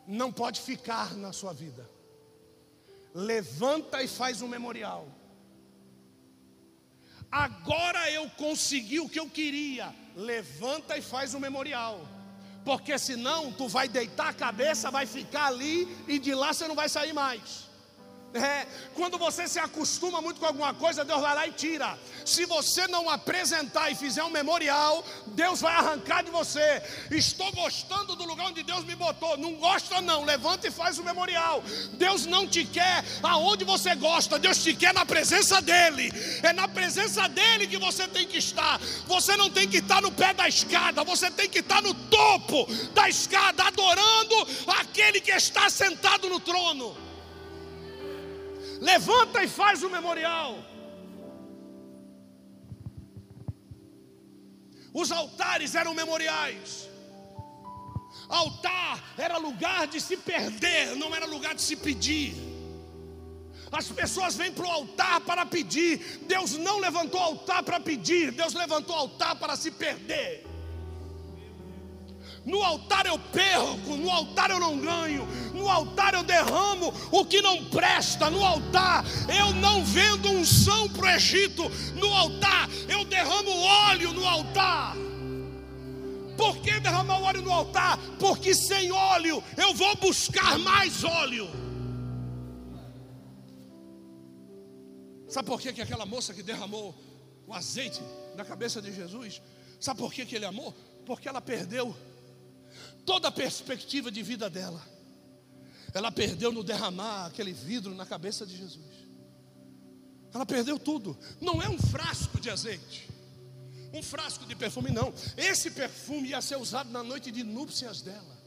não 0.07 0.31
pode 0.31 0.61
ficar 0.61 1.15
na 1.17 1.33
sua 1.33 1.51
vida. 1.51 1.87
Levanta 3.13 4.01
e 4.01 4.07
faz 4.07 4.41
um 4.41 4.47
memorial. 4.47 5.18
Agora 7.31 8.09
eu 8.11 8.29
consegui 8.31 8.99
o 8.99 9.07
que 9.07 9.19
eu 9.19 9.29
queria. 9.29 9.93
Levanta 10.15 10.97
e 10.97 11.01
faz 11.01 11.33
o 11.33 11.39
memorial. 11.39 12.07
Porque 12.65 12.97
senão 12.97 13.51
tu 13.51 13.67
vai 13.67 13.87
deitar 13.87 14.29
a 14.29 14.33
cabeça, 14.33 14.91
vai 14.91 15.05
ficar 15.05 15.45
ali 15.45 15.87
e 16.07 16.19
de 16.19 16.33
lá 16.33 16.51
você 16.53 16.67
não 16.67 16.75
vai 16.75 16.89
sair 16.89 17.13
mais. 17.13 17.68
É, 18.31 18.67
quando 18.93 19.17
você 19.17 19.47
se 19.47 19.57
acostuma 19.57 20.21
muito 20.21 20.39
com 20.39 20.45
alguma 20.45 20.71
coisa, 20.71 21.03
Deus 21.03 21.19
vai 21.19 21.33
lá 21.33 21.47
e 21.47 21.51
tira. 21.51 21.97
Se 22.23 22.45
você 22.45 22.87
não 22.87 23.09
apresentar 23.09 23.91
e 23.91 23.95
fizer 23.95 24.23
um 24.23 24.29
memorial, 24.29 25.03
Deus 25.27 25.61
vai 25.61 25.73
arrancar 25.73 26.23
de 26.23 26.29
você. 26.29 26.81
Estou 27.09 27.51
gostando 27.53 28.15
do 28.15 28.23
lugar 28.25 28.47
onde 28.47 28.61
Deus 28.61 28.83
me 28.85 28.95
botou. 28.95 29.35
Não 29.35 29.55
gosta, 29.55 29.99
não. 29.99 30.25
Levanta 30.25 30.67
e 30.67 30.71
faz 30.71 30.99
o 30.99 31.03
memorial. 31.03 31.63
Deus 31.93 32.27
não 32.27 32.47
te 32.47 32.63
quer 32.65 33.03
aonde 33.23 33.65
você 33.65 33.95
gosta. 33.95 34.37
Deus 34.37 34.61
te 34.61 34.75
quer 34.75 34.93
na 34.93 35.07
presença 35.07 35.59
dEle. 35.59 36.11
É 36.43 36.53
na 36.53 36.67
presença 36.67 37.27
dEle 37.27 37.67
que 37.67 37.77
você 37.77 38.07
tem 38.07 38.27
que 38.27 38.37
estar. 38.37 38.79
Você 39.07 39.35
não 39.37 39.49
tem 39.49 39.67
que 39.67 39.77
estar 39.77 40.03
no 40.03 40.11
pé 40.11 40.35
da 40.35 40.47
escada. 40.47 41.03
Você 41.03 41.31
tem 41.31 41.49
que 41.49 41.59
estar 41.59 41.81
no 41.81 41.95
topo 41.95 42.67
da 42.93 43.09
escada, 43.09 43.63
adorando 43.63 44.47
aquele 44.67 45.19
que 45.19 45.31
está 45.31 45.67
sentado 45.67 46.29
no 46.29 46.39
trono 46.39 47.08
levanta 48.79 49.43
e 49.43 49.47
faz 49.47 49.83
o 49.83 49.89
memorial. 49.89 50.57
Os 54.93 55.11
altares 55.11 55.75
eram 55.75 55.93
memoriais. 55.93 56.89
Altar 58.27 59.03
era 59.17 59.37
lugar 59.37 59.87
de 59.87 59.99
se 59.99 60.15
perder, 60.17 60.95
não 60.95 61.15
era 61.15 61.25
lugar 61.25 61.55
de 61.55 61.61
se 61.61 61.75
pedir. 61.75 62.35
As 63.71 63.87
pessoas 63.87 64.35
vêm 64.35 64.51
para 64.51 64.65
o 64.65 64.71
altar 64.71 65.21
para 65.21 65.45
pedir. 65.45 66.19
Deus 66.27 66.53
não 66.53 66.79
levantou 66.79 67.19
altar 67.19 67.63
para 67.63 67.79
pedir, 67.79 68.31
Deus 68.31 68.53
levantou 68.53 68.95
altar 68.95 69.35
para 69.35 69.55
se 69.55 69.71
perder. 69.71 70.45
No 72.45 72.63
altar 72.63 73.05
eu 73.05 73.19
perco, 73.19 73.95
no 73.95 74.09
altar 74.09 74.49
eu 74.49 74.59
não 74.59 74.79
ganho, 74.79 75.27
no 75.53 75.69
altar 75.69 76.13
eu 76.13 76.23
derramo 76.23 76.93
o 77.11 77.25
que 77.25 77.41
não 77.41 77.65
presta, 77.65 78.29
no 78.29 78.43
altar 78.43 79.05
eu 79.27 79.53
não 79.55 79.83
vendo 79.83 80.29
unção 80.31 80.89
para 80.89 81.05
o 81.05 81.09
Egito, 81.09 81.69
no 81.95 82.13
altar 82.13 82.69
eu 82.87 83.03
derramo 83.05 83.51
óleo 83.51 84.13
no 84.13 84.27
altar. 84.27 84.95
Por 86.39 86.57
que 86.59 86.79
derramar 86.79 87.21
óleo 87.21 87.41
no 87.41 87.51
altar? 87.51 87.99
Porque 88.17 88.55
sem 88.55 88.93
óleo 88.93 89.43
eu 89.57 89.73
vou 89.73 89.93
buscar 89.97 90.57
mais 90.57 91.03
óleo. 91.03 91.49
Sabe 95.27 95.47
por 95.47 95.59
que, 95.59 95.73
que 95.73 95.81
aquela 95.81 96.05
moça 96.05 96.33
que 96.33 96.41
derramou 96.41 96.95
o 97.45 97.53
azeite 97.53 98.01
na 98.37 98.45
cabeça 98.45 98.81
de 98.81 98.93
Jesus? 98.93 99.41
Sabe 99.81 99.99
por 99.99 100.13
que, 100.13 100.25
que 100.25 100.35
ele 100.35 100.45
amou? 100.45 100.73
Porque 101.05 101.27
ela 101.27 101.41
perdeu 101.41 101.93
toda 103.09 103.29
a 103.29 103.31
perspectiva 103.31 104.11
de 104.11 104.21
vida 104.21 104.47
dela. 104.51 104.79
Ela 105.95 106.11
perdeu 106.11 106.51
no 106.51 106.63
derramar 106.63 107.25
aquele 107.25 107.51
vidro 107.51 107.95
na 107.95 108.05
cabeça 108.05 108.45
de 108.45 108.55
Jesus. 108.55 108.85
Ela 110.31 110.45
perdeu 110.45 110.77
tudo. 110.77 111.17
Não 111.41 111.59
é 111.59 111.67
um 111.67 111.79
frasco 111.79 112.39
de 112.39 112.51
azeite, 112.51 113.09
um 113.91 114.03
frasco 114.03 114.45
de 114.45 114.55
perfume, 114.55 114.91
não. 114.91 115.11
Esse 115.35 115.71
perfume 115.71 116.29
ia 116.29 116.39
ser 116.39 116.57
usado 116.57 116.91
na 116.91 117.01
noite 117.01 117.31
de 117.31 117.43
núpcias 117.43 118.03
dela. 118.03 118.37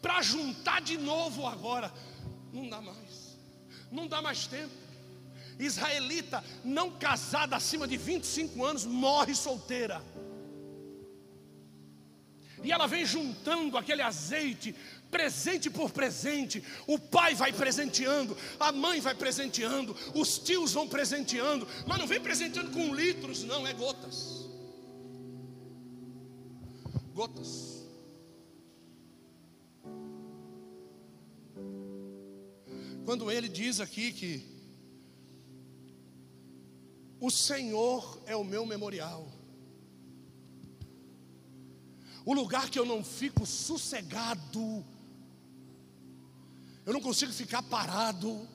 Para 0.00 0.22
juntar 0.22 0.80
de 0.80 0.96
novo 0.96 1.46
agora, 1.46 1.92
não 2.50 2.66
dá 2.66 2.80
mais, 2.80 3.36
não 3.92 4.08
dá 4.08 4.22
mais 4.22 4.46
tempo. 4.46 4.72
Israelita 5.58 6.42
não 6.64 6.92
casada 6.92 7.56
acima 7.56 7.86
de 7.86 7.98
25 7.98 8.64
anos 8.64 8.86
morre 8.86 9.34
solteira. 9.34 10.02
E 12.62 12.72
ela 12.72 12.86
vem 12.86 13.04
juntando 13.04 13.76
aquele 13.76 14.02
azeite, 14.02 14.74
presente 15.10 15.70
por 15.70 15.90
presente. 15.90 16.62
O 16.86 16.98
pai 16.98 17.34
vai 17.34 17.52
presenteando, 17.52 18.36
a 18.58 18.72
mãe 18.72 19.00
vai 19.00 19.14
presenteando, 19.14 19.96
os 20.14 20.38
tios 20.38 20.72
vão 20.72 20.88
presenteando, 20.88 21.66
mas 21.86 21.98
não 21.98 22.06
vem 22.06 22.20
presenteando 22.20 22.70
com 22.70 22.94
litros, 22.94 23.44
não, 23.44 23.66
é 23.66 23.72
gotas. 23.72 24.48
Gotas. 27.14 27.78
Quando 33.04 33.30
ele 33.30 33.48
diz 33.48 33.80
aqui 33.80 34.12
que 34.12 34.58
o 37.20 37.30
Senhor 37.30 38.22
é 38.26 38.36
o 38.36 38.44
meu 38.44 38.66
memorial 38.66 39.37
o 42.28 42.34
lugar 42.34 42.68
que 42.68 42.78
eu 42.78 42.84
não 42.84 43.02
fico 43.02 43.46
sossegado, 43.46 44.84
eu 46.84 46.92
não 46.92 47.00
consigo 47.00 47.32
ficar 47.32 47.62
parado, 47.62 48.46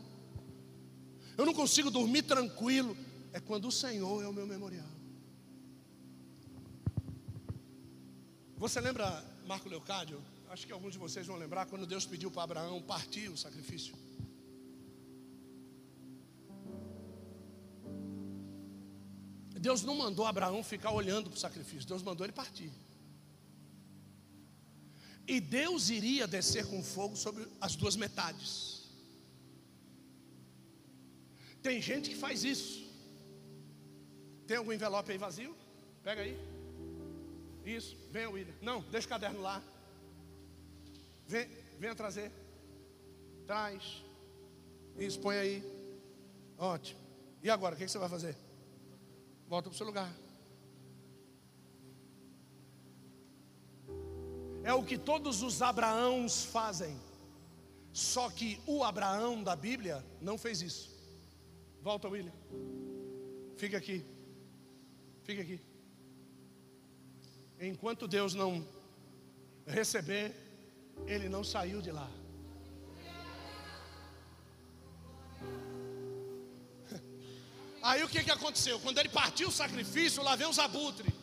eu 1.36 1.43
não 1.43 1.55
consigo 1.55 1.89
dormir 1.89 2.21
tranquilo, 2.21 2.95
é 3.31 3.39
quando 3.39 3.67
o 3.69 3.71
Senhor 3.71 4.23
é 4.23 4.27
o 4.27 4.31
meu 4.31 4.45
memorial. 4.45 4.93
Você 8.57 8.79
lembra, 8.79 9.25
Marco 9.47 9.67
Leocádio? 9.67 10.21
Acho 10.49 10.67
que 10.67 10.71
alguns 10.71 10.93
de 10.93 10.99
vocês 10.99 11.25
vão 11.25 11.36
lembrar 11.36 11.65
quando 11.65 11.88
Deus 11.88 12.05
pediu 12.05 12.29
para 12.29 12.43
Abraão 12.43 12.79
partir 12.79 13.27
o 13.29 13.36
sacrifício. 13.36 13.95
Deus 19.59 19.81
não 19.81 19.95
mandou 19.95 20.27
Abraão 20.27 20.63
ficar 20.63 20.91
olhando 20.91 21.31
para 21.31 21.38
o 21.38 21.39
sacrifício, 21.39 21.88
Deus 21.88 22.03
mandou 22.03 22.23
ele 22.23 22.33
partir. 22.33 22.71
E 25.27 25.39
Deus 25.39 25.89
iria 25.89 26.27
descer 26.27 26.65
com 26.65 26.83
fogo 26.83 27.15
sobre 27.15 27.47
as 27.62 27.75
duas 27.75 27.95
metades. 27.95 28.83
Tem 31.62 31.81
gente 31.81 32.09
que 32.09 32.15
faz 32.15 32.43
isso. 32.43 32.83
Tem 34.45 34.57
algum 34.57 34.73
envelope 34.73 35.12
aí 35.12 35.17
vazio? 35.17 35.55
Pega 36.03 36.21
aí. 36.21 36.38
Isso, 37.65 37.97
venha, 38.12 38.29
William. 38.29 38.53
Não, 38.62 38.81
deixa 38.91 39.07
o 39.07 39.09
caderno 39.09 39.41
lá. 39.41 39.63
Vem, 41.25 41.47
venha 41.79 41.95
trazer. 41.95 42.29
Traz. 43.47 44.03
Isso, 44.97 45.19
põe 45.21 45.38
aí. 45.38 45.63
Ótimo. 46.57 46.99
E 47.41 47.49
agora, 47.49 47.75
o 47.75 47.77
que 47.77 47.88
você 47.88 47.97
vai 47.97 48.09
fazer? 48.09 48.36
Volta 49.47 49.69
para 49.69 49.75
o 49.75 49.77
seu 49.77 49.86
lugar. 49.86 50.13
É 54.63 54.73
o 54.73 54.82
que 54.84 54.97
todos 54.97 55.41
os 55.43 55.62
Abraãos 55.62 56.45
fazem. 56.45 56.97
Só 57.91 58.30
que 58.30 58.60
o 58.65 58.84
Abraão 58.84 59.43
da 59.43 59.56
Bíblia 59.56 60.04
não 60.21 60.38
fez 60.38 60.62
isso. 60.62 60.89
Volta, 61.82 62.08
William. 62.08 62.32
Fica 63.58 63.78
aqui. 63.78 64.06
Fica 65.23 65.41
aqui. 65.41 65.60
Enquanto 67.60 68.08
Deus 68.08 68.34
não 68.34 68.65
receber, 69.67 70.34
ele 71.06 71.28
não 71.28 71.43
saiu 71.43 71.82
de 71.82 71.91
lá. 71.91 72.10
Aí 77.84 78.02
o 78.02 78.08
que, 78.08 78.23
que 78.23 78.32
aconteceu? 78.32 78.80
Quando 78.80 78.97
ele 78.97 79.10
partiu 79.10 79.49
o 79.49 79.52
sacrifício, 79.52 80.23
lá 80.23 80.38
vem 80.38 80.47
os 80.47 80.58
abutres. 80.58 81.22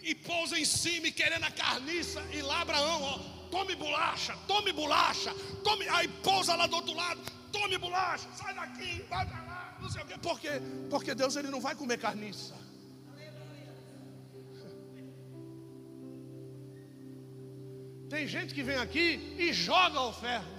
E 0.00 0.14
pousa 0.14 0.58
em 0.58 0.64
cima 0.64 1.10
querendo 1.10 1.44
a 1.44 1.50
carniça. 1.50 2.22
E 2.32 2.42
lá 2.42 2.60
Abraão, 2.60 3.02
ó 3.02 3.38
tome 3.50 3.74
bolacha, 3.74 4.36
tome 4.46 4.72
bolacha, 4.72 5.34
tome, 5.64 5.88
aí 5.88 6.08
pousa 6.22 6.54
lá 6.54 6.66
do 6.66 6.76
outro 6.76 6.94
lado, 6.94 7.20
tome 7.52 7.76
bolacha, 7.78 8.28
sai 8.34 8.54
daqui, 8.54 9.02
vai 9.08 9.26
para 9.26 9.42
lá, 9.42 9.78
não 9.80 9.90
sei 9.90 10.02
o 10.02 10.06
quê. 10.06 10.18
Por 10.18 10.40
quê? 10.40 10.60
Porque 10.90 11.14
Deus 11.14 11.36
ele 11.36 11.48
não 11.48 11.60
vai 11.60 11.74
comer 11.74 11.98
carniça. 11.98 12.54
Tem 18.08 18.26
gente 18.26 18.54
que 18.54 18.62
vem 18.62 18.76
aqui 18.76 19.36
e 19.38 19.52
joga 19.52 19.98
a 19.98 20.06
oferta. 20.06 20.58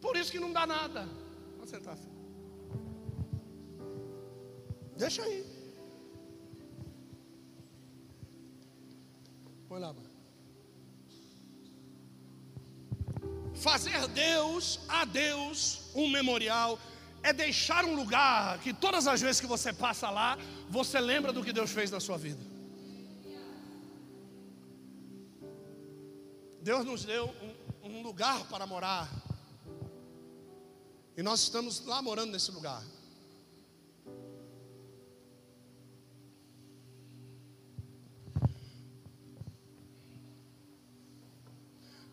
Por 0.00 0.16
isso 0.16 0.30
que 0.30 0.38
não 0.38 0.52
dá 0.52 0.66
nada. 0.66 1.08
Vamos 1.56 1.70
sentar. 1.70 1.98
Deixa 4.96 5.22
aí. 5.22 5.57
Põe 9.68 9.80
lá, 9.80 9.92
mano. 9.92 10.08
Fazer 13.54 14.06
Deus, 14.08 14.80
a 14.88 15.04
Deus, 15.04 15.90
um 15.94 16.08
memorial, 16.08 16.78
é 17.22 17.32
deixar 17.32 17.84
um 17.84 17.94
lugar 17.94 18.58
que 18.60 18.72
todas 18.72 19.06
as 19.06 19.20
vezes 19.20 19.40
que 19.40 19.46
você 19.46 19.72
passa 19.72 20.08
lá, 20.08 20.38
você 20.70 21.00
lembra 21.00 21.32
do 21.32 21.44
que 21.44 21.52
Deus 21.52 21.70
fez 21.70 21.90
na 21.90 22.00
sua 22.00 22.16
vida. 22.16 22.42
Deus 26.62 26.84
nos 26.84 27.04
deu 27.04 27.34
um, 27.82 27.90
um 27.90 28.02
lugar 28.02 28.44
para 28.48 28.66
morar. 28.66 29.10
E 31.16 31.22
nós 31.22 31.40
estamos 31.40 31.84
lá 31.84 32.00
morando 32.00 32.32
nesse 32.32 32.50
lugar. 32.52 32.82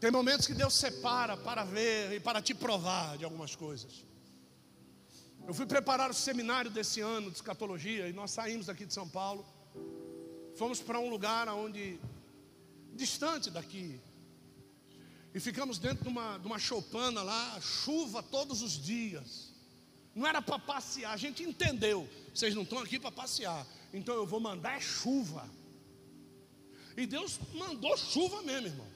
Tem 0.06 0.12
momentos 0.12 0.46
que 0.46 0.54
Deus 0.54 0.76
separa 0.76 1.36
para 1.36 1.64
ver 1.64 2.14
e 2.14 2.20
para 2.20 2.40
te 2.40 2.54
provar 2.54 3.18
de 3.18 3.26
algumas 3.26 3.56
coisas. 3.56 4.06
Eu 5.48 5.52
fui 5.52 5.66
preparar 5.66 6.12
o 6.12 6.14
seminário 6.14 6.70
desse 6.70 7.02
ano 7.02 7.32
de 7.32 7.38
escatologia 7.38 8.08
e 8.08 8.14
nós 8.14 8.30
saímos 8.30 8.68
daqui 8.68 8.86
de 8.86 8.94
São 8.94 9.10
Paulo. 9.10 9.44
Fomos 10.56 10.80
para 10.80 11.00
um 11.00 11.10
lugar 11.10 11.50
onde 11.50 12.00
distante 12.94 13.50
daqui. 13.50 14.00
E 15.34 15.40
ficamos 15.40 15.80
dentro 15.80 16.04
de 16.04 16.10
uma, 16.10 16.38
de 16.38 16.46
uma 16.46 16.60
choupana 16.60 17.24
lá, 17.24 17.60
chuva 17.60 18.22
todos 18.22 18.62
os 18.62 18.74
dias. 18.74 19.52
Não 20.14 20.28
era 20.28 20.40
para 20.40 20.60
passear, 20.60 21.14
a 21.14 21.18
gente 21.18 21.42
entendeu. 21.42 22.08
Vocês 22.32 22.54
não 22.54 22.62
estão 22.62 22.78
aqui 22.78 23.00
para 23.00 23.12
passear. 23.12 23.66
Então 23.92 24.14
eu 24.14 24.28
vou 24.28 24.40
mandar 24.40 24.78
é 24.78 24.80
chuva. 24.80 25.50
E 26.96 27.08
Deus 27.08 27.40
mandou 27.56 27.98
chuva 27.98 28.44
mesmo, 28.44 28.68
irmão. 28.68 28.95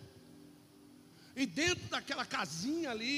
E 1.40 1.46
dentro 1.46 1.88
daquela 1.88 2.26
casinha 2.26 2.92
ali, 2.92 3.18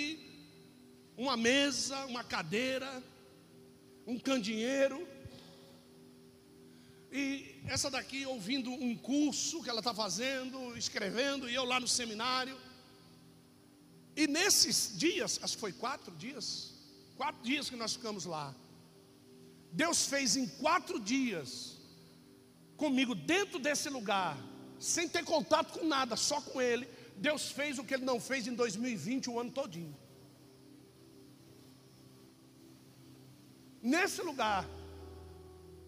uma 1.18 1.36
mesa, 1.36 2.06
uma 2.06 2.24
cadeira, 2.24 3.04
um 4.06 4.20
candinheiro. 4.20 5.08
E 7.12 7.60
essa 7.66 7.90
daqui 7.90 8.24
ouvindo 8.28 8.70
um 8.70 8.96
curso 8.96 9.64
que 9.64 9.70
ela 9.72 9.80
está 9.80 9.92
fazendo, 9.92 10.78
escrevendo, 10.78 11.50
e 11.50 11.56
eu 11.56 11.66
lá 11.66 11.80
no 11.80 11.88
seminário. 11.88 12.56
E 14.16 14.28
nesses 14.28 14.96
dias, 14.96 15.40
acho 15.42 15.56
que 15.56 15.60
foi 15.60 15.74
quatro 15.74 16.16
dias, 16.16 16.76
quatro 17.18 17.42
dias 17.42 17.72
que 17.72 17.76
nós 17.76 17.94
ficamos 17.94 18.26
lá. 18.26 18.54
Deus 19.72 20.06
fez 20.06 20.38
em 20.38 20.48
quatro 20.48 21.00
dias 21.00 21.76
comigo 22.78 23.16
dentro 23.16 23.58
desse 23.58 23.90
lugar, 23.90 24.38
sem 24.78 25.10
ter 25.10 25.26
contato 25.26 25.80
com 25.80 25.88
nada, 25.88 26.16
só 26.16 26.40
com 26.40 26.62
Ele 26.62 27.01
Deus 27.28 27.52
fez 27.52 27.78
o 27.78 27.84
que 27.84 27.94
ele 27.94 28.04
não 28.04 28.20
fez 28.20 28.48
em 28.48 28.56
2020 28.56 29.30
o 29.30 29.40
ano 29.40 29.52
todinho. 29.52 29.96
Nesse 33.80 34.24
lugar, 34.24 34.68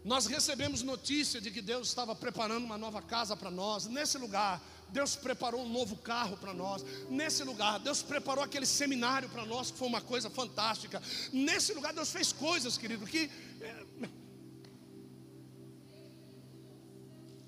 nós 0.05 0.27
recebemos 0.27 0.83
notícia 0.83 1.41
de 1.41 1.49
que 1.49 1.59
Deus 1.59 1.87
estava 1.87 2.15
preparando 2.15 2.65
uma 2.65 2.77
nova 2.77 3.01
casa 3.01 3.35
para 3.35 3.49
nós. 3.49 3.87
Nesse 3.87 4.19
lugar, 4.19 4.61
Deus 4.89 5.15
preparou 5.15 5.63
um 5.63 5.69
novo 5.69 5.95
carro 5.97 6.37
para 6.37 6.53
nós. 6.53 6.85
Nesse 7.09 7.43
lugar, 7.43 7.79
Deus 7.79 8.03
preparou 8.03 8.43
aquele 8.43 8.67
seminário 8.67 9.27
para 9.27 9.43
nós, 9.43 9.71
que 9.71 9.77
foi 9.79 9.87
uma 9.87 10.01
coisa 10.01 10.29
fantástica. 10.29 11.01
Nesse 11.31 11.73
lugar, 11.73 11.93
Deus 11.93 12.11
fez 12.11 12.31
coisas, 12.31 12.77
querido, 12.77 13.07
que. 13.07 13.31
É, 13.59 13.83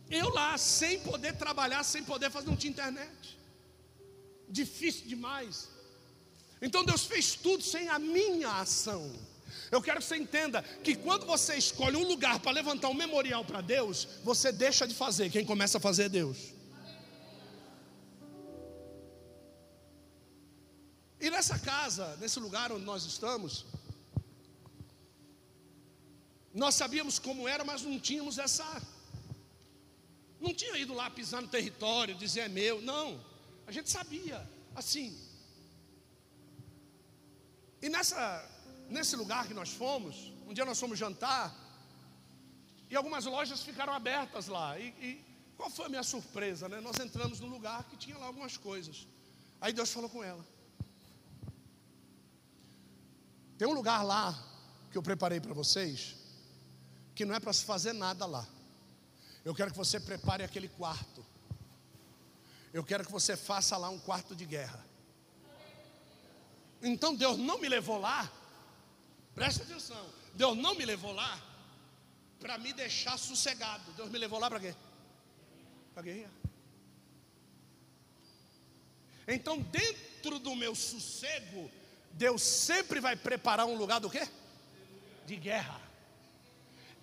eu 0.09 0.29
lá, 0.29 0.57
sem 0.57 0.99
poder 1.01 1.37
trabalhar, 1.37 1.83
sem 1.83 2.03
poder 2.03 2.31
fazer, 2.31 2.47
não 2.47 2.55
tinha 2.55 2.71
internet 2.71 3.44
difícil 4.49 5.07
demais. 5.07 5.69
Então 6.61 6.83
Deus 6.83 7.05
fez 7.05 7.35
tudo 7.35 7.63
sem 7.63 7.89
a 7.89 7.99
minha 7.99 8.49
ação. 8.59 9.11
Eu 9.71 9.81
quero 9.81 9.99
que 9.99 10.05
você 10.05 10.17
entenda 10.17 10.61
que 10.83 10.95
quando 10.95 11.25
você 11.25 11.55
escolhe 11.55 11.97
um 11.97 12.07
lugar 12.07 12.39
para 12.39 12.51
levantar 12.51 12.89
um 12.89 12.93
memorial 12.93 13.43
para 13.43 13.61
Deus, 13.61 14.07
você 14.23 14.51
deixa 14.51 14.87
de 14.87 14.93
fazer, 14.93 15.29
quem 15.29 15.45
começa 15.45 15.77
a 15.77 15.81
fazer 15.81 16.03
é 16.03 16.09
Deus. 16.09 16.55
E 21.19 21.29
nessa 21.29 21.57
casa, 21.57 22.15
nesse 22.17 22.39
lugar 22.39 22.71
onde 22.71 22.85
nós 22.85 23.03
estamos, 23.05 23.65
nós 26.53 26.75
sabíamos 26.75 27.17
como 27.19 27.47
era, 27.47 27.63
mas 27.63 27.81
não 27.81 27.99
tínhamos 27.99 28.37
essa. 28.37 28.81
Não 30.39 30.53
tinha 30.53 30.77
ido 30.77 30.93
lá 30.93 31.09
pisar 31.09 31.41
no 31.41 31.47
território, 31.47 32.15
dizer 32.15 32.41
é 32.41 32.47
meu, 32.47 32.81
não. 32.81 33.19
A 33.67 33.71
gente 33.71 33.89
sabia, 33.89 34.47
assim. 34.75 35.17
E 37.81 37.89
nessa, 37.89 38.19
nesse 38.89 39.15
lugar 39.15 39.47
que 39.47 39.53
nós 39.53 39.69
fomos, 39.69 40.31
um 40.47 40.53
dia 40.53 40.65
nós 40.65 40.79
fomos 40.79 40.97
jantar, 40.97 41.53
e 42.89 42.95
algumas 42.95 43.25
lojas 43.25 43.61
ficaram 43.63 43.93
abertas 43.93 44.47
lá. 44.47 44.79
E, 44.79 44.87
e 45.01 45.25
qual 45.57 45.69
foi 45.69 45.85
a 45.85 45.89
minha 45.89 46.03
surpresa? 46.03 46.69
Né? 46.69 46.79
Nós 46.79 46.97
entramos 46.99 47.39
num 47.39 47.47
lugar 47.47 47.83
que 47.85 47.97
tinha 47.97 48.17
lá 48.17 48.27
algumas 48.27 48.57
coisas. 48.57 49.07
Aí 49.59 49.73
Deus 49.73 49.91
falou 49.91 50.09
com 50.09 50.23
ela. 50.23 50.45
Tem 53.57 53.67
um 53.67 53.73
lugar 53.73 54.03
lá 54.03 54.37
que 54.91 54.97
eu 54.97 55.01
preparei 55.01 55.39
para 55.39 55.53
vocês, 55.53 56.15
que 57.15 57.25
não 57.25 57.33
é 57.33 57.39
para 57.39 57.53
se 57.53 57.63
fazer 57.63 57.93
nada 57.93 58.25
lá. 58.25 58.45
Eu 59.43 59.55
quero 59.55 59.71
que 59.71 59.77
você 59.77 59.99
prepare 59.99 60.43
aquele 60.43 60.67
quarto. 60.67 61.24
Eu 62.75 62.83
quero 62.83 63.05
que 63.05 63.11
você 63.11 63.37
faça 63.37 63.77
lá 63.77 63.89
um 63.89 63.97
quarto 63.97 64.35
de 64.35 64.45
guerra. 64.45 64.85
Então 66.81 67.15
Deus 67.15 67.37
não 67.37 67.57
me 67.57 67.69
levou 67.69 67.97
lá. 67.97 68.29
Preste 69.33 69.61
atenção. 69.61 70.05
Deus 70.33 70.57
não 70.57 70.75
me 70.75 70.83
levou 70.83 71.13
lá 71.13 71.41
para 72.37 72.57
me 72.57 72.73
deixar 72.73 73.17
sossegado. 73.17 73.93
Deus 73.93 74.09
me 74.09 74.19
levou 74.19 74.39
lá 74.39 74.49
para 74.49 74.59
quê? 74.59 74.75
Para 75.93 76.03
guerrear. 76.03 76.29
Então, 79.25 79.61
dentro 79.61 80.37
do 80.37 80.53
meu 80.53 80.75
sossego, 80.75 81.71
Deus 82.11 82.41
sempre 82.41 82.99
vai 82.99 83.15
preparar 83.15 83.65
um 83.67 83.77
lugar 83.77 84.01
do 84.01 84.09
quê? 84.09 84.27
De 85.25 85.37
guerra. 85.37 85.81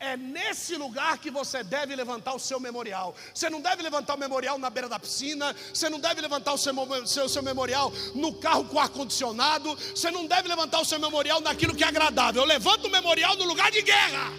É 0.05 0.17
nesse 0.17 0.75
lugar 0.75 1.17
que 1.19 1.31
você 1.31 1.63
deve 1.63 1.95
levantar 1.95 2.35
o 2.35 2.39
seu 2.41 2.59
memorial. 2.59 3.15
Você 3.33 3.49
não 3.49 3.61
deve 3.61 3.85
levantar 3.85 4.17
o 4.17 4.19
memorial 4.19 4.59
na 4.59 4.69
beira 4.69 4.89
da 4.89 4.99
piscina. 4.99 5.55
Você 5.73 5.89
não 5.89 6.01
deve 6.01 6.21
levantar 6.21 6.53
o 6.53 6.59
seu, 6.59 6.75
seu, 7.07 7.29
seu 7.29 7.41
memorial 7.41 7.93
no 8.13 8.35
carro 8.35 8.65
com 8.65 8.81
ar-condicionado. 8.81 9.79
Você 9.95 10.11
não 10.11 10.27
deve 10.27 10.49
levantar 10.49 10.81
o 10.81 10.85
seu 10.85 10.99
memorial 10.99 11.41
naquilo 11.41 11.73
que 11.73 11.85
é 11.85 11.87
agradável. 11.87 12.43
Eu 12.43 12.49
levanto 12.49 12.89
o 12.89 12.91
memorial 12.91 13.37
no 13.37 13.45
lugar 13.45 13.71
de 13.71 13.81
guerra. 13.81 14.33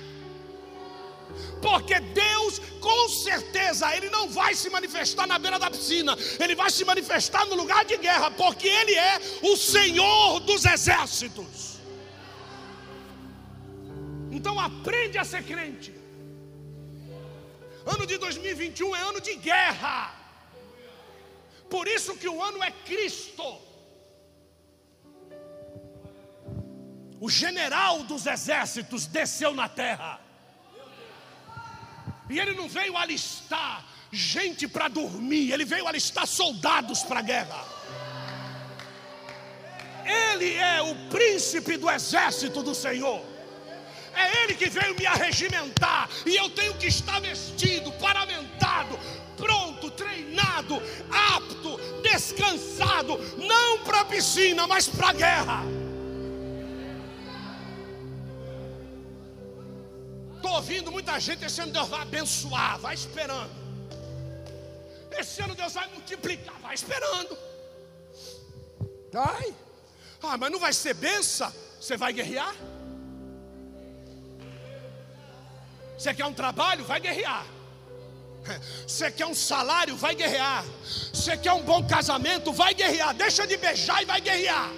Porque 1.62 1.98
Deus, 1.98 2.60
com 2.82 3.08
certeza, 3.08 3.96
Ele 3.96 4.10
não 4.10 4.28
vai 4.28 4.54
se 4.54 4.70
manifestar 4.70 5.26
na 5.26 5.40
beira 5.40 5.58
da 5.58 5.72
piscina, 5.72 6.18
Ele 6.42 6.56
vai 6.56 6.70
se 6.70 6.84
manifestar 6.84 7.46
no 7.46 7.56
lugar 7.56 7.86
de 7.86 7.96
guerra, 7.96 8.30
porque 8.32 8.68
Ele 8.68 8.96
é 8.96 9.22
o 9.44 9.56
Senhor 9.56 10.42
dos 10.42 10.66
exércitos. 10.66 11.74
Então 14.38 14.60
aprende 14.60 15.18
a 15.20 15.26
ser 15.32 15.44
crente. 15.44 15.94
Ano 17.86 18.06
de 18.12 18.18
2021 18.18 18.96
é 18.96 19.02
ano 19.02 19.22
de 19.22 19.36
guerra. 19.36 19.98
Por 21.70 21.88
isso 21.88 22.18
que 22.22 22.28
o 22.28 22.42
ano 22.42 22.64
é 22.64 22.72
Cristo. 22.72 23.48
O 27.20 27.30
general 27.30 28.04
dos 28.04 28.26
exércitos 28.26 29.06
desceu 29.06 29.54
na 29.54 29.70
terra. 29.70 30.20
E 32.30 32.40
ele 32.40 32.56
não 32.56 32.68
veio 32.68 32.98
alistar 32.98 33.86
gente 34.12 34.68
para 34.68 34.88
dormir, 34.88 35.52
ele 35.52 35.66
veio 35.66 35.88
alistar 35.88 36.26
soldados 36.26 37.04
para 37.04 37.20
a 37.20 37.28
guerra. 37.34 37.62
Ele 40.06 40.56
é 40.56 40.82
o 40.82 40.96
príncipe 41.10 41.78
do 41.78 41.90
exército 41.90 42.64
do 42.64 42.74
Senhor. 42.74 43.33
É 44.16 44.44
Ele 44.44 44.56
que 44.56 44.70
veio 44.70 44.96
me 44.96 45.06
arregimentar. 45.06 46.10
E 46.26 46.36
eu 46.36 46.50
tenho 46.50 46.74
que 46.76 46.88
estar 46.88 47.20
vestido, 47.20 47.92
paramentado, 47.94 49.00
pronto, 49.36 49.90
treinado, 49.92 50.82
apto, 51.12 51.80
descansado. 52.02 53.18
Não 53.38 53.80
para 53.80 54.02
a 54.02 54.06
piscina, 54.06 54.68
mas 54.68 54.88
para 54.88 55.10
a 55.10 55.14
guerra. 55.14 55.64
Estou 60.36 60.52
ouvindo 60.56 60.92
muita 60.92 61.20
gente 61.20 61.46
esse 61.46 61.62
ano 61.62 61.72
Deus 61.72 61.88
vai 61.88 62.02
abençoar, 62.02 62.78
vai 62.78 62.94
esperando. 62.94 63.50
Esse 65.18 65.42
ano 65.42 65.56
Deus 65.56 65.74
vai 65.74 65.88
multiplicar, 65.88 66.60
vai 66.60 66.76
esperando. 66.76 67.38
Vai. 69.12 69.54
Ah, 70.22 70.38
mas 70.38 70.52
não 70.52 70.60
vai 70.60 70.74
ser 70.74 70.94
benção? 70.96 71.52
Você 71.80 71.96
vai 71.96 72.12
guerrear? 72.14 72.56
Você 75.98 76.14
quer 76.14 76.26
um 76.26 76.34
trabalho? 76.34 76.84
Vai 76.84 77.00
guerrear. 77.00 77.46
Você 78.86 79.10
quer 79.10 79.26
um 79.26 79.34
salário? 79.34 79.96
Vai 79.96 80.16
guerrear. 80.16 80.66
Você 81.14 81.38
quer 81.38 81.54
um 81.54 81.62
bom 81.62 81.86
casamento? 81.88 82.52
Vai 82.52 82.74
guerrear. 82.74 83.14
Deixa 83.14 83.48
de 83.48 83.58
beijar 83.58 84.02
e 84.02 84.06
vai 84.06 84.20
guerrear. 84.20 84.70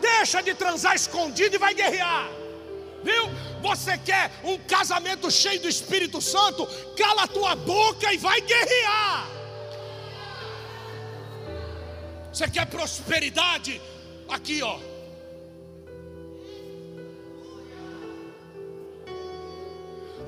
Deixa 0.00 0.42
de 0.42 0.54
transar 0.54 0.94
escondido 0.94 1.56
e 1.56 1.58
vai 1.58 1.74
guerrear. 1.74 2.28
Viu? 3.02 3.30
Você 3.62 3.96
quer 3.98 4.32
um 4.42 4.58
casamento 4.58 5.30
cheio 5.30 5.60
do 5.60 5.68
Espírito 5.68 6.20
Santo? 6.20 6.66
Cala 6.96 7.24
a 7.24 7.28
tua 7.28 7.54
boca 7.54 8.12
e 8.12 8.18
vai 8.18 8.40
guerrear. 8.40 9.28
Você 12.32 12.48
quer 12.48 12.66
prosperidade? 12.66 13.80
Aqui, 14.28 14.62
ó. 14.62 14.78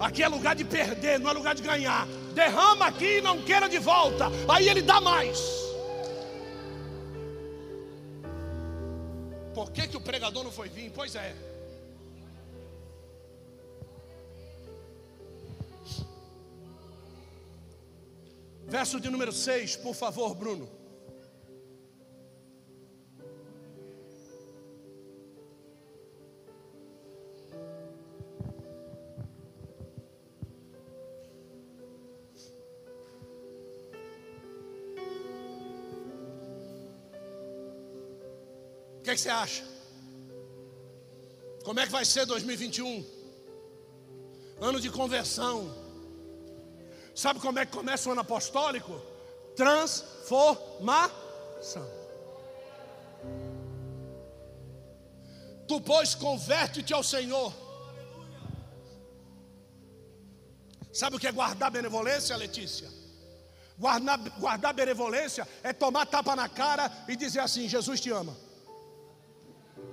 Aqui 0.01 0.23
é 0.23 0.29
lugar 0.29 0.57
de 0.57 0.65
perder, 0.65 1.21
não 1.21 1.31
é 1.31 1.33
lugar 1.35 1.55
de 1.55 1.63
ganhar. 1.63 2.07
Derrama 2.33 2.87
aqui 2.87 3.19
e 3.19 3.21
não 3.21 3.43
queira 3.43 3.69
de 3.69 3.79
volta. 3.79 4.29
Aí 4.49 4.67
ele 4.67 4.81
dá 4.81 4.99
mais. 4.99 5.39
Por 9.55 9.71
que, 9.71 9.87
que 9.89 9.97
o 9.99 10.01
pregador 10.01 10.43
não 10.43 10.51
foi 10.51 10.71
vir? 10.71 10.91
Pois 10.91 11.15
é. 11.15 11.35
Verso 18.67 19.01
de 19.01 19.11
número 19.11 19.33
6, 19.33 19.77
por 19.77 19.95
favor, 19.95 20.35
Bruno. 20.35 20.80
Que, 39.11 39.13
é 39.13 39.17
que 39.17 39.21
você 39.23 39.29
acha? 39.29 39.65
Como 41.65 41.81
é 41.81 41.87
que 41.87 41.93
vai 41.93 42.05
ser 42.05 42.27
2021? 42.27 43.05
Ano 44.61 44.81
de 44.81 44.89
conversão. 44.91 45.75
Sabe 47.15 47.41
como 47.41 47.59
é 47.59 47.67
que 47.67 47.73
começa 47.73 48.09
o 48.09 48.13
ano 48.13 48.21
apostólico? 48.21 49.01
Transformação. 49.57 51.11
Tu, 55.67 55.81
pois, 55.81 56.15
converte-te 56.15 56.95
ao 56.95 57.03
Senhor. 57.03 57.53
Sabe 60.93 61.17
o 61.17 61.19
que 61.19 61.27
é 61.27 61.33
guardar 61.33 61.71
benevolência, 61.71 62.37
Letícia? 62.37 62.89
Guardar, 63.79 64.19
guardar 64.39 64.75
benevolência 64.75 65.49
é 65.63 65.73
tomar 65.73 66.07
tapa 66.07 66.37
na 66.37 66.49
cara 66.49 66.91
e 67.09 67.17
dizer 67.17 67.41
assim: 67.41 67.69
Jesus 67.69 68.01
te 68.01 68.11
ama. 68.11 68.50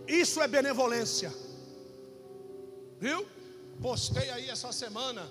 Isso 0.07 0.41
é 0.41 0.47
benevolência. 0.47 1.33
Viu? 2.99 3.27
Postei 3.81 4.29
aí 4.31 4.49
essa 4.49 4.71
semana. 4.71 5.29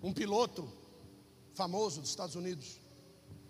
Um 0.00 0.12
piloto 0.12 0.70
famoso 1.52 2.00
dos 2.00 2.10
Estados 2.10 2.36
Unidos, 2.36 2.80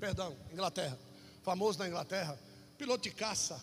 perdão, 0.01 0.35
Inglaterra, 0.51 0.99
famoso 1.43 1.79
na 1.79 1.87
Inglaterra, 1.87 2.41
piloto 2.79 3.03
de 3.03 3.11
caça, 3.11 3.63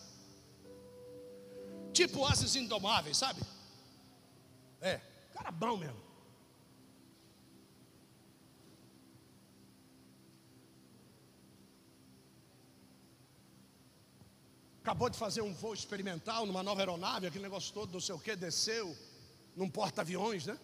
tipo 1.92 2.24
ases 2.24 2.54
indomáveis, 2.54 3.16
sabe? 3.16 3.42
É, 4.80 5.00
cara 5.34 5.50
bom 5.50 5.76
mesmo. 5.76 6.05
Acabou 14.86 15.10
de 15.10 15.18
fazer 15.18 15.42
um 15.42 15.52
voo 15.52 15.74
experimental 15.74 16.46
numa 16.46 16.62
nova 16.62 16.80
aeronave, 16.80 17.26
aquele 17.26 17.42
negócio 17.42 17.74
todo, 17.74 17.92
não 17.92 18.00
sei 18.00 18.14
o 18.14 18.20
que, 18.20 18.36
desceu 18.36 18.96
num 19.56 19.68
porta-aviões, 19.68 20.46
né? 20.46 20.56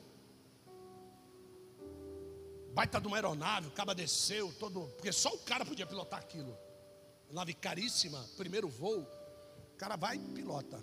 Baita 2.73 3.01
de 3.01 3.09
uma 3.09 3.17
aeronave, 3.17 3.67
o 3.67 3.73
cara 3.73 3.93
desceu 3.93 4.55
todo, 4.61 4.87
porque 4.95 5.11
só 5.11 5.35
o 5.35 5.39
cara 5.39 5.65
podia 5.65 5.85
pilotar 5.85 6.21
aquilo. 6.21 6.57
Nave 7.33 7.53
caríssima, 7.53 8.25
primeiro 8.37 8.69
voo, 8.69 9.01
o 9.01 9.77
cara 9.77 9.97
vai 9.97 10.15
e 10.15 10.21
pilota. 10.21 10.81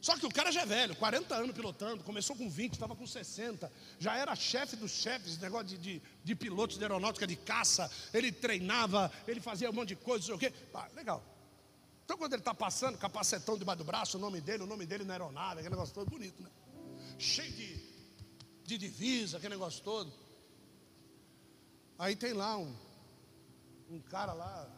Só 0.00 0.16
que 0.16 0.24
o 0.24 0.30
cara 0.30 0.50
já 0.50 0.62
é 0.62 0.66
velho, 0.66 0.96
40 0.96 1.34
anos 1.34 1.54
pilotando, 1.54 2.02
começou 2.02 2.34
com 2.34 2.48
20, 2.48 2.72
estava 2.72 2.96
com 2.96 3.06
60, 3.06 3.70
já 3.98 4.16
era 4.16 4.34
chefe 4.34 4.74
dos 4.74 4.92
chefes, 4.92 5.36
negócio 5.36 5.66
de, 5.66 5.76
de, 5.76 6.02
de, 6.24 6.34
pilotos 6.34 6.78
de 6.78 6.84
aeronáutica 6.84 7.26
de 7.26 7.36
caça, 7.36 7.90
ele 8.14 8.32
treinava, 8.32 9.12
ele 9.28 9.40
fazia 9.40 9.68
um 9.68 9.74
monte 9.74 9.88
de 9.88 9.96
coisa, 9.96 10.20
não 10.20 10.26
sei 10.26 10.34
o 10.34 10.38
quê. 10.38 10.58
Ah, 10.72 10.88
legal. 10.94 11.35
Então, 12.06 12.16
quando 12.16 12.34
ele 12.34 12.40
está 12.40 12.54
passando, 12.54 12.96
capacetão 12.96 13.58
debaixo 13.58 13.78
do 13.78 13.84
braço, 13.84 14.16
o 14.16 14.20
nome 14.20 14.40
dele, 14.40 14.62
o 14.62 14.66
nome 14.66 14.86
dele 14.86 15.02
na 15.02 15.14
aeronave, 15.14 15.58
aquele 15.58 15.74
negócio 15.74 15.92
todo 15.92 16.08
bonito, 16.08 16.40
né? 16.40 16.48
Cheio 17.18 17.50
de, 17.50 17.82
de 18.62 18.78
divisa, 18.78 19.38
aquele 19.38 19.56
negócio 19.56 19.82
todo. 19.82 20.12
Aí 21.98 22.14
tem 22.14 22.32
lá 22.32 22.58
um, 22.58 22.72
um 23.90 24.00
cara 24.02 24.32
lá, 24.32 24.70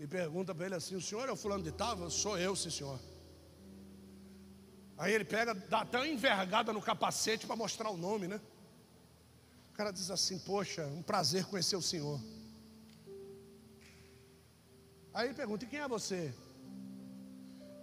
e 0.00 0.06
pergunta 0.06 0.54
para 0.54 0.64
ele 0.64 0.74
assim: 0.74 0.96
O 0.96 1.02
senhor 1.02 1.28
é 1.28 1.32
o 1.32 1.36
fulano 1.36 1.62
de 1.62 1.70
tal? 1.70 2.10
Sou 2.10 2.38
eu, 2.38 2.56
sim, 2.56 2.70
senhor. 2.70 2.98
Aí 4.96 5.12
ele 5.12 5.24
pega, 5.26 5.52
dá 5.52 5.82
até 5.82 5.98
uma 5.98 6.08
envergada 6.08 6.72
no 6.72 6.80
capacete 6.80 7.46
para 7.46 7.56
mostrar 7.56 7.90
o 7.90 7.96
nome, 7.98 8.26
né? 8.26 8.40
O 9.70 9.74
cara 9.74 9.90
diz 9.90 10.10
assim: 10.10 10.38
Poxa, 10.38 10.86
um 10.86 11.02
prazer 11.02 11.44
conhecer 11.44 11.76
o 11.76 11.82
senhor. 11.82 12.18
Aí 15.14 15.26
ele 15.26 15.34
pergunta: 15.34 15.64
e 15.64 15.68
quem 15.68 15.80
é 15.80 15.88
você? 15.88 16.32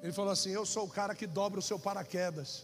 Ele 0.02 0.12
falou 0.12 0.32
assim: 0.32 0.52
Eu 0.52 0.66
sou 0.66 0.86
o 0.86 0.90
cara 0.90 1.14
que 1.14 1.28
dobra 1.28 1.60
o 1.60 1.64
seu 1.64 1.80
paraquedas. 1.80 2.64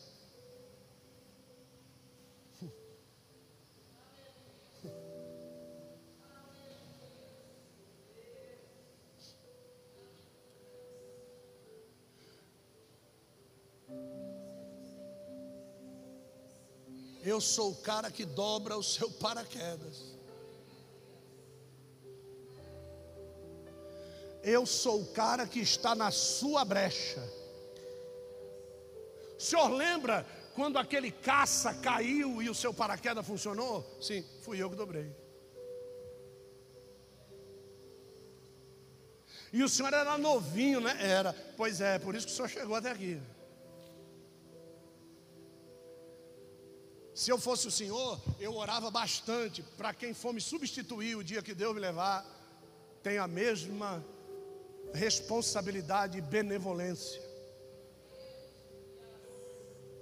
Eu 17.24 17.42
sou 17.42 17.72
o 17.72 17.76
cara 17.76 18.12
que 18.12 18.24
dobra 18.24 18.78
o 18.78 18.84
seu 18.84 19.10
paraquedas. 19.10 20.16
Eu 24.46 24.64
sou 24.64 25.02
o 25.02 25.08
cara 25.08 25.48
que 25.48 25.60
está 25.60 25.96
na 25.96 26.12
sua 26.12 26.64
brecha. 26.64 27.20
O 29.36 29.42
senhor 29.42 29.70
lembra 29.70 30.24
quando 30.54 30.78
aquele 30.78 31.10
caça 31.10 31.74
caiu 31.74 32.44
e 32.44 32.50
o 32.50 32.54
seu 32.54 32.72
paraquedas 32.72 33.26
funcionou? 33.26 33.84
Sim, 34.00 34.24
fui 34.44 34.62
eu 34.62 34.70
que 34.70 34.76
dobrei. 34.76 35.12
E 39.52 39.64
o 39.64 39.68
senhor 39.68 39.92
era 39.92 40.16
novinho, 40.16 40.80
né? 40.80 40.96
Era. 41.00 41.34
Pois 41.58 41.82
é, 41.82 41.98
por 41.98 42.14
isso 42.14 42.28
que 42.28 42.34
o 42.34 42.36
senhor 42.36 42.50
chegou 42.50 42.76
até 42.76 42.92
aqui. 42.92 43.20
Se 47.16 47.32
eu 47.32 47.40
fosse 47.40 47.68
o 47.68 47.72
senhor, 47.72 48.22
eu 48.40 48.54
orava 48.54 48.92
bastante 48.92 49.64
para 49.76 49.92
quem 49.92 50.14
for 50.14 50.32
me 50.32 50.42
substituir 50.42 51.16
o 51.16 51.24
dia 51.24 51.42
que 51.42 51.56
Deus 51.56 51.74
me 51.74 51.80
levar, 51.80 52.24
tenha 53.02 53.24
a 53.24 53.28
mesma 53.28 54.06
responsabilidade 54.96 56.18
e 56.18 56.22
benevolência. 56.22 57.22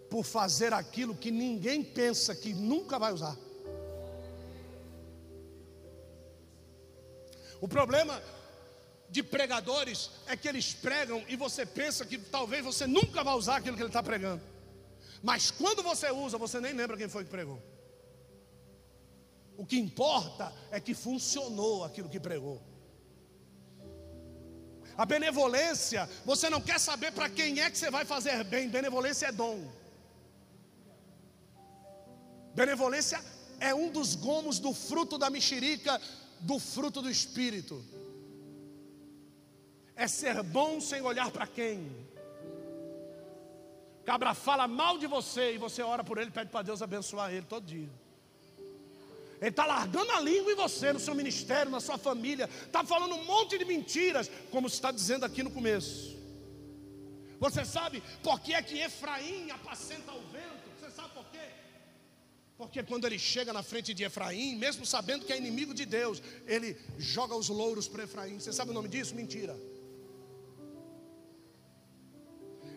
Por 0.09 0.23
fazer 0.23 0.73
aquilo 0.73 1.15
que 1.15 1.31
ninguém 1.31 1.83
pensa 1.83 2.35
que 2.35 2.53
nunca 2.53 2.99
vai 2.99 3.11
usar. 3.11 3.37
O 7.59 7.67
problema 7.67 8.21
de 9.09 9.23
pregadores 9.23 10.09
é 10.27 10.35
que 10.35 10.47
eles 10.47 10.73
pregam 10.73 11.23
e 11.27 11.35
você 11.35 11.65
pensa 11.65 12.05
que 12.05 12.17
talvez 12.17 12.63
você 12.63 12.85
nunca 12.85 13.23
vai 13.23 13.35
usar 13.35 13.57
aquilo 13.57 13.75
que 13.75 13.81
ele 13.81 13.89
está 13.89 14.03
pregando. 14.03 14.41
Mas 15.21 15.49
quando 15.49 15.81
você 15.81 16.11
usa, 16.11 16.37
você 16.37 16.59
nem 16.59 16.73
lembra 16.73 16.97
quem 16.97 17.07
foi 17.07 17.23
que 17.23 17.29
pregou. 17.29 17.61
O 19.55 19.65
que 19.65 19.77
importa 19.77 20.53
é 20.71 20.79
que 20.79 20.93
funcionou 20.93 21.83
aquilo 21.83 22.09
que 22.09 22.19
pregou. 22.19 22.61
A 24.97 25.05
benevolência, 25.05 26.09
você 26.23 26.49
não 26.49 26.61
quer 26.61 26.79
saber 26.79 27.11
para 27.11 27.29
quem 27.29 27.59
é 27.59 27.69
que 27.69 27.77
você 27.77 27.89
vai 27.89 28.05
fazer 28.05 28.43
bem. 28.43 28.69
Benevolência 28.69 29.27
é 29.27 29.31
dom. 29.31 29.67
Benevolência 32.53 33.19
é 33.59 33.73
um 33.73 33.89
dos 33.89 34.15
gomos 34.15 34.59
do 34.59 34.73
fruto 34.73 35.17
da 35.17 35.29
mexerica, 35.29 35.99
do 36.39 36.59
fruto 36.59 37.01
do 37.01 37.09
espírito. 37.09 37.83
É 39.95 40.07
ser 40.07 40.43
bom 40.43 40.79
sem 40.79 41.01
olhar 41.01 41.31
para 41.31 41.47
quem. 41.47 41.91
Cabra 44.05 44.33
fala 44.33 44.67
mal 44.67 44.97
de 44.97 45.07
você 45.07 45.53
e 45.53 45.57
você 45.57 45.81
ora 45.81 46.03
por 46.03 46.17
ele, 46.17 46.29
pede 46.29 46.51
para 46.51 46.61
Deus 46.61 46.81
abençoar 46.81 47.33
ele 47.33 47.45
todo 47.45 47.65
dia. 47.65 47.89
Ele 49.43 49.49
está 49.49 49.65
largando 49.65 50.09
a 50.13 50.21
língua 50.21 50.53
em 50.53 50.55
você, 50.55 50.93
no 50.93 51.01
seu 51.01 51.13
ministério, 51.13 51.69
na 51.69 51.81
sua 51.81 51.97
família. 51.97 52.49
Está 52.65 52.81
falando 52.85 53.13
um 53.15 53.25
monte 53.25 53.57
de 53.57 53.65
mentiras, 53.65 54.31
como 54.49 54.67
está 54.67 54.89
dizendo 54.89 55.25
aqui 55.25 55.43
no 55.43 55.51
começo. 55.51 56.17
Você 57.41 57.65
sabe 57.65 58.01
por 58.23 58.39
que 58.39 58.53
é 58.53 58.61
que 58.61 58.79
Efraim 58.79 59.51
apacenta 59.51 60.13
o 60.13 60.21
vento? 60.35 60.69
Você 60.79 60.89
sabe 60.91 61.09
por 61.13 61.25
quê? 61.25 61.45
Porque 62.57 62.81
quando 62.83 63.03
ele 63.05 63.19
chega 63.19 63.51
na 63.51 63.61
frente 63.61 63.93
de 63.93 64.05
Efraim, 64.05 64.55
mesmo 64.55 64.85
sabendo 64.85 65.25
que 65.25 65.33
é 65.33 65.37
inimigo 65.37 65.73
de 65.73 65.85
Deus, 65.85 66.23
ele 66.47 66.77
joga 66.97 67.35
os 67.35 67.49
louros 67.49 67.85
para 67.85 68.05
Efraim. 68.05 68.39
Você 68.39 68.53
sabe 68.53 68.71
o 68.71 68.73
nome 68.73 68.87
disso? 68.87 69.13
Mentira. 69.13 69.57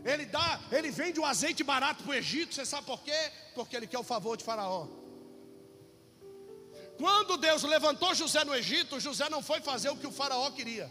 Ele 0.05 0.27
dá, 0.27 0.61
ele 0.73 0.91
vende 0.91 1.21
o 1.21 1.25
azeite 1.25 1.63
barato 1.63 2.03
para 2.03 2.11
o 2.11 2.15
Egito. 2.15 2.57
Você 2.57 2.67
sabe 2.67 2.87
por 2.87 3.01
quê? 3.05 3.31
Porque 3.55 3.77
ele 3.77 3.87
quer 3.87 4.01
o 4.01 4.03
favor 4.03 4.37
de 4.37 4.43
Faraó. 4.43 5.06
Quando 6.99 7.37
Deus 7.37 7.63
levantou 7.63 8.15
José 8.15 8.45
no 8.45 8.55
Egito, 8.55 9.01
José 9.01 9.29
não 9.29 9.43
foi 9.43 9.61
fazer 9.61 9.91
o 9.91 9.97
que 9.97 10.07
o 10.07 10.13
faraó 10.13 10.51
queria. 10.51 10.91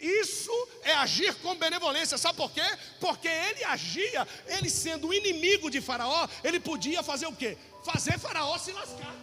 Isso 0.00 0.68
é 0.82 0.94
agir 0.94 1.34
com 1.36 1.54
benevolência, 1.56 2.16
sabe 2.16 2.38
por 2.38 2.50
quê? 2.50 2.64
Porque 2.98 3.28
ele 3.28 3.62
agia, 3.64 4.26
ele 4.46 4.70
sendo 4.70 5.12
inimigo 5.12 5.70
de 5.70 5.78
Faraó, 5.82 6.26
ele 6.42 6.58
podia 6.58 7.02
fazer 7.02 7.26
o 7.26 7.36
quê? 7.36 7.58
Fazer 7.84 8.18
Faraó 8.18 8.56
se 8.56 8.72
lascar. 8.72 9.14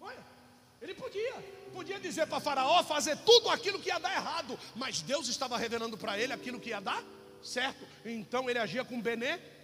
Olha, 0.00 0.24
ele 0.80 0.94
podia, 0.94 1.34
podia 1.72 1.98
dizer 1.98 2.28
para 2.28 2.38
Faraó 2.38 2.84
fazer 2.84 3.16
tudo 3.18 3.48
aquilo 3.48 3.80
que 3.80 3.88
ia 3.88 3.98
dar 3.98 4.12
errado, 4.12 4.56
mas 4.76 5.02
Deus 5.02 5.26
estava 5.26 5.58
revelando 5.58 5.98
para 5.98 6.16
ele 6.16 6.32
aquilo 6.32 6.60
que 6.60 6.68
ia 6.68 6.80
dar 6.80 7.02
certo, 7.42 7.84
então 8.04 8.48
ele 8.48 8.60
agia 8.60 8.84
com 8.84 9.00
benevolência. 9.00 9.59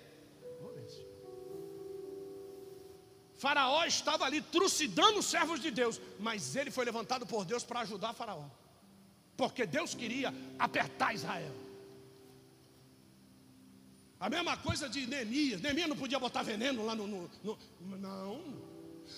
Faraó 3.36 3.84
estava 3.84 4.24
ali 4.24 4.40
trucidando 4.40 5.18
os 5.18 5.26
servos 5.26 5.60
de 5.60 5.70
Deus, 5.70 6.00
mas 6.18 6.56
ele 6.56 6.70
foi 6.70 6.84
levantado 6.84 7.26
por 7.26 7.44
Deus 7.44 7.62
para 7.62 7.80
ajudar 7.80 8.14
Faraó, 8.14 8.46
porque 9.36 9.66
Deus 9.66 9.94
queria 9.94 10.34
apertar 10.58 11.14
Israel. 11.14 11.54
A 14.18 14.30
mesma 14.30 14.56
coisa 14.56 14.88
de 14.88 15.06
Neemias, 15.06 15.60
Neemias 15.60 15.88
não 15.88 15.96
podia 15.96 16.18
botar 16.18 16.42
veneno 16.42 16.84
lá 16.84 16.94
no, 16.94 17.06
no, 17.06 17.30
no 17.44 17.58
não, 17.98 18.40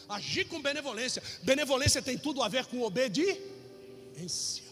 agir 0.08 0.46
com 0.48 0.60
benevolência, 0.60 1.22
benevolência 1.42 2.02
tem 2.02 2.18
tudo 2.18 2.42
a 2.42 2.48
ver 2.48 2.66
com 2.66 2.82
obediência. 2.82 4.66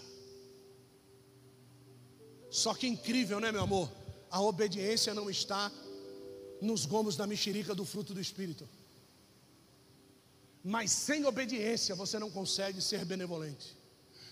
Só 2.50 2.74
que 2.74 2.88
incrível, 2.88 3.38
né, 3.38 3.52
meu 3.52 3.62
amor? 3.62 3.92
A 4.28 4.40
obediência 4.40 5.14
não 5.14 5.30
está 5.30 5.70
nos 6.60 6.84
gomos 6.84 7.16
da 7.16 7.26
mexerica 7.26 7.74
do 7.74 7.84
fruto 7.84 8.12
do 8.12 8.20
Espírito. 8.20 8.68
Mas 10.74 10.90
sem 10.90 11.24
obediência 11.24 11.94
você 11.94 12.18
não 12.18 12.28
consegue 12.28 12.82
ser 12.82 13.04
benevolente. 13.04 13.76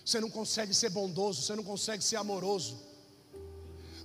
Você 0.03 0.19
não 0.19 0.29
consegue 0.29 0.73
ser 0.73 0.89
bondoso, 0.89 1.41
você 1.41 1.55
não 1.55 1.63
consegue 1.63 2.03
ser 2.03 2.17
amoroso. 2.17 2.77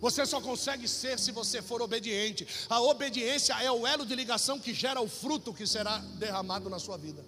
Você 0.00 0.24
só 0.24 0.40
consegue 0.40 0.86
ser 0.86 1.18
se 1.18 1.32
você 1.32 1.60
for 1.60 1.82
obediente. 1.82 2.46
A 2.68 2.80
obediência 2.80 3.52
é 3.60 3.70
o 3.72 3.84
elo 3.84 4.06
de 4.06 4.14
ligação 4.14 4.60
que 4.60 4.72
gera 4.72 5.00
o 5.00 5.08
fruto 5.08 5.52
que 5.52 5.66
será 5.66 5.98
derramado 6.20 6.70
na 6.70 6.78
sua 6.78 6.96
vida. 6.96 7.24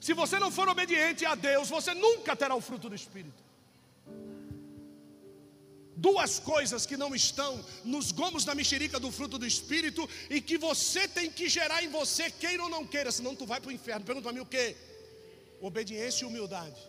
Se 0.00 0.12
você 0.12 0.36
não 0.40 0.50
for 0.50 0.68
obediente 0.68 1.24
a 1.24 1.36
Deus, 1.36 1.68
você 1.68 1.94
nunca 1.94 2.34
terá 2.34 2.56
o 2.56 2.60
fruto 2.60 2.88
do 2.88 2.96
Espírito 2.96 3.48
duas 6.06 6.38
coisas 6.38 6.86
que 6.86 6.96
não 6.96 7.14
estão 7.14 7.52
nos 7.84 8.12
gomos 8.12 8.44
da 8.44 8.54
mexerica 8.54 9.00
do 9.00 9.10
fruto 9.10 9.36
do 9.38 9.46
Espírito 9.46 10.08
e 10.30 10.40
que 10.40 10.56
você 10.56 11.08
tem 11.08 11.30
que 11.30 11.48
gerar 11.48 11.82
em 11.82 11.88
você, 11.88 12.30
queira 12.30 12.62
ou 12.62 12.68
não 12.68 12.86
queira, 12.86 13.10
senão 13.10 13.34
tu 13.34 13.44
vai 13.44 13.60
para 13.60 13.70
o 13.70 13.72
inferno. 13.72 14.04
Pergunta 14.04 14.26
para 14.28 14.32
mim 14.32 14.40
o 14.40 14.46
que? 14.46 14.76
Obediência 15.60 16.24
e 16.24 16.28
humildade. 16.28 16.80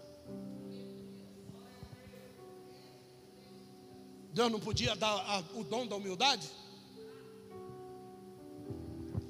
Deus 4.32 4.51
não 4.51 4.60
podia 4.60 4.95
dar 4.95 5.16
a, 5.34 5.39
o 5.55 5.64
dom 5.64 5.88
da 5.88 5.95
humildade? 5.95 6.47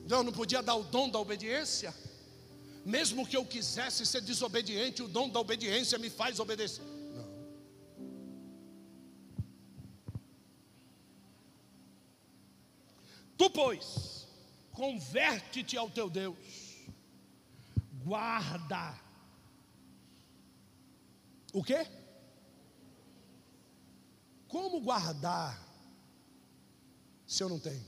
Deus 0.05 0.25
não 0.25 0.33
podia 0.33 0.61
dar 0.61 0.75
o 0.75 0.83
dom 0.83 1.07
da 1.09 1.19
obediência? 1.19 1.93
Mesmo 2.83 3.25
que 3.25 3.37
eu 3.37 3.45
quisesse 3.45 4.05
ser 4.05 4.21
desobediente, 4.21 5.01
o 5.01 5.07
dom 5.07 5.29
da 5.29 5.39
obediência 5.39 5.97
me 5.97 6.09
faz 6.09 6.39
obedecer. 6.39 6.98
Tu, 13.39 13.49
pois, 13.51 14.27
converte-te 14.73 15.77
ao 15.77 15.89
teu 15.89 16.09
Deus, 16.09 16.37
guarda. 18.03 18.99
O 21.53 21.63
quê? 21.63 21.87
Como 24.45 24.81
guardar 24.81 25.57
se 27.25 27.41
eu 27.41 27.47
não 27.47 27.61
tenho? 27.61 27.87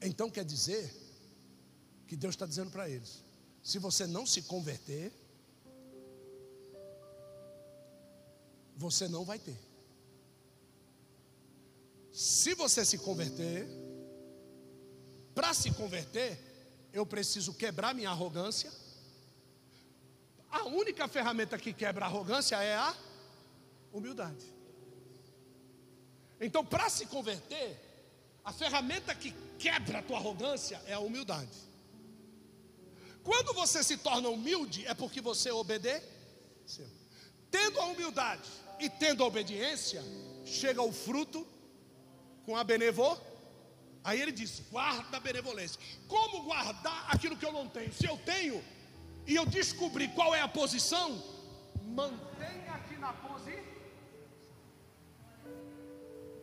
Então 0.00 0.30
quer 0.30 0.46
dizer 0.46 0.90
que 2.06 2.16
Deus 2.16 2.34
está 2.34 2.46
dizendo 2.46 2.70
para 2.70 2.88
eles: 2.88 3.22
se 3.62 3.78
você 3.78 4.06
não 4.06 4.24
se 4.24 4.40
converter, 4.40 5.12
você 8.76 9.08
não 9.08 9.24
vai 9.24 9.38
ter. 9.38 9.58
Se 12.12 12.54
você 12.54 12.84
se 12.84 12.98
converter, 12.98 13.66
para 15.34 15.54
se 15.54 15.70
converter, 15.70 16.38
eu 16.92 17.06
preciso 17.06 17.54
quebrar 17.54 17.94
minha 17.94 18.10
arrogância. 18.10 18.70
A 20.50 20.64
única 20.64 21.08
ferramenta 21.08 21.58
que 21.58 21.72
quebra 21.72 22.04
a 22.04 22.08
arrogância 22.08 22.56
é 22.56 22.76
a 22.76 22.94
humildade. 23.92 24.44
Então, 26.38 26.64
para 26.64 26.90
se 26.90 27.06
converter, 27.06 27.80
a 28.44 28.52
ferramenta 28.52 29.14
que 29.14 29.32
quebra 29.58 30.00
a 30.00 30.02
tua 30.02 30.18
arrogância 30.18 30.82
é 30.86 30.92
a 30.92 30.98
humildade. 30.98 31.56
Quando 33.22 33.54
você 33.54 33.82
se 33.82 33.96
torna 33.96 34.28
humilde, 34.28 34.84
é 34.86 34.92
porque 34.92 35.20
você 35.20 35.50
obedeceu. 35.50 36.90
Tendo 37.50 37.80
a 37.80 37.86
humildade 37.86 38.50
e 38.82 38.90
tendo 38.90 39.22
a 39.22 39.26
obediência, 39.26 40.02
chega 40.44 40.82
o 40.82 40.92
fruto 40.92 41.46
com 42.44 42.56
a 42.56 42.64
benevolência. 42.64 43.32
Aí 44.04 44.20
ele 44.20 44.32
diz: 44.32 44.60
guarda 44.70 45.16
a 45.16 45.20
benevolência. 45.20 45.80
Como 46.08 46.42
guardar 46.42 47.06
aquilo 47.08 47.36
que 47.36 47.46
eu 47.46 47.52
não 47.52 47.68
tenho? 47.68 47.92
Se 47.92 48.06
eu 48.06 48.16
tenho 48.18 48.62
e 49.26 49.36
eu 49.36 49.46
descobri 49.46 50.08
qual 50.08 50.34
é 50.34 50.40
a 50.40 50.48
posição, 50.48 51.22
mantenha 51.84 52.72
aqui 52.72 52.96
na 52.96 53.12
posição. 53.12 53.72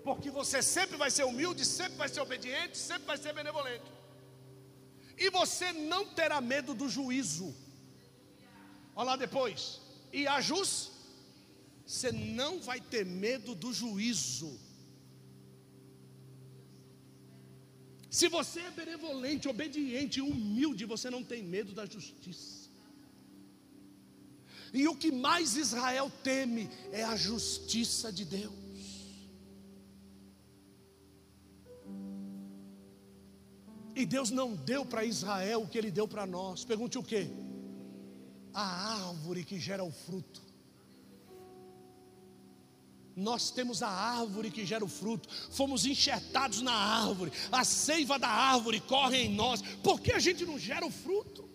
Porque 0.06 0.32
você 0.32 0.62
sempre 0.62 0.96
vai 0.96 1.12
ser 1.12 1.26
humilde, 1.26 1.66
sempre 1.66 1.98
vai 1.98 2.08
ser 2.08 2.22
obediente, 2.22 2.78
sempre 2.78 3.06
vai 3.06 3.18
ser 3.18 3.34
benevolente. 3.34 3.92
E 5.18 5.30
você 5.30 5.74
não 5.74 6.06
terá 6.06 6.40
medo 6.40 6.74
do 6.74 6.88
juízo. 6.88 7.54
Olha 8.96 9.08
lá 9.08 9.16
depois. 9.18 9.82
E 10.14 10.26
a 10.26 10.40
justiça. 10.40 10.99
Você 11.90 12.12
não 12.12 12.60
vai 12.60 12.80
ter 12.80 13.04
medo 13.04 13.56
do 13.56 13.74
juízo. 13.74 14.52
Se 18.12 18.28
você 18.28 18.60
é 18.60 18.70
benevolente, 18.70 19.48
obediente, 19.48 20.22
humilde, 20.22 20.86
você 20.86 21.10
não 21.10 21.24
tem 21.24 21.42
medo 21.42 21.74
da 21.74 21.88
justiça. 21.88 22.70
E 24.72 24.88
o 24.88 24.96
que 24.96 25.12
mais 25.12 25.56
Israel 25.56 26.12
teme 26.24 26.70
é 26.92 27.04
a 27.04 27.16
justiça 27.16 28.14
de 28.14 28.24
Deus. 28.24 28.54
E 33.96 34.06
Deus 34.06 34.30
não 34.30 34.56
deu 34.56 34.86
para 34.86 35.04
Israel 35.04 35.64
o 35.64 35.68
que 35.68 35.80
Ele 35.80 35.90
deu 35.90 36.08
para 36.08 36.28
nós. 36.28 36.64
Pergunte 36.64 37.00
o 37.00 37.04
que? 37.04 37.28
A 38.54 39.08
árvore 39.08 39.44
que 39.44 39.60
gera 39.60 39.84
o 39.84 39.92
fruto. 39.92 40.49
Nós 43.20 43.52
temos 43.52 43.84
a 43.84 43.90
árvore 43.90 44.50
que 44.50 44.66
gera 44.66 44.84
o 44.84 44.88
fruto, 44.88 45.28
fomos 45.52 45.86
enxertados 45.86 46.62
na 46.62 46.72
árvore, 46.72 47.34
a 47.52 47.66
seiva 47.66 48.18
da 48.18 48.30
árvore 48.30 48.80
corre 48.80 49.18
em 49.18 49.36
nós, 49.36 49.62
por 49.84 50.00
que 50.00 50.14
a 50.14 50.20
gente 50.20 50.46
não 50.46 50.58
gera 50.58 50.86
o 50.86 50.92
fruto? 50.92 51.50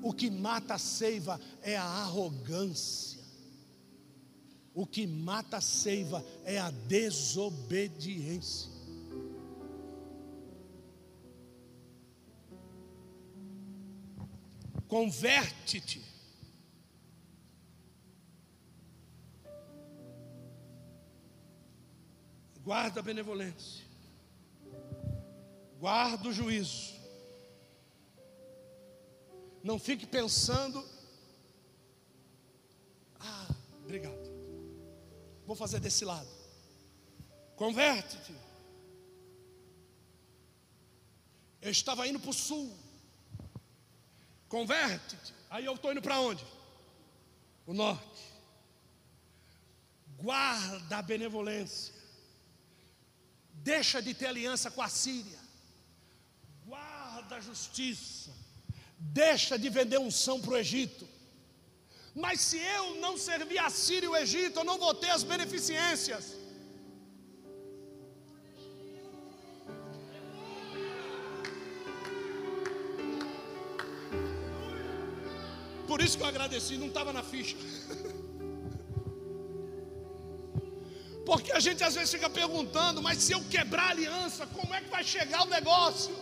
O 0.00 0.12
que 0.12 0.30
mata 0.30 0.74
a 0.74 0.78
seiva 0.78 1.40
é 1.62 1.76
a 1.76 1.82
arrogância, 1.82 3.20
o 4.72 4.86
que 4.86 5.04
mata 5.04 5.56
a 5.56 5.60
seiva 5.60 6.24
é 6.44 6.58
a 6.58 6.70
desobediência. 6.70 8.70
Converte-te 14.86 16.05
guarda 22.66 22.98
a 22.98 23.02
benevolência, 23.02 23.84
guarda 25.78 26.28
o 26.28 26.32
juízo. 26.32 26.96
Não 29.62 29.78
fique 29.78 30.04
pensando, 30.04 30.84
ah, 33.20 33.48
obrigado, 33.84 34.32
vou 35.46 35.54
fazer 35.54 35.78
desse 35.78 36.04
lado. 36.04 36.28
Converte-te. 37.54 38.34
Eu 41.62 41.70
estava 41.70 42.06
indo 42.06 42.18
para 42.18 42.30
o 42.30 42.34
sul. 42.34 42.76
Converte-te. 44.48 45.32
Aí 45.48 45.64
eu 45.64 45.74
estou 45.74 45.92
indo 45.92 46.02
para 46.02 46.20
onde? 46.20 46.44
O 47.64 47.72
norte. 47.72 48.22
Guarda 50.18 50.98
a 50.98 51.02
benevolência. 51.02 51.95
Deixa 53.72 54.00
de 54.06 54.12
ter 54.14 54.28
aliança 54.32 54.70
com 54.70 54.80
a 54.80 54.88
Síria. 54.88 55.40
Guarda 56.64 57.34
a 57.36 57.40
justiça. 57.40 58.30
Deixa 59.22 59.58
de 59.62 59.68
vender 59.68 59.98
unção 59.98 60.40
para 60.40 60.52
o 60.52 60.56
Egito. 60.56 61.04
Mas 62.14 62.40
se 62.48 62.58
eu 62.58 62.84
não 63.04 63.14
servir 63.18 63.58
a 63.58 63.68
Síria 63.68 64.06
e 64.06 64.12
o 64.12 64.16
Egito, 64.16 64.60
eu 64.60 64.64
não 64.70 64.78
vou 64.78 64.94
ter 64.94 65.10
as 65.10 65.24
beneficências. 65.32 66.24
Por 75.88 76.00
isso 76.00 76.16
que 76.16 76.22
eu 76.22 76.28
agradeci, 76.28 76.76
não 76.76 76.88
estava 76.88 77.12
na 77.12 77.24
ficha. 77.24 77.56
Porque 81.26 81.50
a 81.50 81.58
gente 81.58 81.82
às 81.82 81.94
vezes 81.96 82.12
fica 82.12 82.30
perguntando, 82.30 83.02
mas 83.02 83.18
se 83.18 83.32
eu 83.32 83.42
quebrar 83.54 83.86
a 83.88 83.90
aliança, 83.90 84.46
como 84.46 84.72
é 84.72 84.80
que 84.80 84.88
vai 84.88 85.02
chegar 85.02 85.42
o 85.42 85.50
negócio? 85.50 86.14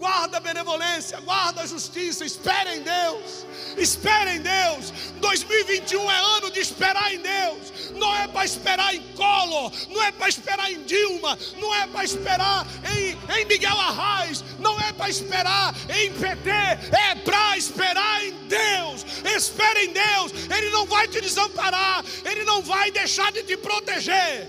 Guarda 0.00 0.38
a 0.38 0.40
benevolência, 0.40 1.20
guarda 1.20 1.60
a 1.60 1.66
justiça, 1.66 2.24
espere 2.24 2.78
em 2.78 2.82
Deus, 2.82 3.44
espere 3.76 4.36
em 4.36 4.40
Deus. 4.40 4.94
2021 5.20 6.10
é 6.10 6.18
ano 6.38 6.50
de 6.50 6.58
esperar 6.58 7.12
em 7.12 7.18
Deus, 7.18 7.92
não 7.96 8.16
é 8.16 8.26
para 8.26 8.46
esperar 8.46 8.94
em 8.94 9.02
Collor, 9.12 9.70
não 9.90 10.02
é 10.02 10.10
para 10.10 10.26
esperar 10.30 10.72
em 10.72 10.84
Dilma, 10.84 11.38
não 11.58 11.74
é 11.74 11.86
para 11.86 12.02
esperar 12.02 12.66
em, 12.96 13.10
em 13.36 13.44
Miguel 13.44 13.78
Arraes, 13.78 14.42
não 14.58 14.80
é 14.80 14.90
para 14.94 15.10
esperar 15.10 15.74
em 15.90 16.10
PT, 16.14 16.50
é 16.50 17.14
para 17.16 17.58
esperar 17.58 18.24
em 18.24 18.32
Deus. 18.48 19.04
Espere 19.36 19.84
em 19.84 19.92
Deus, 19.92 20.32
Ele 20.56 20.70
não 20.70 20.86
vai 20.86 21.08
te 21.08 21.20
desamparar, 21.20 22.02
Ele 22.24 22.42
não 22.44 22.62
vai 22.62 22.90
deixar 22.90 23.30
de 23.32 23.42
te 23.42 23.54
proteger. 23.54 24.48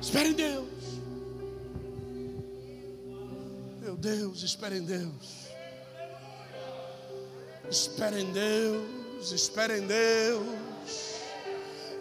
Espere 0.00 0.28
em 0.28 0.34
Deus. 0.34 0.75
Deus, 4.06 4.44
espere 4.44 4.76
em 4.76 4.84
Deus. 4.84 5.48
Espere 7.68 8.20
em 8.20 8.30
Deus, 8.30 9.32
espere 9.32 9.78
em 9.78 9.86
Deus. 9.86 10.46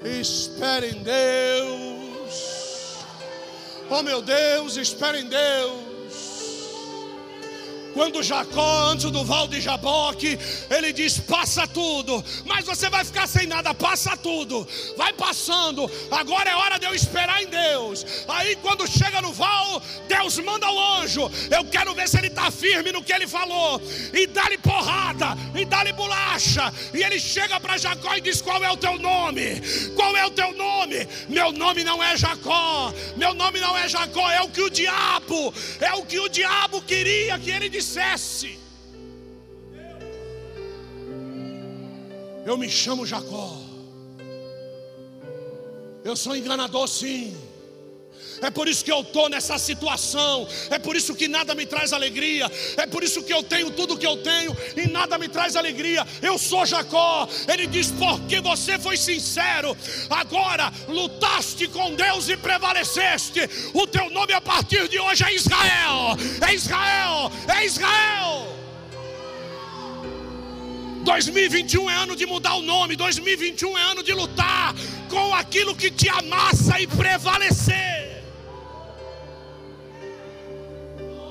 Espere 0.03 0.89
em 0.89 1.01
Deus. 1.01 2.33
Oh 3.89 4.03
meu 4.03 4.21
Deus, 4.21 4.77
espere 4.77 5.21
em 5.21 5.29
Deus. 5.29 5.84
Quando 7.95 8.21
Jacó, 8.21 8.89
antes 8.89 9.09
do 9.09 9.23
val 9.23 9.47
de 9.47 9.61
Jaboque, 9.61 10.37
ele 10.69 10.91
diz: 10.91 11.17
passa 11.17 11.65
tudo, 11.65 12.21
mas 12.43 12.65
você 12.65 12.89
vai 12.89 13.05
ficar 13.05 13.25
sem 13.25 13.47
nada, 13.47 13.73
passa 13.73 14.17
tudo, 14.17 14.67
vai 14.97 15.13
passando. 15.13 15.89
Agora 16.11 16.49
é 16.49 16.55
hora 16.57 16.77
de 16.77 16.85
eu 16.85 16.93
esperar 16.93 17.41
em 17.41 17.47
Deus. 17.47 18.05
Aí, 18.27 18.57
quando 18.57 18.85
chega 18.85 19.21
no 19.21 19.31
val, 19.31 19.81
Deus 20.09 20.37
manda 20.39 20.69
o 20.69 20.97
anjo. 20.99 21.31
Eu 21.49 21.63
quero 21.63 21.95
ver 21.95 22.09
se 22.09 22.17
ele 22.17 22.27
está 22.27 22.51
firme 22.51 22.91
no 22.91 23.01
que 23.01 23.13
ele 23.13 23.27
falou, 23.27 23.81
e 24.13 24.27
dá-lhe 24.27 24.57
porrada, 24.57 25.27
e 25.57 25.63
dá-lhe 25.63 25.93
bolacha. 25.93 26.73
E 26.93 27.01
ele 27.01 27.17
chega 27.17 27.61
para 27.61 27.77
Jacó 27.77 28.13
e 28.17 28.19
diz: 28.19 28.41
Qual 28.41 28.61
é 28.61 28.69
o 28.69 28.75
teu 28.75 28.99
nome? 28.99 29.61
Qual 29.95 30.17
é 30.17 30.25
o 30.25 30.31
teu 30.31 30.51
nome? 30.51 31.07
Meu 31.29 31.53
nome 31.53 31.85
não 31.85 32.03
é 32.03 32.17
Jacó, 32.17 32.93
meu 33.15 33.33
nome 33.33 33.61
não 33.61 33.77
é 33.77 33.87
Jacó, 33.87 34.29
é 34.29 34.41
o 34.41 34.49
que 34.49 34.63
o 34.63 34.69
diabo, 34.69 35.53
é 35.79 35.93
o 35.93 36.05
que 36.05 36.19
o 36.19 36.27
diabo 36.27 36.81
queria 36.81 37.39
que 37.39 37.49
ele 37.49 37.69
dissesse 37.69 37.84
dissesse: 37.85 38.59
Eu 42.45 42.57
me 42.57 42.69
chamo 42.69 43.05
Jacó, 43.05 43.61
eu 46.03 46.15
sou 46.15 46.35
enganador 46.35 46.87
sim. 46.87 47.35
É 48.41 48.49
por 48.49 48.67
isso 48.67 48.83
que 48.83 48.91
eu 48.91 49.01
estou 49.01 49.29
nessa 49.29 49.57
situação. 49.57 50.47
É 50.69 50.79
por 50.79 50.95
isso 50.95 51.15
que 51.15 51.27
nada 51.27 51.55
me 51.55 51.65
traz 51.65 51.93
alegria. 51.93 52.51
É 52.77 52.85
por 52.85 53.03
isso 53.03 53.23
que 53.23 53.33
eu 53.33 53.43
tenho 53.43 53.71
tudo 53.71 53.97
que 53.97 54.05
eu 54.05 54.17
tenho 54.17 54.55
e 54.75 54.87
nada 54.87 55.17
me 55.17 55.27
traz 55.27 55.55
alegria. 55.55 56.05
Eu 56.21 56.37
sou 56.37 56.65
Jacó. 56.65 57.27
Ele 57.47 57.67
diz: 57.67 57.91
porque 57.91 58.41
você 58.41 58.77
foi 58.77 58.97
sincero. 58.97 59.75
Agora 60.09 60.71
lutaste 60.87 61.67
com 61.67 61.93
Deus 61.95 62.29
e 62.29 62.37
prevaleceste. 62.37 63.41
O 63.73 63.87
teu 63.87 64.09
nome 64.09 64.33
a 64.33 64.41
partir 64.41 64.87
de 64.87 64.99
hoje 64.99 65.23
é 65.23 65.33
Israel. 65.33 66.17
É 66.47 66.53
Israel. 66.53 67.31
É 67.47 67.65
Israel. 67.65 68.55
2021 71.05 71.89
é 71.89 71.93
ano 71.93 72.15
de 72.15 72.25
mudar 72.25 72.55
o 72.55 72.63
nome, 72.63 72.95
2021 72.95 73.77
é 73.77 73.81
ano 73.83 74.01
de 74.01 74.11
lutar 74.11 74.73
com 75.07 75.35
aquilo 75.35 75.75
que 75.75 75.91
te 75.91 76.09
amassa 76.09 76.79
e 76.79 76.87
prevalecer. 76.87 78.24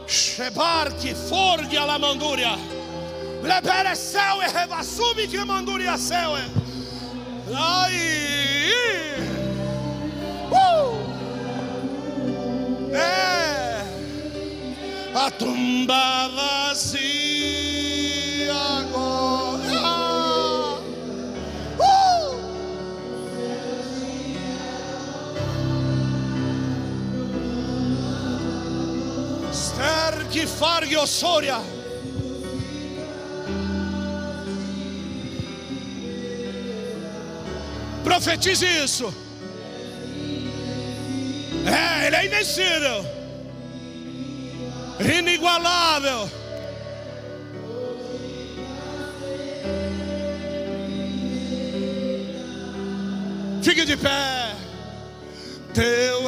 Shebar 0.06 0.92
que 0.94 1.14
forgue 1.14 1.76
a 1.76 1.84
lamandúria. 1.84 2.58
Lebere 3.42 3.94
céu 3.94 4.42
e 4.42 4.46
revassumi 4.50 5.28
que 5.28 5.44
mandúria 5.44 5.98
céu. 5.98 6.32
Ai. 7.54 7.94
Uh! 10.50 11.04
É. 12.94 13.84
A 15.14 15.30
tumba 15.30 16.28
vazia 16.28 17.13
Fargi 30.64 30.96
osoria. 30.96 31.60
Profetize 38.02 38.66
isso. 38.82 39.14
É, 41.66 42.06
ele 42.06 42.16
é 42.16 42.26
invencível, 42.26 43.04
inigualável. 45.00 46.30
Fique 53.62 53.84
de 53.84 53.98
pé. 53.98 54.54
Teu 55.74 56.23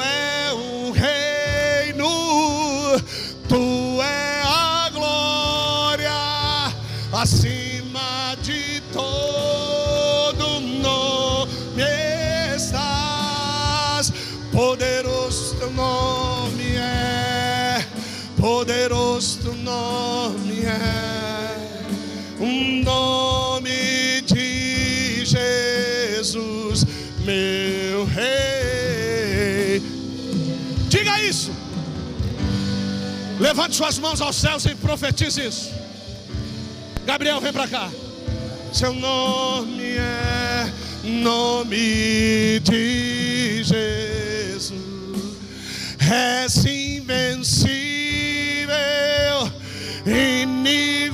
Levante 33.56 33.76
suas 33.76 33.98
mãos 33.98 34.20
aos 34.20 34.36
céus 34.36 34.66
e 34.66 34.74
profetize 34.74 35.40
isso. 35.40 35.72
Gabriel, 37.06 37.40
vem 37.40 37.54
para 37.54 37.66
cá. 37.66 37.88
Seu 38.70 38.92
nome 38.92 39.96
é 39.96 40.70
nome 41.02 42.60
de 42.60 43.62
Jesus. 43.64 44.74
És 45.98 46.66
invencível, 46.66 47.72
inigualável. 50.04 51.05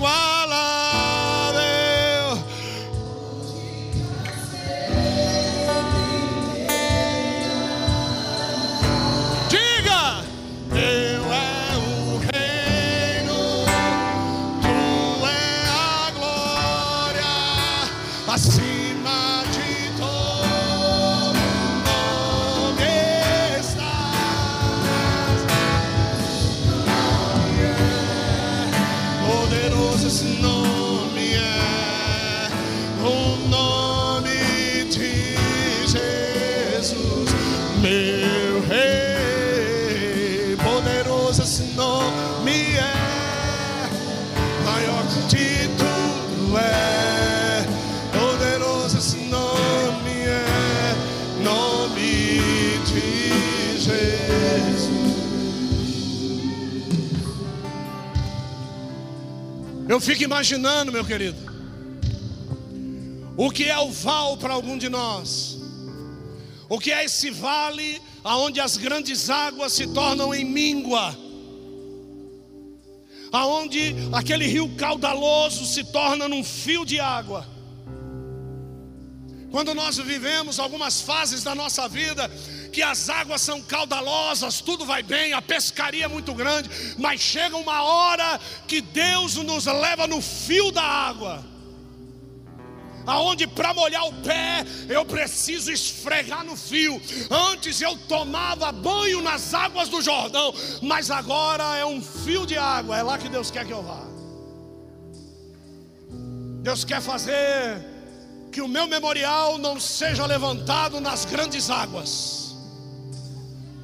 Fico 60.03 60.25
imaginando, 60.25 60.91
meu 60.91 61.05
querido, 61.05 61.39
o 63.37 63.51
que 63.51 63.65
é 63.65 63.79
o 63.79 63.91
val 63.91 64.37
para 64.37 64.53
algum 64.53 64.77
de 64.77 64.89
nós, 64.89 65.59
o 66.69 66.79
que 66.79 66.91
é 66.93 67.05
esse 67.05 67.31
vale 67.31 68.03
aonde 68.25 68.61
as 68.61 68.77
grandes 68.77 69.31
águas 69.31 69.73
se 69.73 69.87
tornam 69.87 70.35
em 70.35 70.45
míngua, 70.45 71.17
aonde 73.31 73.95
aquele 74.13 74.47
rio 74.47 74.69
caudaloso 74.77 75.65
se 75.65 75.85
torna 75.85 76.29
num 76.29 76.43
fio 76.43 76.85
de 76.85 76.99
água. 76.99 77.47
Quando 79.53 79.75
nós 79.75 79.99
vivemos 79.99 80.59
algumas 80.59 81.01
fases 81.01 81.45
da 81.45 81.55
nossa 81.55 81.87
vida 81.89 82.29
que 82.73 82.83
as 82.83 83.11
águas 83.11 83.43
são 83.43 83.61
caudalosas, 83.61 84.61
tudo 84.61 84.87
vai 84.87 85.03
bem, 85.03 85.35
a 85.35 85.43
pescaria 85.43 86.07
é 86.07 86.09
muito 86.09 86.33
grande, 86.33 86.71
mas 86.99 87.21
chega 87.21 87.57
uma 87.57 87.83
hora 87.83 88.41
que 88.67 88.81
Deus 88.81 89.37
nos 89.37 89.67
leva 89.67 90.07
no 90.07 90.23
fio 90.23 90.73
da 90.73 90.83
água. 90.83 91.45
Aonde 93.05 93.47
para 93.47 93.75
molhar 93.75 94.07
o 94.07 94.13
pé 94.23 94.65
eu 94.89 95.05
preciso 95.05 95.73
esfregar 95.73 96.45
no 96.45 96.57
fio. 96.57 97.03
Antes 97.31 97.81
eu 97.81 97.97
tomava 98.09 98.71
banho 98.71 99.21
nas 99.21 99.53
águas 99.53 99.89
do 99.89 100.01
Jordão, 100.01 100.55
mas 100.81 101.11
agora 101.11 101.77
é 101.77 101.85
um 101.85 102.01
fio 102.01 102.47
de 102.47 102.57
água. 102.57 102.97
É 102.97 103.03
lá 103.03 103.19
que 103.19 103.29
Deus 103.29 103.51
quer 103.51 103.67
que 103.67 103.73
eu 103.73 103.83
vá. 103.83 104.03
Deus 106.63 106.85
quer 106.85 107.03
fazer 107.03 107.85
que 108.53 108.61
o 108.61 108.69
meu 108.69 108.87
memorial 108.87 109.59
não 109.59 109.81
seja 109.81 110.25
levantado 110.25 111.01
nas 111.01 111.25
grandes 111.25 111.71
águas. 111.71 112.52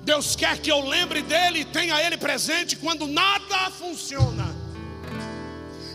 Deus 0.09 0.35
quer 0.35 0.57
que 0.57 0.73
eu 0.73 0.81
lembre 0.89 1.21
dele 1.21 1.61
e 1.61 1.65
tenha 1.67 2.01
ele 2.01 2.17
presente 2.17 2.77
quando 2.77 3.07
nada 3.07 3.71
funciona. 3.71 4.47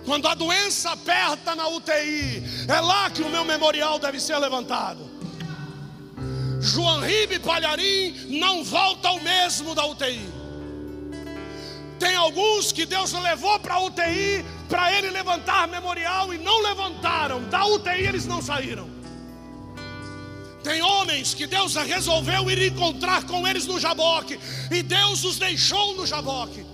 Quando 0.05 0.27
a 0.27 0.35
doença 0.35 0.91
aperta 0.91 1.55
na 1.55 1.67
UTI, 1.67 2.43
é 2.67 2.79
lá 2.79 3.09
que 3.09 3.23
o 3.23 3.29
meu 3.29 3.43
memorial 3.43 3.97
deve 3.97 4.19
ser 4.19 4.37
levantado. 4.37 5.09
João 6.61 6.99
Ribe 7.01 7.39
Palharim 7.39 8.37
não 8.39 8.63
volta 8.63 9.07
ao 9.07 9.19
mesmo 9.19 9.73
da 9.73 9.83
UTI. 9.87 10.29
Tem 11.97 12.15
alguns 12.15 12.71
que 12.71 12.85
Deus 12.85 13.13
levou 13.13 13.59
para 13.61 13.73
a 13.73 13.79
UTI 13.79 14.45
para 14.69 14.93
ele 14.93 15.09
levantar 15.09 15.67
memorial 15.67 16.31
e 16.31 16.37
não 16.37 16.61
levantaram. 16.61 17.49
Da 17.49 17.65
UTI 17.65 18.05
eles 18.05 18.27
não 18.27 18.43
saíram. 18.43 18.92
Tem 20.63 20.81
homens 20.81 21.33
que 21.33 21.45
Deus 21.45 21.75
resolveu 21.75 22.49
ir 22.49 22.71
encontrar 22.71 23.25
com 23.25 23.45
eles 23.45 23.65
no 23.65 23.79
Jaboque 23.79 24.39
e 24.71 24.81
Deus 24.81 25.23
os 25.25 25.37
deixou 25.37 25.95
no 25.95 26.07
Jaboque. 26.07 26.65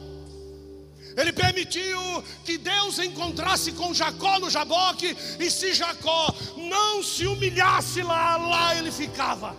Ele 1.17 1.33
permitiu 1.33 2.23
que 2.45 2.57
Deus 2.57 2.99
encontrasse 2.99 3.71
com 3.71 3.93
Jacó 3.93 4.39
no 4.39 4.49
Jaboque 4.49 5.17
e 5.39 5.49
se 5.49 5.73
Jacó 5.73 6.33
não 6.55 7.03
se 7.03 7.25
humilhasse 7.25 8.03
lá, 8.03 8.37
lá 8.37 8.75
ele 8.75 8.91
ficava. 8.91 9.57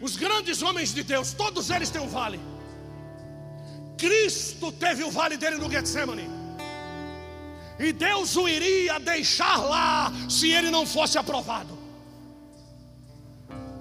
Os 0.00 0.16
grandes 0.16 0.60
homens 0.60 0.92
de 0.92 1.04
Deus, 1.04 1.32
todos 1.32 1.70
eles 1.70 1.88
têm 1.88 2.02
um 2.02 2.08
vale. 2.08 2.40
Cristo 3.96 4.72
teve 4.72 5.04
o 5.04 5.10
vale 5.12 5.36
dele 5.36 5.56
no 5.56 5.70
Getsemane. 5.70 6.41
E 7.82 7.92
Deus 7.92 8.36
o 8.36 8.48
iria 8.48 9.00
deixar 9.00 9.56
lá 9.56 10.12
se 10.28 10.52
ele 10.52 10.70
não 10.70 10.86
fosse 10.86 11.18
aprovado. 11.18 11.76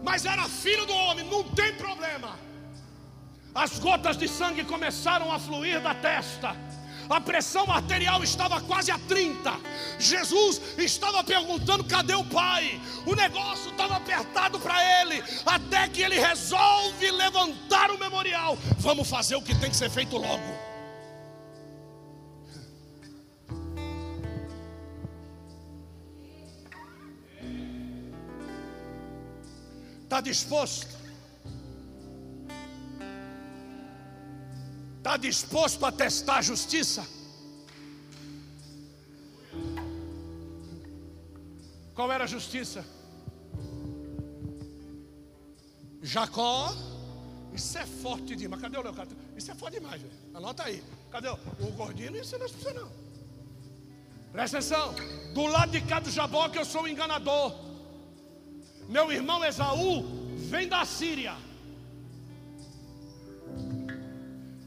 Mas 0.03 0.25
era 0.25 0.49
filho 0.49 0.87
do 0.87 0.93
homem, 0.93 1.23
não 1.29 1.43
tem 1.43 1.75
problema. 1.75 2.35
As 3.53 3.77
gotas 3.77 4.17
de 4.17 4.27
sangue 4.27 4.63
começaram 4.63 5.31
a 5.31 5.37
fluir 5.37 5.79
da 5.81 5.93
testa. 5.93 6.55
a 7.09 7.19
pressão 7.19 7.69
arterial 7.69 8.23
estava 8.23 8.59
quase 8.61 8.89
a 8.89 8.97
30. 8.97 9.53
Jesus 9.99 10.59
estava 10.79 11.23
perguntando: 11.23 11.83
cadê 11.83 12.15
o 12.15 12.23
pai? 12.23 12.81
O 13.05 13.13
negócio 13.13 13.69
estava 13.69 13.97
apertado 13.97 14.59
para 14.59 14.81
ele, 15.01 15.21
até 15.45 15.87
que 15.89 16.01
ele 16.01 16.17
resolve 16.17 17.11
levantar 17.11 17.91
o 17.91 17.99
memorial. 17.99 18.57
Vamos 18.79 19.07
fazer 19.07 19.35
o 19.35 19.43
que 19.43 19.53
tem 19.53 19.69
que 19.69 19.77
ser 19.77 19.91
feito 19.91 20.17
logo. 20.17 20.70
Está 30.11 30.19
disposto? 30.19 30.87
Está 34.97 35.15
disposto 35.15 35.85
a 35.85 35.89
testar 35.89 36.39
a 36.39 36.41
justiça? 36.41 37.07
Qual 41.95 42.11
era 42.11 42.25
a 42.25 42.27
justiça? 42.27 42.85
Jacó, 46.01 46.75
isso 47.53 47.77
é 47.77 47.85
forte 47.85 48.35
demais. 48.35 48.61
Cadê 48.61 48.77
o 48.77 48.81
Leocado? 48.81 49.15
Isso 49.37 49.49
é 49.49 49.55
forte 49.55 49.79
demais, 49.79 50.01
velho. 50.01 50.13
Anota 50.33 50.63
aí. 50.63 50.83
Cadê 51.09 51.29
o, 51.29 51.39
o 51.61 51.71
gordinho? 51.71 52.17
Isso 52.17 52.37
não 52.37 52.47
é 52.47 52.49
pra 52.49 52.73
não. 52.73 52.91
Presta 54.33 54.57
atenção. 54.57 54.93
Do 55.33 55.45
lado 55.45 55.71
de 55.71 55.79
cá 55.79 56.01
do 56.01 56.11
Jaboque 56.11 56.57
eu 56.57 56.65
sou 56.65 56.83
o 56.83 56.87
enganador. 56.89 57.70
Meu 58.95 59.09
irmão 59.09 59.43
Esaú 59.45 60.03
vem 60.49 60.67
da 60.67 60.83
Síria 60.83 61.33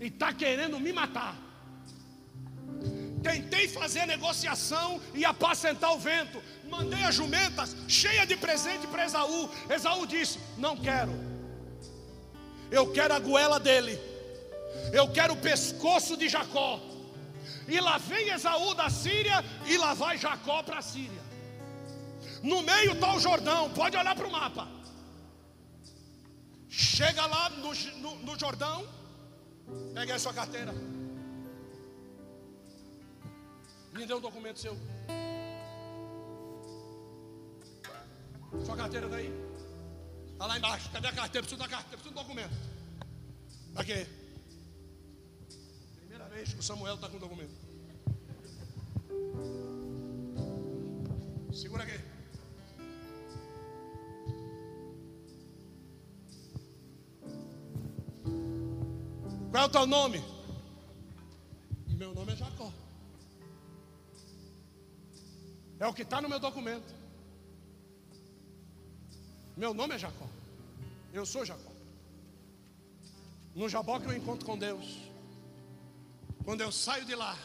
e 0.00 0.06
está 0.06 0.32
querendo 0.32 0.80
me 0.80 0.94
matar. 0.94 1.36
Tentei 3.22 3.68
fazer 3.68 4.06
negociação 4.06 4.98
e 5.12 5.26
apacentar 5.26 5.92
o 5.92 5.98
vento. 5.98 6.42
Mandei 6.70 7.04
as 7.04 7.14
jumentas 7.14 7.76
cheia 7.86 8.26
de 8.26 8.34
presente 8.34 8.86
para 8.86 9.04
Esaú. 9.04 9.50
Esaú 9.68 10.06
disse: 10.06 10.38
Não 10.56 10.74
quero. 10.74 11.12
Eu 12.70 12.90
quero 12.92 13.12
a 13.12 13.18
goela 13.18 13.60
dele. 13.60 13.98
Eu 14.90 15.06
quero 15.12 15.34
o 15.34 15.42
pescoço 15.50 16.16
de 16.16 16.30
Jacó. 16.30 16.80
E 17.68 17.78
lá 17.78 17.98
vem 17.98 18.30
Esaú 18.30 18.74
da 18.74 18.88
Síria 18.88 19.44
e 19.66 19.76
lá 19.76 19.92
vai 19.92 20.16
Jacó 20.16 20.62
para 20.62 20.78
a 20.78 20.82
Síria. 20.82 21.23
No 22.44 22.62
meio 22.62 22.92
está 22.92 23.14
o 23.16 23.18
Jordão, 23.18 23.70
pode 23.70 23.96
olhar 23.96 24.14
para 24.14 24.28
o 24.28 24.30
mapa. 24.30 24.68
Chega 26.68 27.24
lá 27.24 27.48
no, 27.48 27.72
no, 28.02 28.16
no 28.16 28.38
Jordão, 28.38 28.86
pega 29.94 30.12
aí 30.12 30.20
sua 30.20 30.34
carteira. 30.34 30.74
Me 33.94 34.04
dê 34.04 34.12
um 34.12 34.20
documento 34.20 34.60
seu. 34.60 34.76
Sua 38.66 38.76
carteira 38.76 39.08
daí. 39.08 39.32
Está 40.32 40.46
lá 40.46 40.58
embaixo. 40.58 40.90
Cadê 40.90 41.08
a 41.08 41.12
carteira? 41.12 41.46
Preciso 41.46 41.62
da 41.62 41.68
carteira, 41.68 41.96
preciso 41.96 42.14
do 42.14 42.20
documento. 42.20 42.54
Aqui. 43.74 44.06
Primeira 45.96 46.28
vez 46.28 46.52
que 46.52 46.60
o 46.60 46.62
Samuel 46.62 46.96
está 46.96 47.08
com 47.08 47.16
o 47.16 47.20
documento. 47.20 47.54
Segura 51.54 51.84
aqui. 51.84 52.13
Qual 59.54 59.62
é 59.62 59.66
o 59.68 59.70
teu 59.70 59.86
nome? 59.86 60.20
Meu 61.96 62.12
nome 62.12 62.32
é 62.32 62.36
Jacó. 62.36 62.72
É 65.78 65.86
o 65.86 65.94
que 65.94 66.02
está 66.02 66.20
no 66.20 66.28
meu 66.28 66.40
documento. 66.40 66.92
Meu 69.56 69.72
nome 69.72 69.94
é 69.94 69.98
Jacó. 69.98 70.26
Eu 71.12 71.24
sou 71.24 71.44
Jacó. 71.44 71.70
No 73.54 73.68
Jabó 73.68 74.00
que 74.00 74.06
eu 74.06 74.16
encontro 74.16 74.44
com 74.44 74.58
Deus. 74.58 74.98
Quando 76.44 76.62
eu 76.62 76.72
saio 76.72 77.04
de 77.04 77.14
lá. 77.14 77.38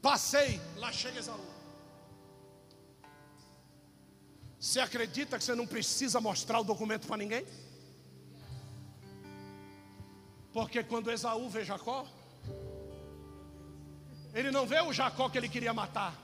Passei, 0.00 0.60
lá 0.76 0.92
chega 0.92 1.18
Esaú. 1.18 1.51
Você 4.62 4.78
acredita 4.78 5.36
que 5.36 5.42
você 5.42 5.56
não 5.56 5.66
precisa 5.66 6.20
mostrar 6.20 6.60
o 6.60 6.62
documento 6.62 7.08
para 7.08 7.16
ninguém? 7.16 7.44
Porque 10.52 10.84
quando 10.84 11.10
Esaú 11.10 11.48
vê 11.48 11.64
Jacó, 11.64 12.06
ele 14.32 14.52
não 14.52 14.64
vê 14.64 14.80
o 14.80 14.92
Jacó 14.92 15.28
que 15.28 15.36
ele 15.36 15.48
queria 15.48 15.74
matar. 15.74 16.16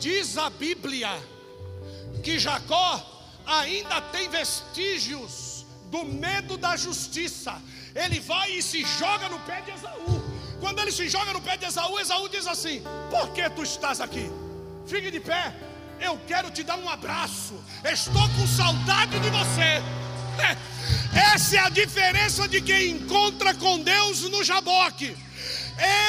Diz 0.00 0.36
a 0.36 0.50
Bíblia 0.50 1.08
que 2.24 2.36
Jacó 2.36 2.90
ainda 3.46 4.00
tem 4.00 4.28
vestígios 4.28 5.64
do 5.88 6.04
medo 6.04 6.58
da 6.58 6.76
justiça. 6.76 7.62
Ele 7.94 8.18
vai 8.18 8.50
e 8.50 8.60
se 8.60 8.82
joga 8.98 9.28
no 9.28 9.38
pé 9.42 9.60
de 9.60 9.70
Esaú. 9.70 10.20
Quando 10.58 10.80
ele 10.80 10.90
se 10.90 11.08
joga 11.08 11.32
no 11.32 11.40
pé 11.40 11.56
de 11.56 11.66
Esaú, 11.66 11.96
Esaú 12.00 12.28
diz 12.28 12.48
assim: 12.48 12.82
Por 13.08 13.32
que 13.32 13.48
tu 13.50 13.62
estás 13.62 14.00
aqui? 14.00 14.28
Fique 14.84 15.12
de 15.12 15.20
pé, 15.20 15.54
eu 16.04 16.20
quero 16.26 16.50
te 16.50 16.62
dar 16.62 16.76
um 16.76 16.88
abraço. 16.88 17.54
Estou 17.82 18.28
com 18.30 18.46
saudade 18.46 19.18
de 19.18 19.30
você. 19.30 19.82
Essa 21.34 21.56
é 21.56 21.58
a 21.60 21.68
diferença 21.68 22.46
de 22.46 22.60
quem 22.60 22.90
encontra 22.90 23.54
com 23.54 23.80
Deus 23.80 24.22
no 24.22 24.44
Jaboque. 24.44 25.16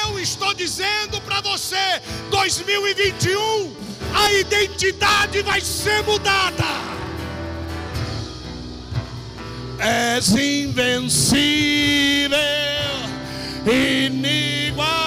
Eu 0.04 0.20
estou 0.20 0.52
dizendo 0.54 1.20
para 1.22 1.40
você: 1.40 2.00
2021, 2.30 3.74
a 4.14 4.32
identidade 4.32 5.42
vai 5.42 5.60
ser 5.60 6.02
mudada. 6.04 6.64
És 9.78 10.30
invencível, 10.30 11.38
inigualável, 13.66 15.04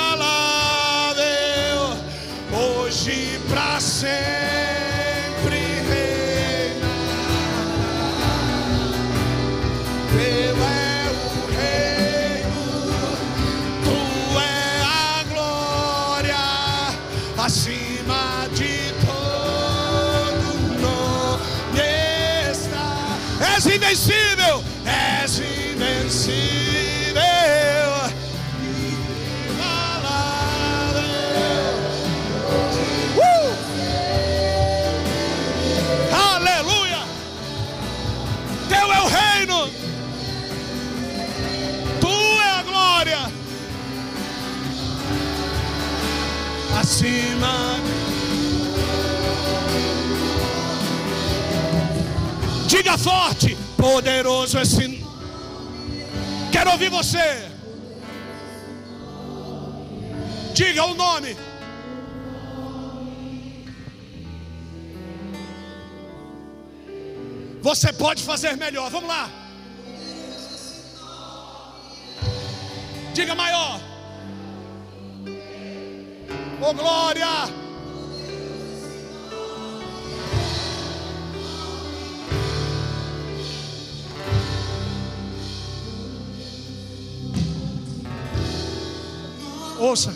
hoje 2.54 3.40
para 3.50 3.80
sempre. 3.80 4.49
Diga 52.90 52.98
forte, 52.98 53.56
poderoso 53.78 54.58
esse. 54.58 55.06
Quero 56.52 56.72
ouvir 56.72 56.90
você. 56.90 57.48
Diga 60.56 60.86
o 60.86 60.96
nome. 60.96 61.38
Você 67.62 67.94
pode 67.94 68.24
fazer 68.24 68.58
melhor. 68.58 68.90
Vamos 68.90 69.08
lá. 69.08 69.30
Diga 73.14 73.36
maior. 73.36 73.80
Oh 76.60 76.74
glória. 76.74 77.59
Ouça. 89.80 90.14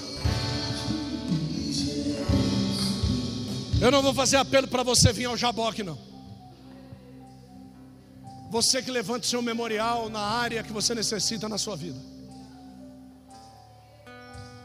Eu 3.81 3.89
não 3.89 4.01
vou 4.01 4.13
fazer 4.13 4.37
apelo 4.37 4.67
para 4.67 4.83
você 4.83 5.13
vir 5.13 5.25
ao 5.25 5.37
Jaboque, 5.37 5.83
não. 5.83 5.97
Você 8.51 8.81
que 8.81 8.91
levante 8.91 9.25
seu 9.25 9.41
memorial 9.41 10.09
na 10.09 10.19
área 10.19 10.63
que 10.63 10.71
você 10.71 10.93
necessita 10.93 11.47
na 11.47 11.57
sua 11.57 11.75
vida. 11.77 11.99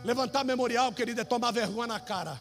Levantar 0.05 0.45
memorial, 0.45 0.93
querido, 0.93 1.21
é 1.21 1.25
tomar 1.25 1.53
vergonha 1.53 1.87
na 1.87 2.01
cara. 2.01 2.41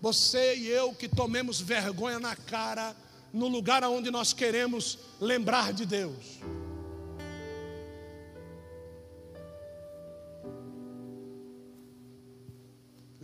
Você 0.00 0.56
e 0.56 0.68
eu 0.68 0.94
que 0.94 1.08
tomemos 1.08 1.58
vergonha 1.58 2.20
na 2.20 2.36
cara 2.36 2.94
no 3.32 3.48
lugar 3.48 3.82
onde 3.84 4.10
nós 4.10 4.34
queremos 4.34 4.98
lembrar 5.18 5.72
de 5.72 5.86
Deus. 5.86 6.38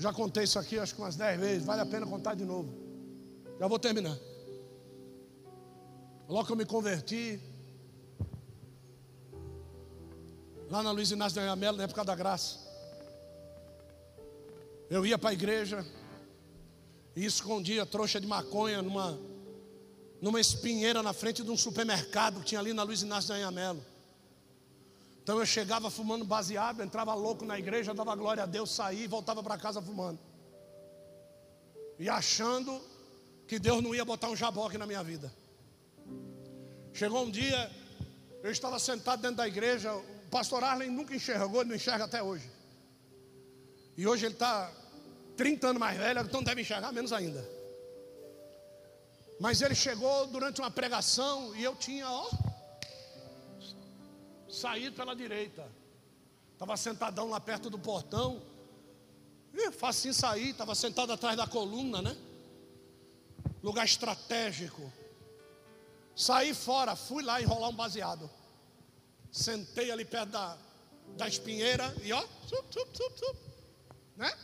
Já 0.01 0.15
contei 0.15 0.45
isso 0.45 0.59
aqui 0.59 0.79
acho 0.79 0.95
que 0.95 1.01
umas 1.03 1.15
10 1.15 1.39
vezes, 1.39 1.67
vale 1.67 1.83
a 1.83 1.87
pena 1.87 2.07
contar 2.07 2.35
de 2.35 2.43
novo. 2.43 2.73
Já 3.59 3.69
vou 3.69 3.79
terminar. 3.79 4.19
Logo 6.27 6.47
que 6.47 6.53
eu 6.53 6.57
me 6.57 6.65
converti, 6.65 7.39
lá 10.71 10.83
na 10.83 10.91
Luiz 10.91 11.11
Inácio 11.11 11.35
de 11.35 11.41
Anhamelo, 11.41 11.77
na 11.77 11.85
época 11.85 12.03
da 12.03 12.15
graça, 12.15 12.61
eu 14.89 15.05
ia 15.05 15.19
para 15.19 15.31
a 15.31 15.33
igreja 15.35 15.85
e 17.15 17.27
escondia 17.27 17.85
trouxa 17.85 18.19
de 18.19 18.27
maconha 18.27 18.81
numa, 18.81 19.19
numa 20.19 20.41
espinheira 20.41 21.03
na 21.03 21.13
frente 21.13 21.43
de 21.43 21.51
um 21.51 21.59
supermercado 21.59 22.41
que 22.41 22.47
tinha 22.47 22.61
ali 22.63 22.73
na 22.73 22.85
Luiz 22.85 23.03
Inácio 23.03 23.35
de 23.35 23.43
Anhamelo. 23.43 23.85
Então 25.23 25.39
eu 25.39 25.47
chegava 25.47 25.91
fumando 25.91 26.25
baseado, 26.25 26.83
entrava 26.83 27.15
louco 27.15 27.45
na 27.45 27.59
igreja, 27.59 27.95
dava 27.95 28.15
glória 28.17 28.43
a 28.43 28.47
Deus, 28.47 28.75
saía 28.75 29.05
e 29.05 29.07
voltava 29.07 29.43
para 29.43 29.59
casa 29.59 29.81
fumando. 29.83 30.19
E 31.99 32.09
achando 32.09 32.81
que 33.47 33.59
Deus 33.59 33.83
não 33.83 33.95
ia 33.95 34.05
botar 34.05 34.29
um 34.29 34.37
jaboque 34.37 34.79
na 34.79 34.87
minha 34.87 35.03
vida. 35.03 35.33
Chegou 36.93 37.25
um 37.25 37.31
dia, 37.31 37.71
eu 38.43 38.51
estava 38.51 38.79
sentado 38.79 39.21
dentro 39.23 39.37
da 39.37 39.47
igreja, 39.47 39.95
o 39.95 40.03
pastor 40.31 40.65
Arlen 40.65 40.91
nunca 40.91 41.15
enxergou, 41.15 41.65
não 41.65 41.75
enxerga 41.75 42.05
até 42.05 42.23
hoje. 42.23 42.51
E 43.97 44.07
hoje 44.07 44.27
ele 44.27 44.35
está 44.35 44.73
30 45.37 45.69
anos 45.69 45.81
mais 45.81 45.99
velho, 45.99 46.21
então 46.21 46.43
deve 46.43 46.63
enxergar 46.63 46.93
menos 46.93 47.13
ainda. 47.13 47.47
Mas 49.39 49.63
ele 49.63 49.75
chegou 49.75 50.27
durante 50.27 50.61
uma 50.61 50.71
pregação 50.71 51.55
e 51.57 51.65
eu 51.65 51.75
tinha, 51.75 52.11
ó, 52.11 52.29
saído 54.51 54.97
pela 54.97 55.15
direita. 55.15 55.71
Estava 56.53 56.77
sentadão 56.77 57.29
lá 57.29 57.41
perto 57.41 57.71
do 57.71 57.79
portão. 57.79 58.43
E 59.53 59.71
facinho 59.73 60.15
sair, 60.15 60.51
estava 60.51 60.75
sentado 60.75 61.13
atrás 61.13 61.37
da 61.37 61.47
coluna, 61.47 62.01
né? 62.01 62.17
Lugar 63.63 63.85
estratégico. 63.85 64.93
Saí 66.15 66.55
fora, 66.55 66.95
fui 66.95 67.23
lá 67.23 67.41
enrolar 67.41 67.71
um 67.71 67.75
baseado. 67.75 68.31
Sentei 69.31 69.91
ali 69.91 70.05
perto 70.05 70.31
da, 70.31 70.59
da 71.17 71.29
espinheira 71.29 71.95
e 72.03 72.13
ó, 72.13 72.25
né? 74.17 74.37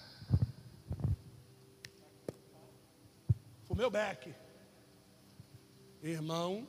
Fumei 3.64 3.84
o 3.84 3.90
beck. 3.90 4.34
Irmão, 6.02 6.66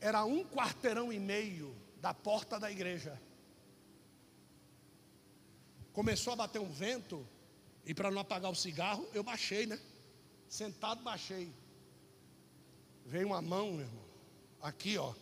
era 0.00 0.24
um 0.24 0.44
quarteirão 0.44 1.12
e 1.12 1.18
meio 1.18 1.76
da 2.00 2.14
porta 2.14 2.58
da 2.58 2.70
igreja. 2.70 3.20
Começou 5.92 6.32
a 6.32 6.36
bater 6.36 6.60
um 6.60 6.70
vento, 6.70 7.26
e 7.84 7.92
para 7.92 8.10
não 8.10 8.20
apagar 8.20 8.50
o 8.50 8.54
cigarro, 8.54 9.06
eu 9.12 9.22
baixei, 9.22 9.66
né? 9.66 9.78
Sentado, 10.48 11.02
baixei. 11.02 11.52
Veio 13.04 13.26
uma 13.28 13.42
mão, 13.42 13.72
meu 13.72 13.80
irmão, 13.80 14.04
aqui, 14.62 14.96
ó. 14.96 15.12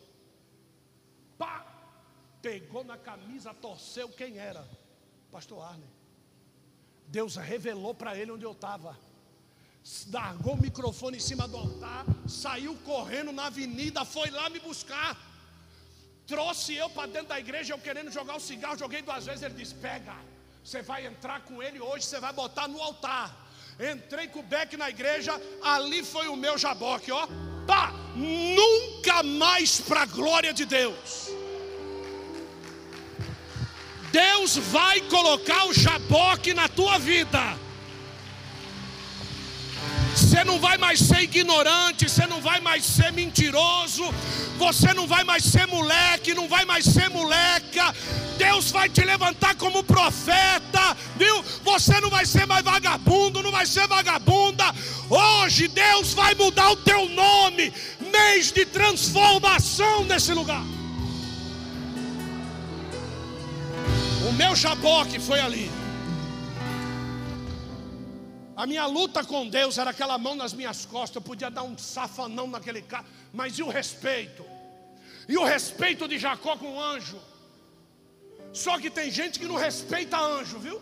Pá! 1.37 1.65
Pegou 2.41 2.85
na 2.85 2.97
camisa, 2.97 3.53
torceu 3.53 4.07
quem 4.09 4.37
era? 4.37 4.65
Pastor 5.29 5.61
Arne. 5.61 5.89
Deus 7.07 7.35
revelou 7.35 7.93
para 7.93 8.15
ele 8.15 8.31
onde 8.31 8.45
eu 8.45 8.53
estava 8.53 8.97
largou 10.11 10.53
o 10.53 10.61
microfone 10.61 11.17
em 11.17 11.21
cima 11.21 11.47
do 11.47 11.57
altar, 11.57 12.05
saiu 12.27 12.75
correndo 12.85 13.31
na 13.31 13.45
avenida, 13.47 14.05
foi 14.05 14.29
lá 14.29 14.49
me 14.49 14.59
buscar. 14.59 15.17
Trouxe 16.27 16.75
eu 16.75 16.89
para 16.89 17.07
dentro 17.07 17.29
da 17.29 17.39
igreja, 17.39 17.73
eu 17.73 17.79
querendo 17.79 18.11
jogar 18.11 18.35
o 18.35 18.39
cigarro, 18.39 18.77
joguei 18.77 19.01
duas 19.01 19.25
vezes. 19.25 19.41
Ele 19.41 19.55
disse: 19.55 19.73
Pega, 19.75 20.15
você 20.63 20.81
vai 20.81 21.05
entrar 21.05 21.41
com 21.41 21.61
ele 21.63 21.79
hoje, 21.79 22.05
você 22.05 22.19
vai 22.19 22.31
botar 22.31 22.67
no 22.67 22.81
altar. 22.81 23.35
Entrei 23.91 24.27
com 24.27 24.39
o 24.41 24.43
beck 24.43 24.75
na 24.75 24.89
igreja, 24.89 25.41
ali 25.63 26.03
foi 26.03 26.27
o 26.27 26.35
meu 26.35 26.57
jaboque, 26.57 27.11
ó. 27.11 27.27
Pá, 27.65 27.93
nunca 28.15 29.23
mais 29.23 29.79
para 29.79 30.01
a 30.01 30.05
glória 30.05 30.53
de 30.53 30.65
Deus. 30.65 31.29
Deus 34.11 34.57
vai 34.57 35.01
colocar 35.01 35.65
o 35.65 35.73
jaboque 35.73 36.53
na 36.53 36.67
tua 36.67 36.97
vida. 36.97 37.57
Você 40.19 40.43
não 40.43 40.59
vai 40.59 40.77
mais 40.77 40.99
ser 40.99 41.21
ignorante, 41.21 42.09
você 42.09 42.27
não 42.27 42.41
vai 42.41 42.59
mais 42.59 42.83
ser 42.83 43.09
mentiroso, 43.13 44.03
você 44.57 44.93
não 44.93 45.07
vai 45.07 45.23
mais 45.23 45.45
ser 45.45 45.65
moleque, 45.65 46.33
não 46.33 46.45
vai 46.45 46.65
mais 46.65 46.83
ser 46.83 47.09
moleca. 47.09 47.95
Deus 48.37 48.69
vai 48.69 48.89
te 48.89 49.01
levantar 49.01 49.55
como 49.55 49.81
profeta, 49.81 50.95
viu? 51.15 51.41
Você 51.63 52.01
não 52.01 52.09
vai 52.09 52.25
ser 52.25 52.45
mais 52.45 52.65
vagabundo, 52.65 53.41
não 53.41 53.49
vai 53.49 53.65
ser 53.65 53.87
vagabunda. 53.87 54.65
Hoje 55.09 55.69
Deus 55.69 56.13
vai 56.13 56.35
mudar 56.35 56.69
o 56.69 56.75
teu 56.75 57.07
nome, 57.07 57.73
mês 58.11 58.51
de 58.51 58.65
transformação 58.65 60.03
nesse 60.03 60.33
lugar. 60.33 60.63
O 64.27 64.33
meu 64.33 64.53
jaboque 64.53 65.17
foi 65.17 65.39
ali. 65.39 65.78
A 68.59 68.67
minha 68.67 68.85
luta 68.85 69.23
com 69.23 69.47
Deus 69.47 69.77
era 69.77 69.91
aquela 69.91 70.17
mão 70.17 70.35
nas 70.35 70.51
minhas 70.51 70.85
costas. 70.85 71.15
Eu 71.15 71.21
podia 71.21 71.49
dar 71.49 71.63
um 71.63 71.77
safanão 71.77 72.45
naquele 72.45 72.81
cara, 72.81 73.05
mas 73.31 73.57
e 73.57 73.63
o 73.63 73.69
respeito? 73.69 74.43
E 75.29 75.37
o 75.37 75.45
respeito 75.45 76.05
de 76.09 76.17
Jacó 76.17 76.57
com 76.57 76.75
o 76.75 76.81
anjo? 76.81 77.21
Só 78.51 78.77
que 78.77 78.89
tem 78.89 79.09
gente 79.09 79.39
que 79.39 79.45
não 79.45 79.55
respeita 79.55 80.19
anjo, 80.19 80.59
viu? 80.59 80.81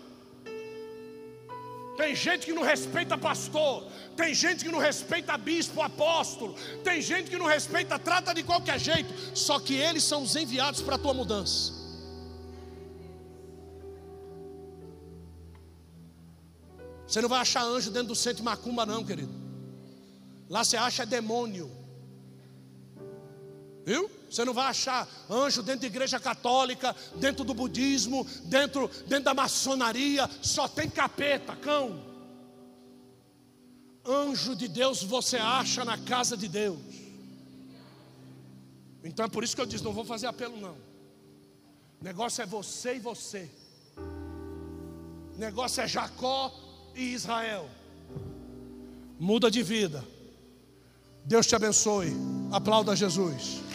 Tem 1.98 2.16
gente 2.16 2.48
que 2.48 2.52
não 2.52 2.64
respeita 2.64 3.16
pastor, 3.16 3.84
tem 4.16 4.34
gente 4.34 4.66
que 4.66 4.72
não 4.72 4.80
respeita 4.80 5.38
bispo, 5.38 5.80
apóstolo, 5.80 6.56
tem 6.84 7.00
gente 7.00 7.30
que 7.30 7.38
não 7.38 7.46
respeita, 7.46 8.00
trata 8.00 8.34
de 8.34 8.42
qualquer 8.42 8.80
jeito, 8.80 9.14
só 9.38 9.60
que 9.60 9.76
eles 9.76 10.04
são 10.04 10.24
os 10.24 10.36
enviados 10.36 10.82
para 10.82 10.96
a 10.96 10.98
tua 10.98 11.14
mudança. 11.14 11.77
Você 17.08 17.22
não 17.22 17.30
vai 17.30 17.40
achar 17.40 17.64
anjo 17.64 17.90
dentro 17.90 18.10
do 18.10 18.16
centro 18.16 18.38
de 18.38 18.44
macumba, 18.44 18.86
não, 18.86 19.04
querido. 19.04 19.34
Lá 20.50 20.64
você 20.64 20.76
acha 20.76 21.06
demônio. 21.06 21.72
Viu? 23.86 24.12
Você 24.30 24.44
não 24.44 24.54
vai 24.54 24.68
achar 24.68 25.08
anjo 25.30 25.64
dentro 25.64 25.82
da 25.82 25.88
igreja 25.88 26.20
católica, 26.20 26.94
dentro 27.16 27.46
do 27.46 27.54
budismo, 27.54 28.26
dentro, 28.44 28.90
dentro 29.08 29.24
da 29.24 29.34
maçonaria. 29.34 30.30
Só 30.42 30.68
tem 30.68 30.90
capeta, 30.90 31.56
cão. 31.56 32.06
Anjo 34.06 34.54
de 34.54 34.68
Deus 34.68 35.02
você 35.02 35.38
acha 35.38 35.86
na 35.86 35.98
casa 35.98 36.36
de 36.36 36.50
Deus. 36.50 36.80
Então 39.02 39.26
é 39.26 39.30
por 39.30 39.46
isso 39.46 39.56
que 39.56 39.62
eu 39.62 39.66
disse: 39.66 39.84
não 39.84 39.94
vou 39.94 40.04
fazer 40.04 40.28
apelo, 40.28 40.60
não. 40.60 40.76
O 42.02 42.04
negócio 42.04 42.42
é 42.42 42.46
você 42.46 42.98
e 42.98 43.00
você. 43.00 43.50
O 45.36 45.40
negócio 45.40 45.82
é 45.82 45.88
Jacó 45.88 46.67
e 46.98 47.14
Israel. 47.14 47.70
Muda 49.20 49.50
de 49.50 49.64
vida. 49.64 50.04
Deus 51.24 51.46
te 51.46 51.56
abençoe. 51.56 52.12
Aplauda 52.52 52.96
Jesus. 52.96 53.67